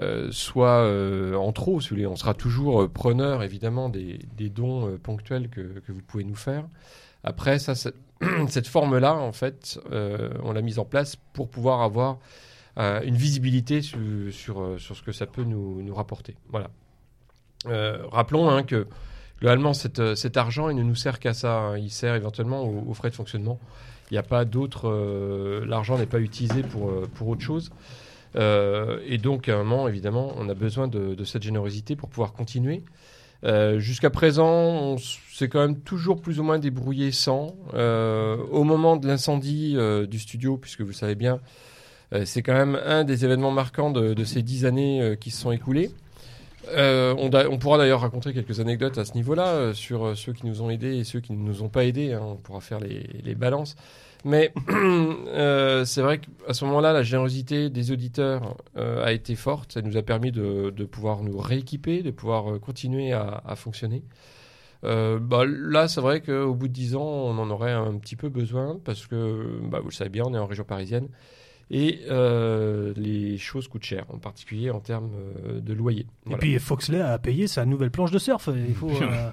euh, 0.00 0.28
soit 0.30 0.80
euh, 0.84 1.34
en 1.34 1.52
trop, 1.52 1.82
si 1.82 1.90
vous 1.90 1.96
voulez. 1.96 2.06
On 2.06 2.16
sera 2.16 2.32
toujours 2.32 2.88
preneur, 2.88 3.42
évidemment, 3.42 3.90
des, 3.90 4.20
des 4.38 4.48
dons 4.48 4.88
euh, 4.88 4.96
ponctuels 4.96 5.50
que, 5.50 5.80
que 5.86 5.92
vous 5.92 6.02
pouvez 6.06 6.24
nous 6.24 6.34
faire. 6.34 6.66
Après, 7.24 7.58
ça, 7.58 7.74
cette 8.48 8.66
forme-là, 8.66 9.14
en 9.14 9.32
fait, 9.32 9.78
euh, 9.92 10.30
on 10.42 10.52
l'a 10.52 10.62
mise 10.62 10.78
en 10.78 10.84
place 10.84 11.16
pour 11.32 11.48
pouvoir 11.48 11.82
avoir 11.82 12.18
euh, 12.78 13.00
une 13.02 13.16
visibilité 13.16 13.82
sur, 13.82 14.60
euh, 14.60 14.78
sur 14.78 14.96
ce 14.96 15.02
que 15.02 15.10
ça 15.10 15.26
peut 15.26 15.42
nous, 15.42 15.82
nous 15.82 15.94
rapporter. 15.94 16.36
Voilà. 16.50 16.70
Rappelons 18.12 18.48
hein, 18.50 18.62
que 18.62 18.86
globalement, 19.40 19.74
cet, 19.74 19.98
euh, 19.98 20.14
cet 20.14 20.36
argent, 20.36 20.68
il 20.68 20.76
ne 20.76 20.84
nous 20.84 20.94
sert 20.94 21.18
qu'à 21.18 21.34
ça. 21.34 21.58
hein. 21.58 21.78
Il 21.78 21.90
sert 21.90 22.14
éventuellement 22.14 22.62
aux, 22.62 22.94
frais 22.94 23.10
de 23.10 23.16
fonctionnement. 23.16 23.58
Il 24.10 24.14
n'y 24.14 24.18
a 24.18 24.22
pas 24.22 24.44
d'autre. 24.44 24.88
L'argent 25.66 25.98
n'est 25.98 26.06
pas 26.06 26.20
utilisé 26.20 26.62
pour, 26.62 26.90
pour 27.14 27.28
autre 27.28 27.42
chose. 27.42 27.70
Et 28.36 29.18
donc, 29.18 29.50
à 29.50 29.54
un 29.56 29.64
moment, 29.64 29.86
évidemment, 29.86 30.32
on 30.38 30.48
a 30.48 30.54
besoin 30.54 30.88
de 30.88 31.24
cette 31.24 31.42
générosité 31.42 31.94
pour 31.94 32.08
pouvoir 32.08 32.32
continuer. 32.32 32.82
Euh, 33.44 33.78
Jusqu'à 33.78 34.10
présent, 34.10 34.48
on 34.48 34.96
s'est 34.98 35.48
quand 35.48 35.60
même 35.60 35.78
toujours 35.80 36.20
plus 36.20 36.40
ou 36.40 36.42
moins 36.42 36.58
débrouillé 36.58 37.12
sans. 37.12 37.56
Euh, 37.74 38.36
au 38.50 38.64
moment 38.64 38.96
de 38.96 39.06
l'incendie 39.06 39.74
euh, 39.76 40.06
du 40.06 40.18
studio, 40.18 40.56
puisque 40.56 40.80
vous 40.80 40.88
le 40.88 40.92
savez 40.92 41.14
bien, 41.14 41.40
c'est 42.24 42.40
quand 42.40 42.54
même 42.54 42.80
un 42.86 43.04
des 43.04 43.26
événements 43.26 43.50
marquants 43.50 43.90
de, 43.90 44.24
ces 44.24 44.40
dix 44.40 44.64
années 44.64 45.18
qui 45.20 45.30
se 45.30 45.42
sont 45.42 45.52
écoulées. 45.52 45.90
On, 46.74 47.58
pourra 47.60 47.76
d'ailleurs 47.76 48.00
raconter 48.00 48.32
quelques 48.32 48.60
anecdotes 48.60 48.96
à 48.96 49.04
ce 49.04 49.12
niveau-là 49.12 49.74
sur 49.74 50.16
ceux 50.16 50.32
qui 50.32 50.46
nous 50.46 50.62
ont 50.62 50.70
aidés 50.70 50.96
et 50.96 51.04
ceux 51.04 51.20
qui 51.20 51.34
ne 51.34 51.38
nous 51.38 51.62
ont 51.62 51.68
pas 51.68 51.84
aidés. 51.84 52.14
hein. 52.14 52.22
on 52.22 52.36
pourra 52.36 52.62
faire 52.62 52.80
les 52.80 53.34
balances. 53.34 53.76
Mais 54.24 54.52
euh, 54.70 55.84
c'est 55.84 56.02
vrai 56.02 56.18
qu'à 56.18 56.54
ce 56.54 56.64
moment-là, 56.64 56.92
la 56.92 57.02
générosité 57.02 57.70
des 57.70 57.92
auditeurs 57.92 58.56
euh, 58.76 59.04
a 59.04 59.12
été 59.12 59.34
forte. 59.34 59.72
Ça 59.72 59.82
nous 59.82 59.96
a 59.96 60.02
permis 60.02 60.32
de, 60.32 60.70
de 60.70 60.84
pouvoir 60.84 61.22
nous 61.22 61.38
rééquiper, 61.38 62.02
de 62.02 62.10
pouvoir 62.10 62.52
euh, 62.52 62.58
continuer 62.58 63.12
à, 63.12 63.42
à 63.46 63.56
fonctionner. 63.56 64.02
Euh, 64.84 65.18
bah, 65.18 65.44
là, 65.46 65.88
c'est 65.88 66.00
vrai 66.00 66.20
qu'au 66.20 66.54
bout 66.54 66.68
de 66.68 66.72
10 66.72 66.96
ans, 66.96 67.02
on 67.02 67.38
en 67.38 67.50
aurait 67.50 67.72
un 67.72 67.96
petit 67.98 68.16
peu 68.16 68.28
besoin 68.28 68.78
parce 68.84 69.06
que, 69.06 69.60
bah, 69.64 69.80
vous 69.80 69.88
le 69.88 69.94
savez 69.94 70.10
bien, 70.10 70.24
on 70.26 70.34
est 70.34 70.38
en 70.38 70.46
région 70.46 70.64
parisienne 70.64 71.08
et 71.70 72.00
euh, 72.08 72.94
les 72.96 73.36
choses 73.36 73.68
coûtent 73.68 73.84
cher, 73.84 74.06
en 74.08 74.18
particulier 74.18 74.70
en 74.70 74.80
termes 74.80 75.10
de 75.52 75.72
loyer. 75.74 76.06
Et 76.30 76.36
puis 76.36 76.58
Foxley 76.58 77.00
a 77.00 77.18
payé 77.18 77.46
sa 77.46 77.66
nouvelle 77.66 77.90
planche 77.90 78.10
de 78.10 78.18
surf. 78.18 78.48
Il 78.54 78.74
faut, 78.74 78.90
euh, 79.02 79.30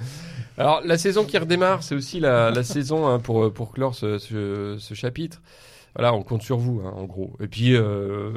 Alors, 0.58 0.80
la 0.84 0.98
saison 0.98 1.24
qui 1.24 1.38
redémarre, 1.38 1.82
c'est 1.82 1.94
aussi 1.94 2.18
la, 2.20 2.62
saison 2.64 3.06
hein, 3.06 3.20
pour, 3.20 3.52
pour 3.52 3.72
clore 3.72 3.94
ce, 3.94 4.76
chapitre. 4.94 5.40
Voilà, 5.94 6.14
on 6.14 6.22
compte 6.22 6.42
sur 6.42 6.58
vous, 6.58 6.80
hein, 6.84 6.92
en 6.96 7.04
gros. 7.04 7.32
Et 7.40 7.48
puis, 7.48 7.74
euh, 7.74 8.30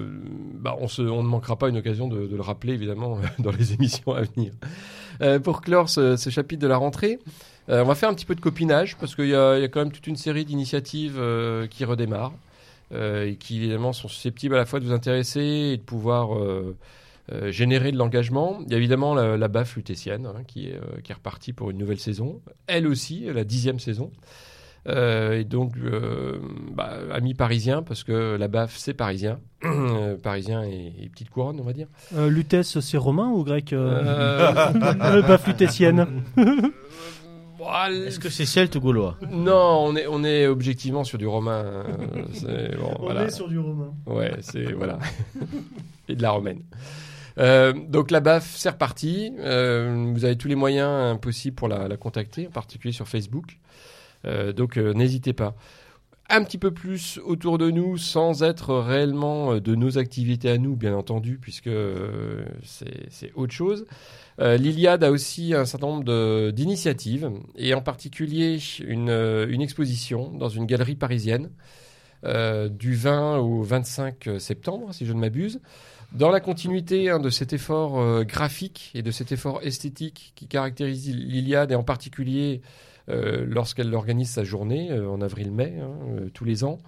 bah, 0.53 0.75
on, 0.79 0.87
ne 1.01 1.27
manquera 1.27 1.57
pas 1.57 1.69
une 1.69 1.77
occasion 1.77 2.07
de, 2.07 2.27
le 2.31 2.41
rappeler, 2.41 2.73
évidemment, 2.73 3.19
dans 3.39 3.51
les 3.51 3.73
émissions 3.73 4.13
à 4.13 4.21
venir. 4.21 4.53
Euh, 5.21 5.39
pour 5.39 5.61
clore 5.61 5.89
ce, 5.89 6.15
chapitre 6.29 6.61
de 6.61 6.67
la 6.67 6.77
rentrée, 6.77 7.19
euh, 7.69 7.83
on 7.83 7.87
va 7.87 7.95
faire 7.95 8.09
un 8.09 8.13
petit 8.13 8.25
peu 8.25 8.35
de 8.35 8.41
copinage, 8.41 8.97
parce 8.97 9.15
qu'il 9.15 9.25
y, 9.25 9.29
y 9.29 9.35
a 9.35 9.67
quand 9.67 9.79
même 9.79 9.91
toute 9.91 10.07
une 10.07 10.15
série 10.15 10.45
d'initiatives 10.45 11.21
qui 11.69 11.85
redémarrent, 11.85 12.33
et 12.93 13.37
qui, 13.39 13.57
évidemment, 13.57 13.93
sont 13.93 14.07
susceptibles 14.07 14.55
à 14.55 14.57
la 14.57 14.65
fois 14.65 14.79
de 14.79 14.85
vous 14.85 14.93
intéresser 14.93 15.71
et 15.73 15.77
de 15.77 15.83
pouvoir... 15.83 16.37
euh, 17.31 17.51
générer 17.51 17.91
de 17.91 17.97
l'engagement. 17.97 18.59
Il 18.65 18.71
y 18.71 18.75
a 18.75 18.77
évidemment 18.77 19.13
la, 19.13 19.37
la 19.37 19.47
BAF 19.47 19.75
lutétienne 19.75 20.25
hein, 20.25 20.43
qui, 20.47 20.67
est, 20.69 20.75
euh, 20.75 20.99
qui 21.03 21.11
est 21.11 21.15
repartie 21.15 21.53
pour 21.53 21.69
une 21.69 21.77
nouvelle 21.77 21.99
saison. 21.99 22.41
Elle 22.67 22.87
aussi, 22.87 23.25
la 23.33 23.43
dixième 23.43 23.79
saison. 23.79 24.11
Euh, 24.87 25.39
et 25.39 25.43
donc, 25.43 25.73
euh, 25.77 26.39
bah, 26.73 26.91
amis 27.13 27.35
parisiens, 27.35 27.83
parce 27.83 28.03
que 28.03 28.35
la 28.35 28.47
BAF, 28.47 28.75
c'est 28.77 28.93
parisien. 28.95 29.39
Euh, 29.63 30.17
parisien 30.17 30.63
et, 30.63 30.91
et 30.99 31.09
petite 31.09 31.29
couronne, 31.29 31.59
on 31.59 31.63
va 31.63 31.73
dire. 31.73 31.85
euh, 32.15 32.29
Lutèce, 32.29 32.79
c'est 32.79 32.97
romain 32.97 33.29
ou 33.29 33.43
grec 33.43 33.73
euh, 33.73 34.01
Euh, 34.03 34.53
euh, 35.03 35.21
Baf 35.21 35.45
lutétienne. 35.47 36.23
Est-ce 38.07 38.19
que 38.19 38.29
c'est 38.29 38.45
celte 38.47 38.75
ou 38.75 38.79
gaulois? 38.81 39.17
Non, 39.31 39.85
on 39.85 39.95
est, 39.95 40.07
on 40.07 40.23
est 40.23 40.47
objectivement 40.47 41.03
sur 41.03 41.17
du 41.19 41.27
romain. 41.27 41.83
c'est- 42.33 42.75
bon, 42.75 42.95
voilà. 42.99 43.29
sur 43.29 43.47
du 43.47 43.59
romain. 43.59 43.93
Ouais, 44.07 44.31
c'est 44.41 44.71
voilà. 44.73 44.97
et 46.09 46.15
de 46.15 46.21
la 46.21 46.31
romaine. 46.31 46.61
Euh, 47.41 47.73
donc 47.73 48.11
la 48.11 48.19
BAF, 48.19 48.55
c'est 48.55 48.69
reparti. 48.69 49.33
Euh, 49.39 50.11
vous 50.13 50.25
avez 50.25 50.35
tous 50.35 50.47
les 50.47 50.55
moyens 50.55 51.19
possibles 51.19 51.55
pour 51.55 51.67
la, 51.67 51.97
contacter, 51.97 52.47
en 52.47 52.51
particulier 52.51 52.93
sur 52.93 53.07
Facebook. 53.07 53.57
Euh, 54.25 54.53
donc 54.53 54.77
n'hésitez 54.77 55.33
pas. 55.33 55.55
Un 56.29 56.43
petit 56.45 56.57
peu 56.57 56.71
plus 56.71 57.19
autour 57.25 57.57
de 57.57 57.71
nous, 57.71 57.97
sans 57.97 58.41
être 58.41 58.75
réellement 58.75 59.57
de 59.57 59.75
nos 59.75 59.97
activités 59.97 60.49
à 60.49 60.57
nous, 60.57 60.77
bien 60.77 60.95
entendu, 60.95 61.37
puisque 61.41 61.69
c'est 62.63 63.33
autre 63.35 63.51
chose. 63.51 63.85
L'Iliade 64.39 65.03
a 65.03 65.11
aussi 65.11 65.53
un 65.53 65.65
certain 65.65 65.87
nombre 65.87 66.51
d'initiatives, 66.51 67.29
et 67.57 67.73
en 67.73 67.81
particulier 67.81 68.59
une, 68.79 69.61
exposition 69.61 70.31
dans 70.31 70.47
une 70.47 70.65
galerie 70.65 70.95
parisienne 70.95 71.49
du 72.23 72.95
20 72.95 73.39
au 73.39 73.61
25 73.61 74.29
septembre, 74.39 74.93
si 74.93 75.05
je 75.05 75.11
ne 75.11 75.19
m'abuse. 75.19 75.59
Dans 76.11 76.29
la 76.29 76.41
continuité 76.41 77.09
hein, 77.09 77.19
de 77.19 77.29
cet 77.29 77.53
effort 77.53 77.97
euh, 77.97 78.23
graphique 78.25 78.91
et 78.95 79.01
de 79.01 79.11
cet 79.11 79.31
effort 79.31 79.61
esthétique 79.63 80.33
qui 80.35 80.47
caractérise 80.47 81.15
l'Iliade, 81.15 81.71
et 81.71 81.75
en 81.75 81.83
particulier 81.83 82.61
euh, 83.07 83.45
lorsqu'elle 83.47 83.93
organise 83.95 84.29
sa 84.29 84.43
journée 84.43 84.91
euh, 84.91 85.09
en 85.09 85.21
avril-mai, 85.21 85.75
hein, 85.81 86.27
tous 86.33 86.45
les 86.45 86.63
ans, 86.63 86.79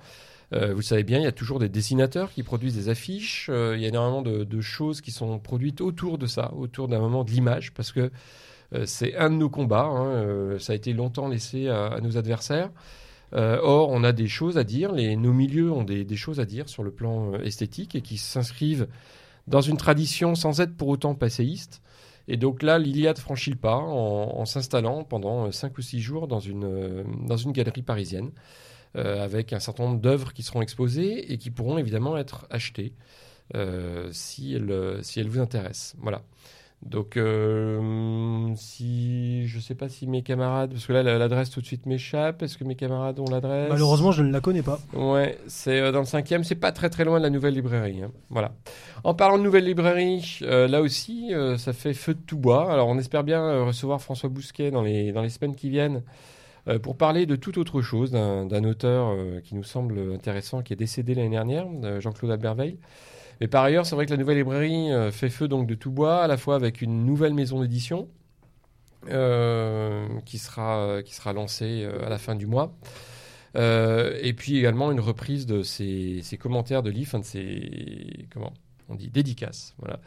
vous 0.51 0.75
le 0.75 0.81
savez 0.83 1.03
bien, 1.03 1.17
il 1.17 1.23
y 1.23 1.27
a 1.27 1.31
toujours 1.31 1.57
des 1.57 1.67
dessinateurs 1.67 2.31
qui 2.31 2.43
produisent 2.43 2.75
des 2.75 2.87
affiches. 2.87 3.49
il 3.49 3.81
y 3.81 3.85
a 3.85 3.87
énormément 3.87 4.21
de, 4.21 4.61
choses 4.61 5.01
qui 5.01 5.09
sont 5.09 5.39
produites 5.39 5.81
autour 5.81 6.19
de 6.19 6.27
ça, 6.27 6.53
autour 6.53 6.87
d'un 6.87 6.99
moment 6.99 7.23
de 7.23 7.31
l'image, 7.31 7.73
parce 7.73 7.91
que 7.91 8.11
c'est 8.85 9.15
un 9.15 9.31
de 9.31 9.35
nos 9.35 9.49
combats. 9.49 9.85
hein, 9.85 10.59
ça 10.59 10.73
a 10.73 10.75
été 10.75 10.93
longtemps 10.93 11.27
laissé 11.27 11.69
à 11.69 11.99
nos 12.03 12.19
adversaires. 12.19 12.69
Euh, 13.33 13.59
or, 13.61 13.89
on 13.89 14.03
a 14.03 14.11
des 14.11 14.27
choses 14.27 14.57
à 14.57 14.63
dire. 14.63 14.91
Les, 14.91 15.15
nos 15.15 15.33
milieux 15.33 15.71
ont 15.71 15.83
des, 15.83 16.15
choses 16.15 16.39
à 16.39 16.45
dire 16.45 16.69
sur 16.69 16.83
le 16.83 16.91
plan 16.91 17.33
euh, 17.33 17.39
esthétique 17.43 17.95
et 17.95 18.01
qui 18.01 18.17
s'inscrivent 18.17 18.87
dans 19.47 19.61
une 19.61 19.77
tradition 19.77 20.35
sans 20.35 20.61
être 20.61 20.75
pour 20.75 20.87
autant 20.89 21.15
passéiste. 21.15 21.81
Et 22.27 22.37
donc 22.37 22.63
là, 22.63 22.79
l'Iliade 22.79 23.17
franchit 23.17 23.49
le 23.51 23.57
pas 23.57 23.75
en, 23.75 24.45
s'installant 24.45 25.03
pendant 25.03 25.51
5 25.51 25.77
ou 25.77 25.81
6 25.81 25.99
jours 25.99 26.27
dans 26.27 26.39
une, 26.39 26.63
euh, 26.63 27.03
dans 27.27 27.37
une 27.37 27.51
galerie 27.51 27.81
parisienne 27.81 28.31
euh, 28.95 29.23
avec 29.23 29.53
un 29.53 29.59
certain 29.59 29.85
nombre 29.85 29.99
d'œuvres 29.99 30.33
qui 30.33 30.43
seront 30.43 30.61
exposées 30.61 31.33
et 31.33 31.37
qui 31.37 31.49
pourront 31.49 31.77
évidemment 31.77 32.15
être 32.17 32.45
achetées. 32.51 32.93
euh, 33.55 34.09
si, 34.11 34.53
elle, 34.53 34.71
euh, 34.71 35.01
si 35.03 35.19
elle 35.19 35.29
vous 35.29 35.39
intéresse. 35.39 35.95
Voilà. 35.99 36.23
Donc, 36.85 37.15
euh, 37.17 38.51
si 38.55 39.47
je 39.47 39.59
sais 39.59 39.75
pas 39.75 39.89
si 39.89 40.05
mes 40.05 40.21
camarades, 40.21 40.71
parce 40.71 40.85
que 40.85 40.93
là 40.93 41.01
la- 41.01 41.17
l'adresse 41.17 41.49
tout 41.49 41.61
de 41.61 41.65
suite 41.65 41.85
m'échappe. 41.85 42.43
Est-ce 42.43 42.57
que 42.57 42.63
mes 42.65 42.75
camarades 42.75 43.19
ont 43.19 43.25
l'adresse? 43.31 43.69
Malheureusement, 43.69 44.11
je 44.11 44.21
ne 44.21 44.31
la 44.31 44.41
connais 44.41 44.61
pas. 44.61 44.79
Ouais, 44.93 45.37
c'est 45.47 45.79
euh, 45.79 45.91
dans 45.91 45.99
le 46.01 46.05
cinquième, 46.05 46.43
c'est 46.43 46.55
pas 46.55 46.71
très 46.71 46.89
très 46.89 47.05
loin 47.05 47.19
de 47.19 47.23
la 47.23 47.29
nouvelle 47.29 47.53
librairie. 47.53 48.03
hein. 48.03 48.11
Voilà. 48.29 48.51
En 49.03 49.13
parlant 49.13 49.37
de 49.37 49.43
nouvelle 49.43 49.65
librairie, 49.65 50.39
euh, 50.41 50.67
là 50.67 50.81
aussi, 50.81 51.33
euh, 51.33 51.57
ça 51.57 51.73
fait 51.73 51.93
feu 51.93 52.13
de 52.15 52.19
tout 52.19 52.37
bois. 52.37 52.71
Alors 52.71 52.87
on 52.89 52.97
espère 52.97 53.23
bien 53.23 53.63
recevoir 53.63 54.01
François 54.01 54.29
Bousquet 54.29 54.69
dans 54.69 54.81
les, 54.81 55.11
dans 55.13 55.21
les 55.21 55.29
semaines 55.29 55.55
qui 55.55 55.69
viennent 55.69 56.03
pour 56.81 56.95
parler 56.95 57.25
de 57.25 57.35
toute 57.35 57.57
autre 57.57 57.81
chose, 57.81 58.11
d'un 58.11 58.63
auteur 58.63 59.13
qui 59.43 59.53
nous 59.53 59.63
semble 59.65 60.13
intéressant, 60.13 60.61
qui 60.61 60.71
est 60.71 60.77
décédé 60.77 61.13
l'année 61.13 61.29
dernière, 61.31 61.65
Jean-Claude 61.99 62.31
Alberveil. 62.31 62.77
Mais 63.41 63.47
par 63.47 63.63
ailleurs, 63.63 63.85
c'est 63.85 63.95
vrai 63.95 64.05
que 64.05 64.11
la 64.11 64.17
nouvelle 64.17 64.37
librairie 64.37 64.91
euh, 64.91 65.11
fait 65.11 65.29
feu 65.29 65.47
donc 65.47 65.67
de 65.67 65.75
tout 65.75 65.91
bois, 65.91 66.23
à 66.23 66.27
la 66.27 66.37
fois 66.37 66.55
avec 66.55 66.81
une 66.81 67.05
nouvelle 67.05 67.33
maison 67.33 67.61
d'édition 67.61 68.07
euh, 69.09 70.07
qui, 70.25 70.37
sera, 70.37 71.01
qui 71.03 71.13
sera 71.13 71.33
lancée 71.33 71.83
euh, 71.83 72.05
à 72.05 72.09
la 72.09 72.17
fin 72.17 72.35
du 72.35 72.45
mois. 72.45 72.73
Et 73.55 74.33
puis 74.35 74.57
également 74.57 74.91
une 74.91 74.99
reprise 74.99 75.45
de 75.45 75.61
ses, 75.61 76.23
commentaires 76.39 76.81
de 76.81 76.89
livres, 76.89 77.09
enfin 77.09 77.19
de 77.19 77.25
ses 77.25 78.27
comment 78.33 78.51
on 78.89 78.95
dit 78.95 79.09
dédicaces, 79.09 79.75
voilà, 79.77 79.99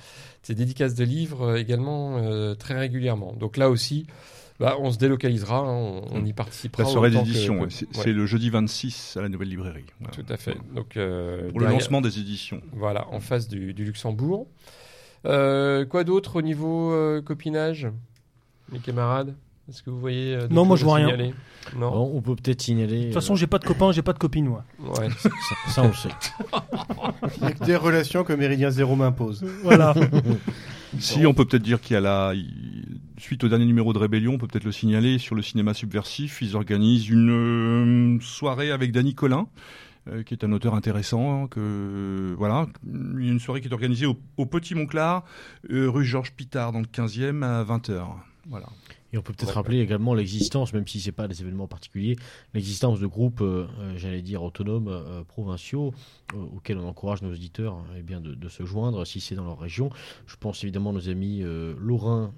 ses 0.43 0.55
dédicaces 0.55 0.95
de 0.97 1.05
livres 1.05 1.57
également 1.57 2.21
très 2.57 2.77
régulièrement. 2.77 3.35
Donc 3.35 3.57
là 3.57 3.71
aussi, 3.71 4.07
bah, 4.59 4.77
on 4.81 4.91
se 4.91 4.99
délocalisera, 4.99 5.59
hein, 5.59 5.67
on, 5.67 6.03
on 6.13 6.25
y 6.25 6.33
participera. 6.33 6.83
La 6.83 6.89
soirée 6.89 7.11
d'édition, 7.11 7.67
c'est 7.69 7.87
ouais, 7.99 8.13
le 8.13 8.27
jeudi 8.27 8.51
26 8.51 9.17
à 9.17 9.23
la 9.23 9.29
nouvelle 9.29 9.49
librairie. 9.49 9.85
Voilà. 10.01 10.15
tout 10.15 10.33
à 10.33 10.37
fait. 10.37 10.57
Donc 10.75 10.97
euh, 10.97 11.51
Pour 11.51 11.61
le 11.61 11.67
lancement 11.67 12.01
des 12.01 12.19
éditions. 12.19 12.61
voilà, 12.73 13.07
en 13.09 13.21
face 13.21 13.49
du, 13.49 13.75
du 13.75 13.85
Luxembourg. 13.85 14.47
Euh, 15.25 15.85
quoi 15.85 16.05
d'autre 16.05 16.37
au 16.37 16.43
niveau 16.43 16.93
euh, 16.93 17.21
copinage, 17.21 17.89
mes 18.71 18.79
camarades? 18.79 19.35
Est-ce 19.69 19.83
que 19.83 19.91
vous 19.91 19.99
voyez 19.99 20.37
euh, 20.37 20.47
Non, 20.49 20.65
moi, 20.65 20.77
je 20.77 20.85
vois 20.85 20.95
rien. 20.95 21.17
Non? 21.77 21.91
Bon, 21.91 22.13
on 22.15 22.21
peut 22.23 22.37
peut-être 22.37 22.63
signaler. 22.63 23.01
De 23.01 23.05
toute 23.07 23.15
façon, 23.15 23.33
euh, 23.33 23.37
j'ai 23.37 23.49
pas 23.49 23.59
de 23.59 23.65
copains, 23.65 23.91
j'ai 23.91 24.03
pas 24.03 24.13
de 24.13 24.19
copines, 24.19 24.47
moi. 24.47 24.65
Ouais. 24.79 25.09
ça, 25.19 25.31
ça, 25.69 25.83
on 25.83 25.89
le 25.89 25.95
sait. 25.95 26.11
Il 27.39 27.43
n'y 27.43 27.49
a 27.49 27.51
que 27.53 27.65
des 27.65 27.75
relations 27.75 28.23
que 28.23 28.33
Méridien 28.33 28.71
Zéro 28.71 28.95
m'impose. 28.95 29.45
Voilà. 29.63 29.95
Si, 30.99 31.27
on 31.27 31.35
peut 31.35 31.45
peut-être 31.45 31.65
dire 31.65 31.81
qu'il 31.81 31.93
y 31.93 31.97
a 31.99 32.01
la. 32.01 32.33
Suite 33.19 33.45
au 33.45 33.49
dernier 33.49 33.65
numéro 33.65 33.93
de 33.95 33.99
Rébellion, 33.99 34.35
on 34.35 34.39
peut 34.39 34.47
peut-être 34.47 34.65
le 34.65 34.73
signaler 34.73 35.19
sur 35.19 35.35
le 35.35 35.41
cinéma 35.43 35.73
subversif. 35.73 36.43
Ils 36.43 36.55
organisent 36.55 37.09
une 37.09 37.31
euh, 37.31 38.21
soirée 38.21 38.71
avec 38.71 38.93
Danny 38.93 39.15
Collin, 39.15 39.49
euh, 40.09 40.23
qui 40.23 40.35
est 40.35 40.45
un 40.45 40.53
auteur 40.53 40.75
intéressant. 40.75 41.47
Que 41.47 42.35
voilà, 42.37 42.67
il 42.87 43.25
y 43.25 43.29
a 43.29 43.33
une 43.33 43.41
soirée 43.41 43.63
qui 43.63 43.69
est 43.69 43.73
organisée 43.73 44.05
au, 44.05 44.19
au 44.37 44.45
Petit 44.45 44.75
Montclar, 44.75 45.25
euh, 45.71 45.89
rue 45.91 46.05
Georges 46.05 46.33
Pitard, 46.33 46.73
dans 46.73 46.81
le 46.81 46.87
15e 46.87 47.43
à 47.43 47.65
20h. 47.65 48.05
Voilà. 48.49 48.67
Et 49.15 49.19
on 49.19 49.23
peut 49.23 49.33
peut-être 49.33 49.49
Ouais. 49.49 49.55
rappeler 49.55 49.81
également 49.81 50.13
l'existence, 50.13 50.75
même 50.75 50.87
si 50.87 51.01
c'est 51.01 51.11
pas 51.13 51.27
des 51.27 51.41
événements 51.41 51.69
particuliers, 51.69 52.17
l'existence 52.53 53.01
de 53.01 53.07
groupes, 53.07 53.41
euh, 53.41 53.67
j'allais 53.97 54.21
dire 54.21 54.43
autonomes, 54.43 54.89
euh, 54.89 55.23
provinciaux, 55.25 55.95
euh, 56.35 56.39
auxquels 56.55 56.77
on 56.77 56.87
encourage 56.87 57.23
nos 57.23 57.31
auditeurs 57.33 57.79
eh 57.99 58.03
bien, 58.03 58.21
de, 58.21 58.35
de 58.35 58.49
se 58.51 58.65
joindre 58.67 59.07
si 59.07 59.21
c'est 59.21 59.37
dans 59.37 59.45
leur 59.47 59.59
région. 59.59 59.89
Je 60.27 60.37
pense 60.37 60.63
évidemment 60.65 60.91
à 60.91 60.93
nos 60.93 61.09
amis 61.09 61.41
euh, 61.43 61.75
lorrains. 61.81 62.33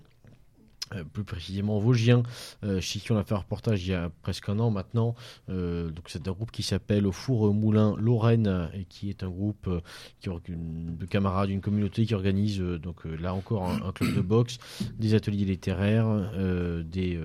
Euh, 0.94 1.04
plus 1.04 1.24
précisément 1.24 1.78
vosgiens, 1.78 2.22
euh, 2.64 2.80
chez 2.80 2.98
qui 2.98 3.12
on 3.12 3.18
a 3.18 3.24
fait 3.24 3.34
un 3.34 3.38
reportage 3.38 3.86
il 3.86 3.90
y 3.90 3.94
a 3.94 4.10
presque 4.22 4.48
un 4.48 4.58
an 4.58 4.70
maintenant. 4.70 5.14
Euh, 5.48 5.90
donc 5.90 6.04
c'est 6.08 6.28
un 6.28 6.32
groupe 6.32 6.50
qui 6.50 6.62
s'appelle 6.62 7.06
Au 7.06 7.12
Four 7.12 7.52
Moulin 7.52 7.94
Lorraine 7.98 8.70
et 8.74 8.84
qui 8.84 9.10
est 9.10 9.22
un 9.22 9.28
groupe 9.28 9.66
euh, 9.68 9.80
qui, 10.20 10.28
de 10.28 11.06
camarades 11.06 11.48
d'une 11.48 11.60
communauté 11.60 12.06
qui 12.06 12.14
organise 12.14 12.58
donc 12.60 13.04
là 13.04 13.34
encore 13.34 13.68
un, 13.68 13.88
un 13.88 13.92
club 13.92 14.14
de 14.14 14.20
boxe, 14.20 14.58
des 14.98 15.14
ateliers 15.14 15.44
littéraires, 15.44 16.32
des, 16.84 17.20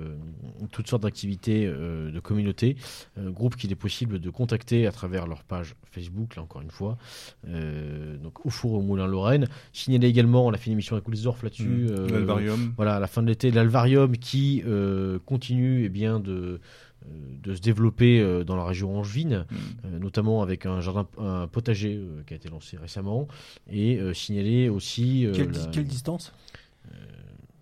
toutes 0.71 0.87
sortes 0.87 1.03
d'activités 1.03 1.65
de 1.67 2.19
communauté. 2.19 2.77
Groupe 3.17 3.55
qu'il 3.55 3.71
est 3.71 3.75
possible 3.75 4.19
de 4.19 4.29
contacter 4.29 4.87
à 4.87 4.91
travers 4.91 5.27
leur 5.27 5.43
page 5.43 5.75
Facebook, 5.91 6.35
là 6.35 6.43
encore 6.43 6.61
une 6.61 6.71
fois. 6.71 6.97
Donc 7.45 8.45
au 8.45 8.49
four 8.49 8.81
moulin 8.81 9.07
Lorraine. 9.07 9.47
Signalé 9.71 10.07
également, 10.07 10.45
on 10.45 10.53
a 10.53 10.57
fait 10.57 10.67
une 10.67 10.73
émission 10.73 10.95
avec 10.95 11.07
Wilsdorf 11.07 11.43
là-dessus. 11.43 11.87
L'Alvarium. 11.87 12.73
voilà, 12.75 12.95
à 12.95 12.99
la 12.99 13.07
fin 13.07 13.21
de 13.21 13.27
l'été, 13.27 13.51
l'Alvarium 13.53 14.17
qui 14.17 14.63
euh, 14.65 15.19
continue 15.25 15.85
eh 15.85 15.89
bien, 15.89 16.19
de, 16.19 16.59
euh, 17.05 17.07
de 17.43 17.53
se 17.55 17.61
développer 17.61 18.19
euh, 18.21 18.43
dans 18.43 18.55
la 18.55 18.65
région 18.65 18.97
angevine, 18.97 19.45
Mm. 19.49 19.55
euh, 19.85 19.99
notamment 19.99 20.41
avec 20.41 20.65
un 20.65 20.81
jardin, 20.81 21.07
un 21.17 21.47
potager 21.47 21.95
euh, 21.95 22.21
qui 22.25 22.33
a 22.33 22.37
été 22.37 22.49
lancé 22.49 22.77
récemment, 22.77 23.27
et 23.69 23.97
euh, 23.99 24.13
signaler 24.13 24.69
aussi. 24.69 25.25
euh, 25.25 25.33
quelle, 25.33 25.51
la- 25.51 25.65
quelle 25.71 25.85
distance? 25.85 26.33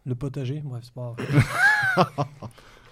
Le 0.06 0.16
potager? 0.16 0.62
Bref, 0.66 0.84
c'est 0.84 0.94
pas 0.94 1.16
grave. 1.16 1.44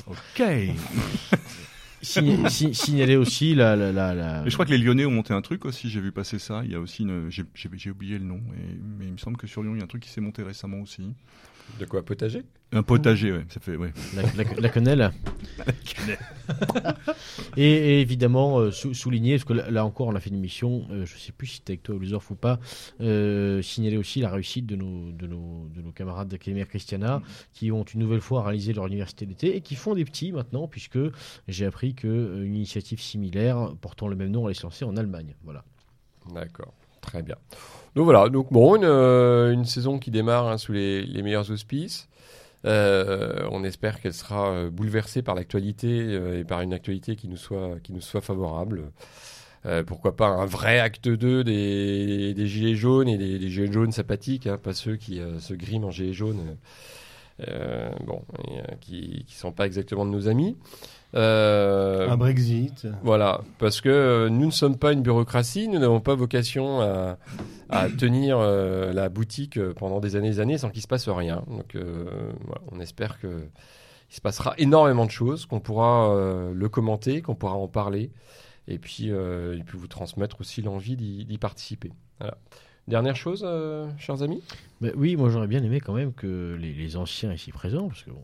Ok. 0.08 0.42
signa- 2.02 2.50
si- 2.50 2.74
signaler 2.74 3.16
aussi 3.16 3.54
la. 3.56 3.76
la, 3.76 3.92
la, 3.92 4.16
la- 4.16 4.44
Et 4.46 4.50
je 4.50 4.56
crois 4.56 4.66
que 4.66 4.72
les 4.72 4.78
Lyonnais 4.78 5.06
ont 5.06 5.12
monté 5.12 5.34
un 5.34 5.42
truc 5.42 5.66
aussi, 5.66 5.90
j'ai 5.90 6.00
vu 6.02 6.12
passer 6.12 6.40
ça. 6.40 6.62
Il 6.66 6.72
y 6.72 6.76
a 6.76 6.80
aussi 6.80 7.04
une. 7.04 7.30
J'ai 7.30 7.90
oublié 7.92 8.18
le 8.18 8.26
nom, 8.26 8.38
et- 8.56 8.78
mais 8.98 9.06
il 9.06 9.12
me 9.12 9.18
semble 9.18 9.38
que 9.38 9.46
sur 9.48 9.62
Lyon, 9.62 9.74
il 9.76 9.80
y 9.80 9.82
a 9.82 9.84
un 9.84 9.88
truc 9.88 10.02
qui 10.04 10.10
s'est 10.10 10.22
monté 10.22 10.42
récemment 10.44 10.80
aussi. 10.82 11.14
De 11.80 11.86
quoi? 11.86 12.04
Potager? 12.04 12.44
Un 12.72 12.84
potager, 12.84 13.32
ouais, 13.32 13.46
ça 13.50 13.60
fait. 13.60 13.76
Ouais. 13.76 13.92
la, 14.16 14.22
la- 14.44 14.62
la 14.62 14.70
quenelle. 14.70 15.12
et, 17.58 17.64
et 17.64 18.02
évidemment, 18.02 18.60
euh, 18.60 18.72
sou- 18.72 18.94
souligner, 18.94 19.36
parce 19.36 19.46
que 19.46 19.54
là, 19.54 19.70
là 19.72 19.86
encore, 19.86 20.08
on 20.08 20.16
a 20.16 20.20
fait 20.20 20.30
une 20.30 20.36
émission, 20.38 20.86
euh, 20.92 21.06
je 21.06 21.18
sais 21.18 21.32
plus 21.32 21.48
si 21.48 21.56
c'était 21.58 21.74
avec 21.74 21.84
toi, 21.84 21.96
Lusorf 22.00 22.30
ou 22.32 22.36
pas, 22.36 22.60
euh, 23.02 23.62
signaler 23.62 23.98
aussi 23.98 24.22
la 24.22 24.30
réussite 24.30 24.66
de 24.68 24.76
nos, 24.76 25.12
de 25.12 25.26
nos, 25.28 25.68
de 25.76 25.82
nos 25.82 25.92
camarades 25.92 26.28
d'Académie 26.28 26.64
Christiana, 26.66 27.22
qui 27.54 27.72
ont 27.72 27.84
une 27.84 28.00
nouvelle 28.02 28.22
fois 28.22 28.44
réalisé 28.44 28.74
leur 28.74 28.86
université 28.88 29.26
d'été 29.26 29.56
et 29.56 29.62
qui 29.62 29.76
font 29.76 29.96
des 29.96 30.06
petits 30.06 30.32
maintenant, 30.32 30.68
puisque 30.68 31.00
j'ai 31.48 31.66
appris 31.66 31.96
qu'une 31.96 32.54
initiative 32.56 33.02
similaire 33.02 33.72
portant 33.82 34.08
le 34.08 34.16
même 34.16 34.30
nom 34.32 34.46
allait 34.46 34.54
se 34.54 34.64
lancer 34.64 34.86
en 34.86 34.96
Allemagne. 34.96 35.36
Voilà. 35.44 35.64
D'accord, 36.34 36.74
très 37.02 37.24
bien. 37.24 37.36
Donc 37.96 38.06
voilà, 38.06 38.30
donc 38.30 38.54
bon, 38.54 38.76
une, 38.76 38.84
euh, 38.86 39.52
une 39.52 39.66
saison 39.66 39.98
qui 39.98 40.12
démarre 40.12 40.48
hein, 40.48 40.58
sous 40.60 40.72
les, 40.72 41.02
les 41.04 41.24
meilleurs 41.24 41.50
auspices. 41.50 42.08
Euh, 42.66 43.48
on 43.52 43.64
espère 43.64 44.02
qu'elle 44.02 44.14
sera 44.14 44.50
euh, 44.52 44.70
bouleversée 44.70 45.22
par 45.22 45.36
l'actualité 45.36 45.88
euh, 45.88 46.40
et 46.40 46.44
par 46.44 46.62
une 46.62 46.74
actualité 46.74 47.16
qui 47.16 47.28
nous 47.28 47.38
soit, 47.38 47.80
qui 47.82 47.94
nous 47.94 48.02
soit 48.02 48.22
favorable. 48.22 48.92
Euh, 49.66 49.84
pourquoi 49.84 50.16
pas 50.16 50.28
un 50.28 50.46
vrai 50.46 50.80
acte 50.80 51.10
2 51.10 51.44
des, 51.44 52.34
des 52.34 52.48
gilets 52.48 52.76
jaunes 52.76 53.10
et 53.10 53.18
des, 53.18 53.40
des 53.40 53.50
gilets 53.50 53.72
jaunes 53.72 53.92
sympathiques, 53.92 54.48
hein, 54.48 54.58
pas 54.58 54.74
ceux 54.74 54.96
qui 54.96 55.20
euh, 55.20 55.40
se 55.40 55.54
griment 55.54 55.86
en 55.86 55.92
gilets 55.92 56.14
jaunes, 56.14 56.58
euh, 57.48 57.90
bon, 58.06 58.24
et, 58.48 58.60
euh, 58.60 58.76
qui 58.80 59.26
ne 59.28 59.34
sont 59.34 59.52
pas 59.52 59.66
exactement 59.66 60.06
de 60.06 60.12
nos 60.12 60.28
amis. 60.28 60.58
Euh, 61.16 62.08
Un 62.08 62.18
Brexit. 62.18 62.88
voilà, 63.02 63.42
parce 63.58 63.82
que 63.82 63.90
euh, 63.90 64.30
nous 64.30 64.46
ne 64.46 64.52
sommes 64.52 64.78
pas 64.78 64.94
une 64.94 65.02
bureaucratie, 65.02 65.68
nous 65.68 65.80
n'avons 65.80 66.02
pas 66.02 66.14
vocation 66.14 66.82
à, 66.82 67.18
à 67.70 67.90
tenir 67.98 68.38
euh, 68.40 68.94
la 68.94 69.10
boutique 69.10 69.60
pendant 69.74 70.00
des 70.00 70.16
années 70.16 70.28
et 70.28 70.32
des 70.32 70.40
années 70.40 70.58
sans 70.60 70.70
qu'il 70.70 70.82
se 70.84 70.88
passe 70.88 71.10
rien. 71.10 71.44
Donc 71.48 71.76
voilà, 71.76 72.62
on 72.72 72.80
espère 72.80 73.20
que 73.20 73.28
il 74.12 74.16
se 74.16 74.22
passera 74.22 74.54
énormément 74.58 75.06
de 75.06 75.12
choses, 75.12 75.46
qu'on 75.46 75.60
pourra 75.60 76.16
le 76.54 76.70
commenter, 76.70 77.22
qu'on 77.22 77.36
pourra 77.36 77.54
en 77.54 77.68
parler, 77.68 78.12
et 78.68 78.80
puis, 78.80 79.08
et 79.10 79.64
puis 79.66 79.78
vous 79.78 79.88
transmettre 79.88 80.42
aussi 80.42 80.62
l'envie 80.64 80.96
d'y 80.96 81.26
d'y 81.26 81.38
participer. 81.38 81.92
Voilà. 82.20 82.38
Dernière 82.90 83.16
chose, 83.16 83.44
euh, 83.46 83.88
chers 84.00 84.24
amis? 84.24 84.42
Ben 84.82 84.92
oui, 84.96 85.16
moi 85.16 85.30
j'aurais 85.30 85.46
bien 85.46 85.62
aimé 85.64 85.80
quand 85.80 85.94
même 85.94 86.12
que 86.12 86.58
les, 86.60 86.98
anciens 86.98 87.32
ici 87.32 87.52
présents, 87.52 87.88
parce 87.88 88.02
que 88.02 88.10
bon, 88.10 88.20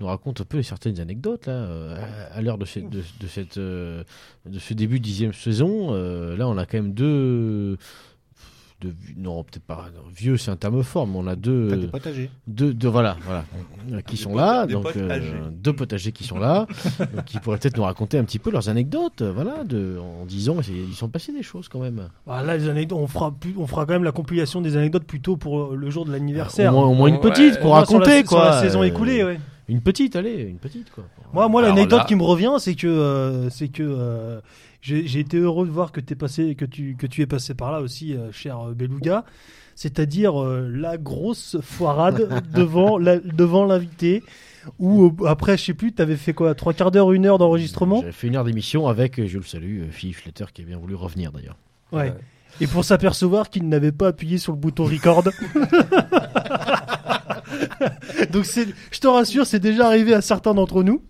nous 0.00 0.06
racontent 0.06 0.42
un 0.42 0.44
peu 0.44 0.60
certaines 0.62 0.98
anecdotes 0.98 1.46
euh, 1.46 1.96
à, 2.32 2.42
l'heure 2.42 2.58
de, 2.58 2.64
de 2.64 3.26
cette, 3.28 3.58
euh, 3.58 4.02
de 4.46 4.58
ce 4.58 4.74
début 4.74 4.98
de 4.98 5.04
dixième 5.04 5.32
saison. 5.32 5.92
là, 6.34 6.48
on 6.48 6.58
a 6.58 6.66
quand 6.66 6.78
même 6.78 6.92
deux, 6.92 7.78
de, 8.80 8.94
non 9.16 9.42
peut-être 9.44 9.62
pas 9.64 9.86
non, 9.94 10.02
vieux, 10.14 10.36
c'est 10.36 10.50
un 10.50 10.56
terme 10.56 10.82
fort, 10.82 11.06
mais 11.06 11.16
on 11.16 11.26
a 11.26 11.36
deux, 11.36 11.76
des 11.76 11.86
potagers. 11.88 12.30
deux, 12.46 12.72
deux 12.72 12.88
voilà, 12.88 13.16
voilà, 13.24 13.44
euh, 13.92 14.00
qui 14.00 14.16
sont 14.16 14.34
là, 14.34 14.66
des 14.66 14.72
donc 14.74 14.86
euh, 14.96 15.02
potagers. 15.02 15.32
deux 15.52 15.72
potagers 15.72 16.12
qui 16.12 16.24
sont 16.24 16.38
là, 16.38 16.66
donc 17.14 17.24
qui 17.26 17.38
pourraient 17.38 17.58
peut-être 17.58 17.76
nous 17.76 17.82
raconter 17.82 18.18
un 18.18 18.24
petit 18.24 18.38
peu 18.38 18.50
leurs 18.50 18.68
anecdotes, 18.68 19.22
euh, 19.22 19.32
voilà, 19.32 19.64
de, 19.64 19.98
en 19.98 20.24
disant, 20.24 20.56
ils 20.68 20.94
sont 20.94 21.08
passés 21.08 21.32
des 21.32 21.42
choses 21.42 21.68
quand 21.68 21.80
même. 21.80 22.08
Bah, 22.26 22.42
là, 22.42 22.56
les 22.56 22.68
anecdotes, 22.68 22.98
on 22.98 23.06
fera, 23.06 23.30
plus, 23.32 23.54
on 23.58 23.66
fera 23.66 23.86
quand 23.86 23.92
même 23.92 24.04
la 24.04 24.12
compilation 24.12 24.60
des 24.60 24.76
anecdotes 24.76 25.04
plutôt 25.04 25.36
pour 25.36 25.76
le 25.76 25.90
jour 25.90 26.04
de 26.04 26.10
Au 26.10 26.12
l'anniversaire. 26.12 26.72
moins, 26.72 26.86
au 26.86 26.94
moins 26.94 27.08
une 27.08 27.20
petite 27.20 27.60
pour 27.60 27.70
la- 27.74 27.80
raconter 27.80 28.20
sur 28.20 28.28
quoi. 28.30 28.46
la 28.50 28.60
saison 28.60 28.80
euh, 28.80 28.84
écoulée, 28.84 29.24
ouais. 29.24 29.38
Une 29.70 29.80
petite, 29.80 30.16
allez, 30.16 30.42
une 30.42 30.58
petite 30.58 30.90
quoi. 30.90 31.04
Moi, 31.32 31.48
moi 31.48 31.62
l'anecdote 31.62 32.00
là- 32.00 32.04
qui 32.06 32.14
me 32.16 32.22
revient, 32.22 32.52
c'est 32.58 32.74
que, 32.74 32.86
euh, 32.86 33.48
c'est 33.50 33.68
que 33.68 33.82
euh, 33.82 34.40
j'ai 34.82 35.18
été 35.20 35.36
heureux 35.38 35.66
de 35.66 35.70
voir 35.70 35.92
que, 35.92 36.00
t'es 36.00 36.14
passé, 36.14 36.54
que, 36.54 36.64
tu, 36.64 36.96
que 36.98 37.06
tu 37.06 37.22
es 37.22 37.26
passé 37.26 37.54
par 37.54 37.70
là 37.72 37.80
aussi, 37.80 38.14
euh, 38.14 38.32
cher 38.32 38.58
Beluga. 38.74 39.24
C'est-à-dire 39.76 40.42
euh, 40.42 40.68
la 40.70 40.98
grosse 40.98 41.56
foirade 41.62 42.42
devant 42.54 42.98
la- 42.98 43.18
devant 43.20 43.64
l'invité. 43.64 44.22
Ou 44.78 45.14
après, 45.26 45.56
je 45.56 45.64
sais 45.64 45.74
plus, 45.74 45.92
t'avais 45.92 46.16
fait 46.16 46.34
quoi 46.34 46.54
Trois 46.54 46.74
quarts 46.74 46.90
d'heure, 46.90 47.12
une 47.12 47.24
heure 47.24 47.38
d'enregistrement? 47.38 48.00
J'avais 48.00 48.12
fait 48.12 48.26
une 48.26 48.36
heure 48.36 48.44
d'émission 48.44 48.88
avec, 48.88 49.24
je 49.26 49.38
le 49.38 49.44
salue, 49.44 49.84
Philippe 49.90 50.16
Schletter 50.18 50.44
qui 50.52 50.60
a 50.62 50.64
bien 50.66 50.76
voulu 50.76 50.94
revenir 50.94 51.32
d'ailleurs. 51.32 51.56
Ouais. 51.92 52.12
Et 52.60 52.66
pour 52.66 52.84
s'apercevoir 52.84 53.48
qu'il 53.48 53.68
n'avait 53.68 53.92
pas 53.92 54.08
appuyé 54.08 54.36
sur 54.36 54.52
le 54.52 54.58
bouton 54.58 54.84
record. 54.84 55.22
Donc 58.32 58.44
c'est, 58.46 58.66
je 58.90 59.00
te 59.00 59.06
rassure, 59.08 59.46
c'est 59.46 59.60
déjà 59.60 59.86
arrivé 59.86 60.14
à 60.14 60.20
certains 60.20 60.54
d'entre 60.54 60.82
nous. 60.82 61.02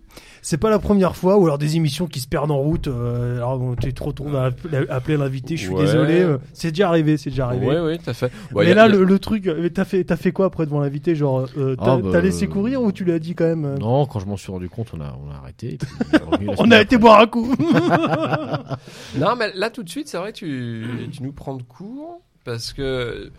C'est 0.43 0.57
pas 0.57 0.71
la 0.71 0.79
première 0.79 1.15
fois, 1.15 1.37
ou 1.37 1.43
alors 1.45 1.59
des 1.59 1.75
émissions 1.77 2.07
qui 2.07 2.19
se 2.19 2.27
perdent 2.27 2.49
en 2.49 2.57
route. 2.57 2.87
euh, 2.87 3.37
alors 3.37 3.61
on- 3.61 3.75
tu 3.75 3.93
te 3.93 4.03
retrouves 4.03 4.35
à 4.35 4.45
appeler, 4.89 5.15
l'invité. 5.15 5.55
Je 5.55 5.61
suis 5.65 5.69
Ouais. 5.73 5.85
désolé. 5.85 6.19
euh, 6.21 6.39
c'est 6.51 6.71
déjà 6.71 6.87
arrivé, 6.87 7.15
c'est 7.17 7.29
déjà 7.29 7.45
arrivé. 7.45 7.67
Oui, 7.67 7.75
oui, 7.79 7.99
tout 7.99 8.09
à 8.09 8.13
fait. 8.15 8.31
Mais 8.55 8.71
a- 8.71 8.73
là, 8.73 8.83
a- 8.83 8.87
le, 8.87 9.03
le 9.03 9.19
truc, 9.19 9.45
euh, 9.45 9.69
t'as 9.69 9.85
fait, 9.85 10.03
t'as 10.03 10.15
fait 10.15 10.31
quoi 10.31 10.47
après 10.47 10.65
devant 10.65 10.79
l'invité 10.79 11.13
Genre, 11.13 11.45
euh, 11.59 11.75
t'as 11.75 11.93
Ah, 11.93 11.97
bah, 11.97 12.09
t'as 12.13 12.21
laissé 12.21 12.47
courir 12.47 12.81
ou 12.81 12.91
tu 12.91 13.03
lui 13.03 13.11
as 13.11 13.19
dit 13.19 13.35
quand 13.35 13.45
même 13.45 13.65
euh, 13.65 13.77
Non, 13.77 14.07
quand 14.07 14.19
je 14.19 14.25
m'en 14.25 14.35
suis 14.35 14.51
rendu 14.51 14.67
compte, 14.67 14.87
on 14.97 15.01
a, 15.01 15.15
on 15.23 15.31
a 15.31 15.35
arrêté. 15.37 15.73
et 15.75 15.77
puis 15.77 16.47
on 16.57 16.63
a 16.63 16.63
après. 16.65 16.81
été 16.81 16.97
boire 16.97 17.19
un 17.21 17.27
coup. 17.27 17.53
Non, 19.17 19.35
mais 19.37 19.51
là 19.55 19.69
tout 19.69 19.83
de 19.83 19.89
suite, 19.89 20.07
c'est 20.07 20.17
vrai 20.17 20.33
tu, 20.33 20.85
tu 21.11 21.21
nous 21.23 21.31
prends 21.33 21.55
de 21.55 21.63
court 21.63 22.21
parce 22.45 22.73
que 22.73 23.29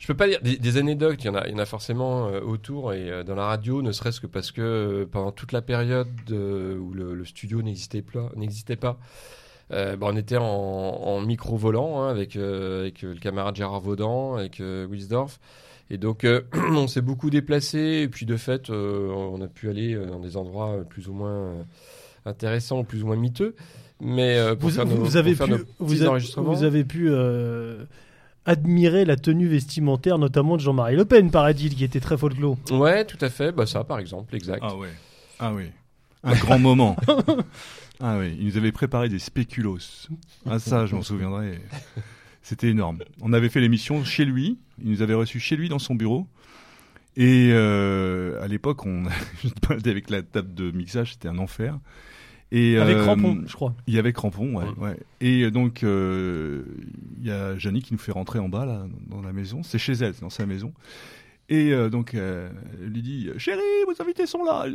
je 0.00 0.06
peux 0.08 0.14
pas 0.14 0.26
dire 0.26 0.40
des, 0.42 0.56
des 0.56 0.76
anecdotes. 0.78 1.22
Il 1.22 1.26
y 1.26 1.30
en 1.30 1.34
a, 1.36 1.46
il 1.46 1.52
y 1.52 1.54
en 1.54 1.58
a 1.58 1.64
forcément 1.66 2.26
euh, 2.26 2.40
autour 2.40 2.92
et 2.92 3.08
euh, 3.10 3.22
dans 3.22 3.36
la 3.36 3.44
radio, 3.44 3.80
ne 3.82 3.92
serait-ce 3.92 4.20
que 4.20 4.26
parce 4.26 4.50
que 4.50 4.60
euh, 4.60 5.06
pendant 5.08 5.30
toute 5.30 5.52
la 5.52 5.62
période 5.62 6.08
où 6.30 6.92
le, 6.92 7.14
le 7.14 7.24
studio 7.24 7.62
n'existait 7.62 8.02
pas, 8.02 8.30
n'existait 8.34 8.74
pas. 8.76 8.98
bah, 9.70 9.96
on 10.00 10.16
était 10.16 10.36
en, 10.38 10.42
en 10.44 11.20
micro 11.20 11.56
volant 11.56 12.02
hein, 12.02 12.08
avec 12.08 12.34
avec 12.34 13.02
le 13.02 13.14
camarade 13.14 13.54
Gérard 13.54 13.80
Vaudan, 13.80 14.34
avec 14.34 14.60
Wilsdorf. 14.60 15.38
Et 15.92 15.98
donc, 15.98 16.26
on 16.54 16.86
s'est 16.88 17.00
beaucoup 17.02 17.30
déplacé. 17.30 17.78
Et 18.02 18.08
puis, 18.08 18.24
de 18.26 18.36
fait, 18.36 18.70
on 18.70 19.40
a 19.42 19.48
pu 19.48 19.68
aller 19.68 19.94
dans 19.94 20.18
des 20.20 20.36
endroits 20.36 20.76
plus 20.88 21.08
ou 21.08 21.12
moins 21.12 21.52
intéressants, 22.24 22.84
plus 22.84 23.02
ou 23.02 23.06
moins 23.06 23.16
miteux. 23.16 23.54
Mais 24.00 24.38
pour 24.58 24.70
Vous, 24.70 24.74
faire 24.76 24.86
vous- 24.86 24.96
nos- 24.98 25.04
vous 25.04 25.16
avez 25.16 25.34
pour 25.34 25.46
pu, 25.46 25.52
vous, 25.78 26.00
avez- 26.00 26.08
enregistrements. 26.08 26.52
vous 26.52 26.62
avez 26.64 26.84
pu 26.84 27.10
admirer 28.46 29.04
la 29.04 29.16
tenue 29.16 29.48
vestimentaire, 29.48 30.18
notamment 30.18 30.56
de 30.56 30.62
Jean-Marie 30.62 30.96
Le 30.96 31.04
Pen, 31.04 31.30
paraît-il, 31.30 31.74
qui 31.74 31.84
était 31.84 32.00
très 32.00 32.16
folklore. 32.16 32.58
Ouais, 32.70 33.04
tout 33.04 33.18
à 33.20 33.30
fait. 33.30 33.52
Bah 33.52 33.66
ça, 33.66 33.84
par 33.84 33.98
exemple, 33.98 34.34
exact. 34.34 34.60
Ah 34.62 34.76
ouais. 34.76 34.90
Ah 35.38 35.52
oui. 35.52 35.70
Un 36.22 36.34
grand 36.34 36.58
moment. 36.58 36.96
Ah 38.02 38.16
oui, 38.18 38.34
il 38.38 38.46
nous 38.46 38.56
avait 38.56 38.72
préparé 38.72 39.10
des 39.10 39.18
spéculoos. 39.18 40.08
Ah 40.48 40.58
ça, 40.58 40.86
je 40.86 40.94
m'en 40.94 41.02
souviendrai. 41.02 41.60
C'était 42.42 42.68
énorme. 42.68 43.00
On 43.20 43.34
avait 43.34 43.50
fait 43.50 43.60
l'émission 43.60 44.04
chez 44.04 44.24
lui. 44.24 44.58
Il 44.82 44.90
nous 44.90 45.02
avait 45.02 45.12
reçus 45.12 45.38
chez 45.38 45.54
lui 45.54 45.68
dans 45.68 45.78
son 45.78 45.94
bureau. 45.94 46.26
Et 47.16 47.50
euh, 47.52 48.42
à 48.42 48.48
l'époque, 48.48 48.86
on 48.86 49.04
avec 49.70 50.08
la 50.08 50.22
table 50.22 50.54
de 50.54 50.70
mixage, 50.70 51.12
c'était 51.12 51.28
un 51.28 51.36
enfer. 51.36 51.78
Et 52.52 52.78
Avec 52.78 52.96
euh, 52.96 53.04
crampon, 53.04 53.42
je 53.46 53.54
crois. 53.54 53.74
Il 53.86 53.94
y 53.94 53.98
avait 53.98 54.12
crampon, 54.12 54.56
ouais. 54.56 54.64
ouais. 54.78 54.96
Et 55.20 55.42
euh, 55.42 55.50
donc, 55.50 55.82
euh, 55.82 56.64
il 57.20 57.26
y 57.26 57.30
a 57.30 57.56
Janie 57.58 57.82
qui 57.82 57.92
nous 57.92 57.98
fait 57.98 58.12
rentrer 58.12 58.38
en 58.38 58.48
bas, 58.48 58.66
là, 58.66 58.86
dans 59.06 59.22
la 59.22 59.32
maison. 59.32 59.62
C'est 59.62 59.78
chez 59.78 59.92
elle, 59.92 60.14
c'est 60.14 60.22
dans 60.22 60.30
sa 60.30 60.46
maison. 60.46 60.72
Et 61.50 61.72
euh, 61.72 61.90
donc, 61.90 62.14
euh, 62.14 62.48
elle 62.80 62.90
lui 62.90 63.02
dit 63.02 63.28
Chérie, 63.36 63.60
vos 63.84 64.00
invités 64.00 64.24
sont 64.26 64.44
là. 64.44 64.66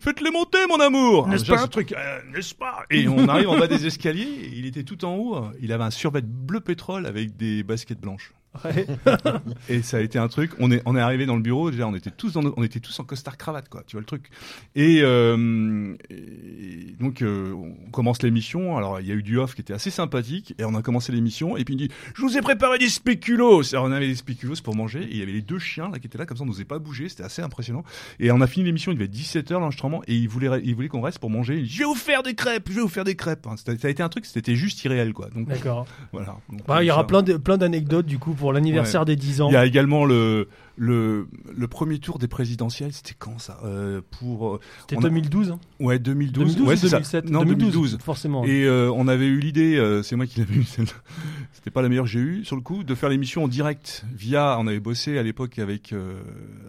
Faites-les 0.00 0.30
monter, 0.30 0.66
mon 0.66 0.80
amour. 0.80 1.28
N'est-ce 1.28 1.44
pas 1.44 1.58
ce 1.58 1.66
truc, 1.66 1.92
euh, 1.92 2.20
n'est-ce 2.34 2.54
pas? 2.54 2.84
Et 2.90 3.06
on 3.08 3.28
arrive 3.28 3.50
en 3.50 3.58
bas 3.58 3.66
des 3.66 3.86
escaliers. 3.86 4.50
il 4.56 4.64
était 4.64 4.84
tout 4.84 5.04
en 5.04 5.16
haut. 5.16 5.44
Il 5.60 5.70
avait 5.70 5.84
un 5.84 5.90
survêt 5.90 6.22
bleu 6.22 6.60
pétrole 6.60 7.04
avec 7.04 7.36
des 7.36 7.62
baskets 7.62 8.00
blanches. 8.00 8.32
Ouais. 8.64 8.86
Et 9.68 9.82
ça 9.82 9.98
a 9.98 10.00
été 10.00 10.18
un 10.18 10.28
truc. 10.28 10.52
On 10.58 10.70
est, 10.70 10.82
on 10.86 10.96
est 10.96 11.00
arrivé 11.00 11.26
dans 11.26 11.36
le 11.36 11.42
bureau. 11.42 11.70
Déjà, 11.70 11.86
on 11.86 11.94
était 11.94 12.10
tous, 12.10 12.32
dans 12.32 12.42
nos- 12.42 12.54
on 12.56 12.62
était 12.62 12.80
tous 12.80 12.98
en 13.00 13.04
costard 13.04 13.36
cravate, 13.36 13.68
quoi. 13.68 13.82
Tu 13.86 13.96
vois 13.96 14.00
le 14.00 14.06
truc. 14.06 14.30
Et, 14.74 15.00
euh, 15.02 15.94
et 16.10 16.94
donc, 17.00 17.22
euh, 17.22 17.52
on 17.52 17.90
commence 17.90 18.22
l'émission. 18.22 18.76
Alors, 18.76 19.00
il 19.00 19.06
y 19.06 19.12
a 19.12 19.14
eu 19.14 19.22
du 19.22 19.38
off 19.38 19.54
qui 19.54 19.60
était 19.60 19.72
assez 19.74 19.90
sympathique. 19.90 20.54
Et 20.58 20.64
on 20.64 20.74
a 20.74 20.82
commencé 20.82 21.12
l'émission. 21.12 21.56
Et 21.56 21.64
puis 21.64 21.74
il 21.74 21.78
dit, 21.78 21.88
je 22.14 22.22
vous 22.22 22.36
ai 22.36 22.40
préparé 22.40 22.78
des 22.78 22.88
spéculoos. 22.88 23.74
Alors, 23.74 23.86
on 23.86 23.92
avait 23.92 24.08
des 24.08 24.14
spéculoos 24.14 24.56
pour 24.62 24.74
manger. 24.74 25.02
Et 25.02 25.10
il 25.12 25.16
y 25.18 25.22
avait 25.22 25.32
les 25.32 25.42
deux 25.42 25.58
chiens 25.58 25.88
là 25.90 25.98
qui 25.98 26.06
étaient 26.06 26.18
là, 26.18 26.26
comme 26.26 26.36
ça, 26.36 26.42
on 26.44 26.46
n'osait 26.46 26.64
pas 26.64 26.78
bouger. 26.78 27.08
C'était 27.08 27.24
assez 27.24 27.42
impressionnant. 27.42 27.84
Et 28.20 28.30
on 28.30 28.40
a 28.40 28.46
fini 28.46 28.66
l'émission. 28.66 28.92
Il 28.92 28.94
devait 28.96 29.06
être 29.06 29.10
17 29.10 29.50
h 29.50 29.54
l'enregistrement. 29.54 30.02
Et 30.06 30.14
il 30.14 30.28
voulait, 30.28 30.48
il 30.64 30.74
voulait 30.74 30.88
qu'on 30.88 31.00
reste 31.00 31.18
pour 31.18 31.30
manger. 31.30 31.56
Il 31.58 31.64
dit, 31.64 31.70
je 31.70 31.78
vais 31.80 31.84
vous 31.84 31.94
faire 31.94 32.22
des 32.22 32.34
crêpes. 32.34 32.68
Je 32.70 32.74
vais 32.76 32.80
vous 32.82 32.88
faire 32.88 33.04
des 33.04 33.16
crêpes. 33.16 33.46
Hein, 33.46 33.54
ça 33.56 33.72
a 33.72 33.88
été 33.90 34.02
un 34.02 34.08
truc. 34.08 34.26
C'était 34.26 34.56
juste 34.56 34.82
irréel, 34.84 35.12
quoi. 35.12 35.28
Donc, 35.30 35.48
D'accord. 35.48 35.86
voilà. 36.12 36.36
Donc, 36.50 36.66
Bah, 36.66 36.82
il 36.82 36.86
y 36.86 36.90
aura 36.90 37.06
plein 37.06 37.22
de- 37.22 37.36
plein 37.36 37.56
d'anecdotes 37.58 38.06
du 38.06 38.18
coup 38.18 38.34
pour 38.34 38.47
l'anniversaire 38.52 39.04
des 39.04 39.16
10 39.16 39.40
ans. 39.42 39.48
il 39.50 39.54
y 39.54 39.56
a 39.56 39.64
également 39.66 40.04
le, 40.04 40.48
le, 40.76 41.26
le 41.56 41.68
premier 41.68 41.98
tour 41.98 42.18
des 42.18 42.28
présidentielles, 42.28 42.92
c'était 42.92 43.14
quand 43.18 43.38
ça 43.38 43.58
euh, 43.64 44.00
Pour 44.18 44.54
euh, 44.56 44.60
C'était 44.80 44.96
on 44.96 45.00
a- 45.00 45.02
2012. 45.08 45.50
hein. 45.50 45.58
ouais 45.80 45.98
2012, 45.98 46.56
2012 46.56 46.66
ouais 46.68 46.74
ou 46.74 46.76
c'est 46.76 46.88
ça. 46.88 46.96
2007 46.98 47.30
Non 47.30 47.44
2012. 47.44 47.98
forcément. 48.02 48.44
Et 48.44 48.64
euh, 48.64 48.90
on 48.94 49.08
avait 49.08 49.26
eu 49.26 49.38
l'idée, 49.40 49.76
euh, 49.76 50.02
c'est 50.02 50.16
moi 50.16 50.26
qui 50.26 50.38
l'avais 50.40 50.54
eu, 50.56 50.64
celle-là. 50.64 50.92
c'était 51.52 51.70
pas 51.70 51.82
la 51.82 51.88
meilleure 51.88 52.04
que 52.04 52.10
j'ai 52.10 52.20
eue 52.20 52.44
sur 52.44 52.56
le 52.56 52.62
coup, 52.62 52.84
de 52.84 52.94
faire 52.94 53.08
l'émission 53.08 53.44
en 53.44 53.48
direct 53.48 54.04
via. 54.14 54.56
On 54.60 54.66
avait 54.66 54.80
bossé 54.80 55.18
à 55.18 55.22
l'époque 55.22 55.58
avec 55.58 55.92
euh, 55.92 56.14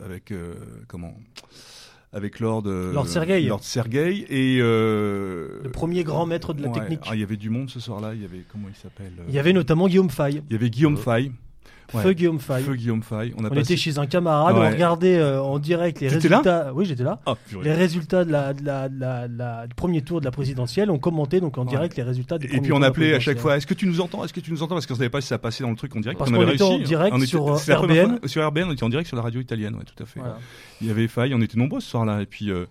avec 0.05 0.31
euh, 0.31 0.53
comment 0.87 1.13
avec 2.11 2.39
Lord 2.39 2.63
euh, 2.65 2.91
Lord 2.91 3.07
Sergei. 3.07 3.41
Lord 3.43 3.63
Sergei 3.63 4.25
et 4.29 4.57
euh, 4.61 5.59
Le 5.63 5.69
premier 5.69 6.03
grand 6.03 6.25
maître 6.25 6.53
de 6.55 6.63
la 6.63 6.69
ouais, 6.69 6.79
technique. 6.79 7.01
ah, 7.07 7.13
il 7.13 7.19
y 7.19 7.23
avait 7.23 7.37
du 7.37 7.51
monde 7.51 7.69
ce 7.69 7.79
soir-là. 7.79 8.15
Il 8.15 8.21
y 8.23 8.25
avait 8.25 8.43
comment 8.51 8.67
il 8.67 8.75
s'appelle 8.75 9.13
euh, 9.19 9.25
Il 9.29 9.35
y 9.35 9.37
avait 9.39 9.53
notamment 9.53 9.87
Guillaume 9.87 10.09
Fay. 10.09 10.41
il 10.49 10.53
y 10.53 10.55
avait 10.55 10.71
Guillaume 10.71 10.97
Fay. 10.97 11.31
Ouais. 11.93 12.03
Feu 12.03 12.13
Guillaume 12.13 12.39
Fay. 12.39 12.61
Feu 12.63 12.75
Guillaume 12.75 13.01
Fay. 13.03 13.33
On 13.37 13.43
a 13.43 13.47
On 13.47 13.49
passé- 13.49 13.61
était 13.61 13.77
chez 13.77 13.97
un 13.97 14.05
camarade, 14.05 14.55
on 14.55 14.69
regardait 14.69 15.17
euh, 15.17 15.41
en 15.41 15.57
direct 15.59 15.99
les 16.01 16.07
là 16.09 16.13
résultats. 16.15 16.71
oui, 16.73 16.85
j'étais 16.85 17.03
là. 17.03 17.19
Ah. 17.25 17.35
Les 17.63 17.73
résultats 17.73 18.23
de 18.25 18.31
la, 18.31 18.53
de 18.53 18.63
la, 18.65 18.89
de 18.89 18.99
la- 18.99 19.27
de 19.27 19.37
la- 19.37 19.67
du 19.67 19.73
premier 19.75 20.01
tour 20.01 20.19
de 20.19 20.25
la 20.25 20.31
présidentielle, 20.31 20.91
on 20.91 20.99
commentait 20.99 21.39
donc 21.39 21.57
en 21.57 21.63
Ouais. 21.63 21.69
direct 21.69 21.95
les 21.97 22.03
résultats 22.03 22.37
du 22.37 22.45
Et 22.47 22.59
puis 22.61 22.73
on 22.73 22.81
appelait 22.81 23.13
à 23.15 23.19
chaque 23.19 23.39
fois 23.39 23.57
Est-ce 23.57 23.65
que 23.67 23.73
tu 23.73 23.87
nous 23.87 24.01
entends 24.01 24.23
Est-ce 24.23 24.33
que 24.33 24.39
tu 24.39 24.51
nous 24.51 24.61
entends? 24.63 24.75
Parce 24.75 24.85
qu'on 24.85 24.95
savait 24.95 25.09
pas 25.09 25.21
si 25.21 25.27
ça 25.27 25.37
passait 25.39 25.63
dans 25.63 25.71
le 25.71 25.75
truc 25.75 25.95
en 25.95 25.99
direct. 25.99 26.19
Parce 26.19 26.29
qu'on 26.31 26.41
était 26.47 26.61
en 26.61 26.69
réussi. 26.69 26.83
direct 26.83 27.15
On 27.15 27.19
sur, 27.25 27.53
euh, 27.53 27.57
c'est 27.57 27.71
la 27.71 27.77
première 27.77 28.05
RBN. 28.05 28.19
fois- 28.19 28.27
sur 28.27 28.47
RBN, 28.47 28.65
on 28.69 28.73
était 28.73 28.83
en 28.83 28.89
direct 28.89 29.07
sur 29.07 29.17
la 29.17 29.23
radio 29.23 29.41
italienne, 29.41 29.75
ouais, 29.75 29.83
tout 29.85 30.03
à 30.03 30.05
fait. 30.05 30.19
Voilà. 30.19 30.37
Il 30.81 30.87
y 30.87 30.91
avait 30.91 31.07
faille, 31.07 31.33
on 31.33 31.41
était 31.41 31.57
nombreux 31.57 31.79
ce 31.79 31.89
soir-là. 31.89 32.21
Et 32.21 32.25
puis 32.25 32.51
euh, 32.51 32.65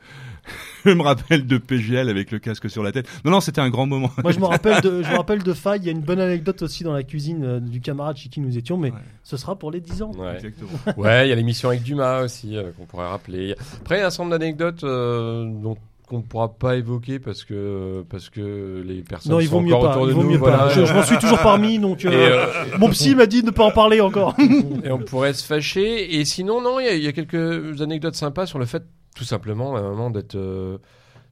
je 0.84 0.92
me 0.92 1.02
rappelle 1.02 1.46
de 1.46 1.58
PGL 1.58 2.08
avec 2.08 2.30
le 2.30 2.38
casque 2.38 2.70
sur 2.70 2.82
la 2.82 2.92
tête. 2.92 3.08
Non, 3.24 3.30
non, 3.32 3.40
c'était 3.40 3.60
un 3.60 3.70
grand 3.70 3.86
moment. 3.86 4.10
Moi, 4.22 4.32
je 4.32 4.38
me 4.38 4.46
rappelle 4.46 4.80
de, 4.80 5.02
je 5.02 5.10
me 5.10 5.16
rappelle 5.16 5.42
de 5.42 5.52
Fay. 5.52 5.78
Il 5.78 5.84
y 5.84 5.88
a 5.88 5.92
une 5.92 6.00
bonne 6.00 6.20
anecdote 6.20 6.62
aussi 6.62 6.84
dans 6.84 6.92
la 6.92 7.02
cuisine 7.02 7.44
euh, 7.44 7.60
du 7.60 7.80
camarade 7.80 8.16
chez 8.16 8.28
qui 8.28 8.40
nous 8.40 8.56
étions, 8.56 8.76
mais 8.76 8.90
Ouais. 8.90 8.96
Ce 9.24 9.36
sera 9.36 9.56
pour 9.56 9.70
les 9.70 9.80
10 9.80 10.02
ans. 10.02 10.12
Ouais. 10.16 10.34
Exactement. 10.36 10.70
Ouais, 10.96 11.26
il 11.26 11.30
y 11.30 11.32
a 11.32 11.34
l'émission 11.34 11.68
avec 11.68 11.82
Dumas 11.82 12.22
aussi 12.22 12.56
euh, 12.56 12.70
qu'on 12.76 12.84
pourrait 12.86 13.08
rappeler. 13.08 13.54
Après, 13.80 13.96
il 13.96 14.00
y 14.00 14.02
a 14.02 14.06
un 14.06 14.10
certain 14.10 14.24
nombre 14.24 14.38
d'anecdotes 14.38 14.84
euh, 14.84 15.44
dont 15.62 15.76
qu'on 16.08 16.18
ne 16.18 16.22
pourra 16.22 16.54
pas 16.54 16.76
évoquer 16.76 17.18
parce 17.18 17.44
que 17.44 18.02
parce 18.08 18.30
que 18.30 18.82
les 18.86 19.02
personnes 19.02 19.32
Non, 19.32 19.40
il 19.40 19.46
sont 19.48 19.56
vaut 19.56 19.60
mieux 19.60 19.74
encore 19.74 19.90
pas. 19.92 19.98
autour 20.00 20.08
Il 20.10 20.16
de 20.16 20.22
nous. 20.22 20.30
mieux 20.30 20.38
voilà. 20.38 20.56
pas. 20.56 20.68
Je, 20.70 20.84
je 20.86 20.94
m'en 20.94 21.02
suis 21.02 21.18
toujours 21.18 21.38
parmi, 21.40 21.78
donc 21.78 22.04
euh, 22.06 22.10
euh, 22.10 22.46
mon 22.78 22.88
psy 22.88 23.14
m'a 23.14 23.26
dit 23.26 23.42
de 23.42 23.46
ne 23.46 23.50
pas 23.50 23.64
en 23.64 23.70
parler 23.72 24.00
encore. 24.00 24.34
et 24.84 24.90
on 24.90 24.98
pourrait 25.00 25.34
se 25.34 25.44
fâcher. 25.44 26.18
Et 26.18 26.24
sinon, 26.24 26.62
non, 26.62 26.80
il 26.80 26.86
y, 26.86 26.88
a- 26.88 26.94
il 26.94 27.02
y 27.02 27.08
a 27.08 27.12
quelques 27.12 27.82
anecdotes 27.82 28.14
sympas 28.14 28.46
sur 28.46 28.58
le 28.58 28.64
fait, 28.64 28.82
tout 29.14 29.24
simplement, 29.24 29.76
à 29.76 29.80
un 29.80 29.82
moment, 29.82 30.08
d'être 30.10 30.34
euh, 30.36 30.78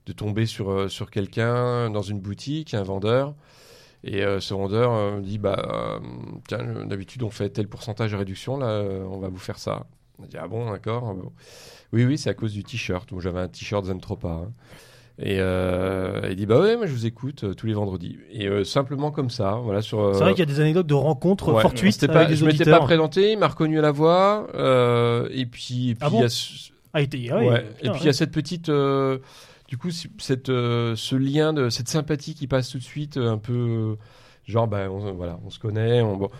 de 0.05 0.13
tomber 0.13 0.45
sur 0.45 0.91
sur 0.91 1.11
quelqu'un 1.11 1.89
dans 1.91 2.03
une 2.03 2.21
boutique, 2.21 2.75
un 2.75 2.83
vendeur. 2.83 3.35
Et 4.09 4.23
euh, 4.23 4.39
ce 4.41 4.55
vendeur 4.55 4.93
euh, 4.93 5.21
dit 5.21 5.37
bah 5.39 5.57
euh, 5.69 5.99
tiens 6.49 6.61
euh, 6.61 6.85
d'habitude 6.85 7.23
on 7.25 7.31
fait 7.31 7.49
tel 7.51 7.67
pourcentage 7.67 8.13
de 8.13 8.17
réduction 8.17 8.57
là 8.57 8.83
on 9.11 9.19
va 9.19 9.29
vous 9.29 9.39
faire 9.39 9.59
ça. 9.59 9.87
On 10.23 10.27
dit 10.27 10.37
ah 10.41 10.47
bon 10.47 10.71
d'accord. 10.71 11.13
Bon. 11.15 11.33
Oui 11.93 12.05
oui 12.05 12.17
c'est 12.17 12.31
à 12.31 12.35
cause 12.35 12.53
du 12.53 12.63
t-shirt. 12.63 13.11
Moi 13.13 13.21
j'avais 13.21 13.41
un 13.41 13.49
t-shirt 13.49 13.85
Zentropa. 13.85 14.29
hein. 14.29 14.53
Et 15.19 15.39
euh, 15.41 16.21
il 16.31 16.37
dit 16.37 16.47
bah 16.47 16.61
ouais 16.61 16.77
moi 16.77 16.87
je 16.87 16.93
vous 16.93 17.07
écoute 17.07 17.43
euh, 17.45 17.55
tous 17.55 17.67
les 17.67 17.73
vendredis. 17.75 18.19
Et 18.31 18.47
euh, 18.47 18.63
simplement 18.65 19.11
comme 19.11 19.31
ça 19.31 19.53
voilà 19.65 19.83
sur. 19.83 20.15
C'est 20.15 20.21
vrai 20.21 20.35
qu'il 20.35 20.41
y 20.41 20.51
a 20.51 20.55
des 20.55 20.61
anecdotes 20.61 20.87
de 20.87 20.95
rencontres 20.95 21.53
Ouais, 21.53 21.63
fortuites 21.63 22.03
avec 22.05 22.15
pas, 22.15 22.25
des 22.27 22.37
je 22.37 22.45
m'étais 22.45 22.65
pas 22.71 22.81
présenté, 22.81 23.33
il 23.33 23.39
m'a 23.39 23.49
reconnu 23.49 23.79
à 23.79 23.83
la 23.83 23.91
voix, 23.93 24.47
et 25.33 25.47
puis, 25.47 25.91
et 25.91 25.95
puis 25.95 25.99
Ah 26.03 26.11
bon 26.11 26.19
il 26.19 26.23
y 26.23 26.25
a 26.25 26.29
ce- 26.29 26.71
Ah, 26.93 27.01
il 27.01 27.05
était- 27.05 27.19
oui, 27.33 27.47
ouais, 27.47 27.63
putain, 27.63 27.89
et 27.89 27.91
puis 27.93 28.01
il 28.03 28.07
y 28.07 28.09
a 28.09 28.13
cette 28.13 28.31
petite, 28.31 28.69
du 29.69 29.77
coup, 29.79 29.91
cette, 29.91 30.49
euh, 30.49 30.95
ce 30.97 31.17
lien 31.17 31.53
de 31.53 31.69
cette 31.71 31.89
sympathie 31.89 32.35
qui 32.35 32.47
passe 32.47 32.71
tout 32.71 32.79
de 32.79 32.83
suite, 32.85 33.17
euh, 33.17 33.31
un 33.33 33.39
peu, 33.39 33.53
euh, 33.53 33.97
genre, 34.47 34.69
ben, 34.69 34.89
on, 34.89 35.13
voilà, 35.13 35.39
on 35.45 35.51
se 35.51 35.59
connaît, 35.59 36.01
on, 36.03 36.17
bon. 36.17 36.31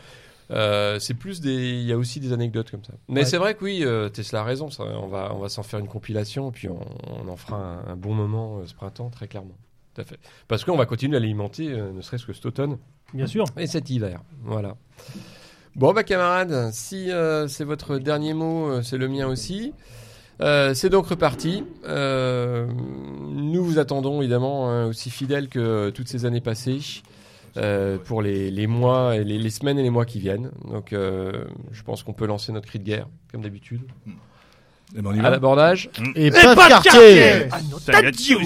Euh, 0.53 1.01
c'est 1.01 1.15
plus 1.15 1.41
des, 1.41 1.71
il 1.81 1.83
y 1.83 1.93
a 1.93 1.99
aussi 1.99 2.21
des 2.21 2.33
anecdotes 2.33 2.71
comme 2.71 2.85
ça. 2.85 2.93
Mais 3.09 3.21
Ouais. 3.21 3.27
c'est 3.27 3.37
vrai 3.37 3.55
que 3.55 3.65
oui, 3.65 3.81
euh, 3.85 4.09
Tesla 4.09 4.43
a 4.43 4.45
raison. 4.45 4.71
Ça, 4.71 4.85
on 4.85 5.09
va, 5.09 5.33
on 5.35 5.41
va 5.41 5.49
s'en 5.49 5.65
faire 5.65 5.81
une 5.81 5.89
compilation, 5.89 6.53
puis 6.53 6.69
on, 6.69 6.79
on 7.25 7.27
en 7.29 7.37
fera 7.37 7.57
un, 7.57 7.89
un 7.89 7.97
bon 7.97 8.15
moment 8.15 8.59
euh, 8.59 8.67
ce 8.67 8.75
printemps, 8.75 9.11
très 9.11 9.27
clairement. 9.27 9.57
Tout 9.95 10.03
à 10.03 10.05
fait. 10.05 10.21
Parce 10.47 10.65
qu'on 10.65 10.77
va 10.77 10.87
continuer 10.87 11.17
à 11.17 11.21
l'alimenter, 11.21 11.67
ne 11.69 12.01
serait-ce 12.01 12.27
que 12.27 12.33
cet 12.33 12.47
automne. 12.47 12.79
Bien 13.13 13.27
sûr. 13.27 13.45
Et 13.57 13.67
cet 13.67 13.91
hiver, 13.91 14.23
voilà. 14.45 14.77
Bon, 15.75 15.93
bah 15.93 16.05
camarades, 16.05 16.71
si 16.73 17.11
c'est 17.49 17.65
votre 17.65 17.99
dernier 17.99 18.35
mot, 18.35 18.83
c'est 18.83 18.99
le 18.99 19.09
mien 19.09 19.27
aussi. 19.27 19.73
Euh, 20.41 20.75
c'est 20.75 20.91
donc 20.91 21.07
reparti. 21.07 21.65
Euh, 21.89 22.67
nous 23.31 23.65
vous 23.65 23.79
attendons 23.79 24.21
évidemment 24.21 24.71
hein, 24.71 24.87
aussi 24.87 25.11
fidèles 25.11 25.49
que 25.49 25.91
toutes 25.91 26.09
ces 26.09 26.25
années 26.27 26.41
passées 26.43 26.81
euh, 27.57 27.97
pour 27.97 28.21
les, 28.21 28.51
les 28.51 28.67
mois, 28.67 29.17
et 29.17 29.25
les, 29.25 29.39
les 29.39 29.51
semaines 29.51 29.79
et 29.79 29.83
les 29.83 29.91
mois 29.91 30.05
qui 30.05 30.21
viennent. 30.21 30.51
Donc 30.71 30.93
euh, 30.93 31.45
je 31.73 31.83
pense 31.83 32.03
qu'on 32.03 32.13
peut 32.13 32.27
lancer 32.27 32.53
notre 32.53 32.67
cri 32.69 32.79
de 32.79 32.85
guerre, 32.85 33.07
comme 33.33 33.41
d'habitude. 33.43 33.81
Ben, 34.95 35.03
on 35.07 35.15
y 35.15 35.21
À 35.21 35.31
l'abordage. 35.31 35.89
Et 36.15 36.31
pas 36.31 36.55
de 36.55 36.69
quartier 36.69 37.49
Ah, 37.51 38.11
dit- 38.11 38.37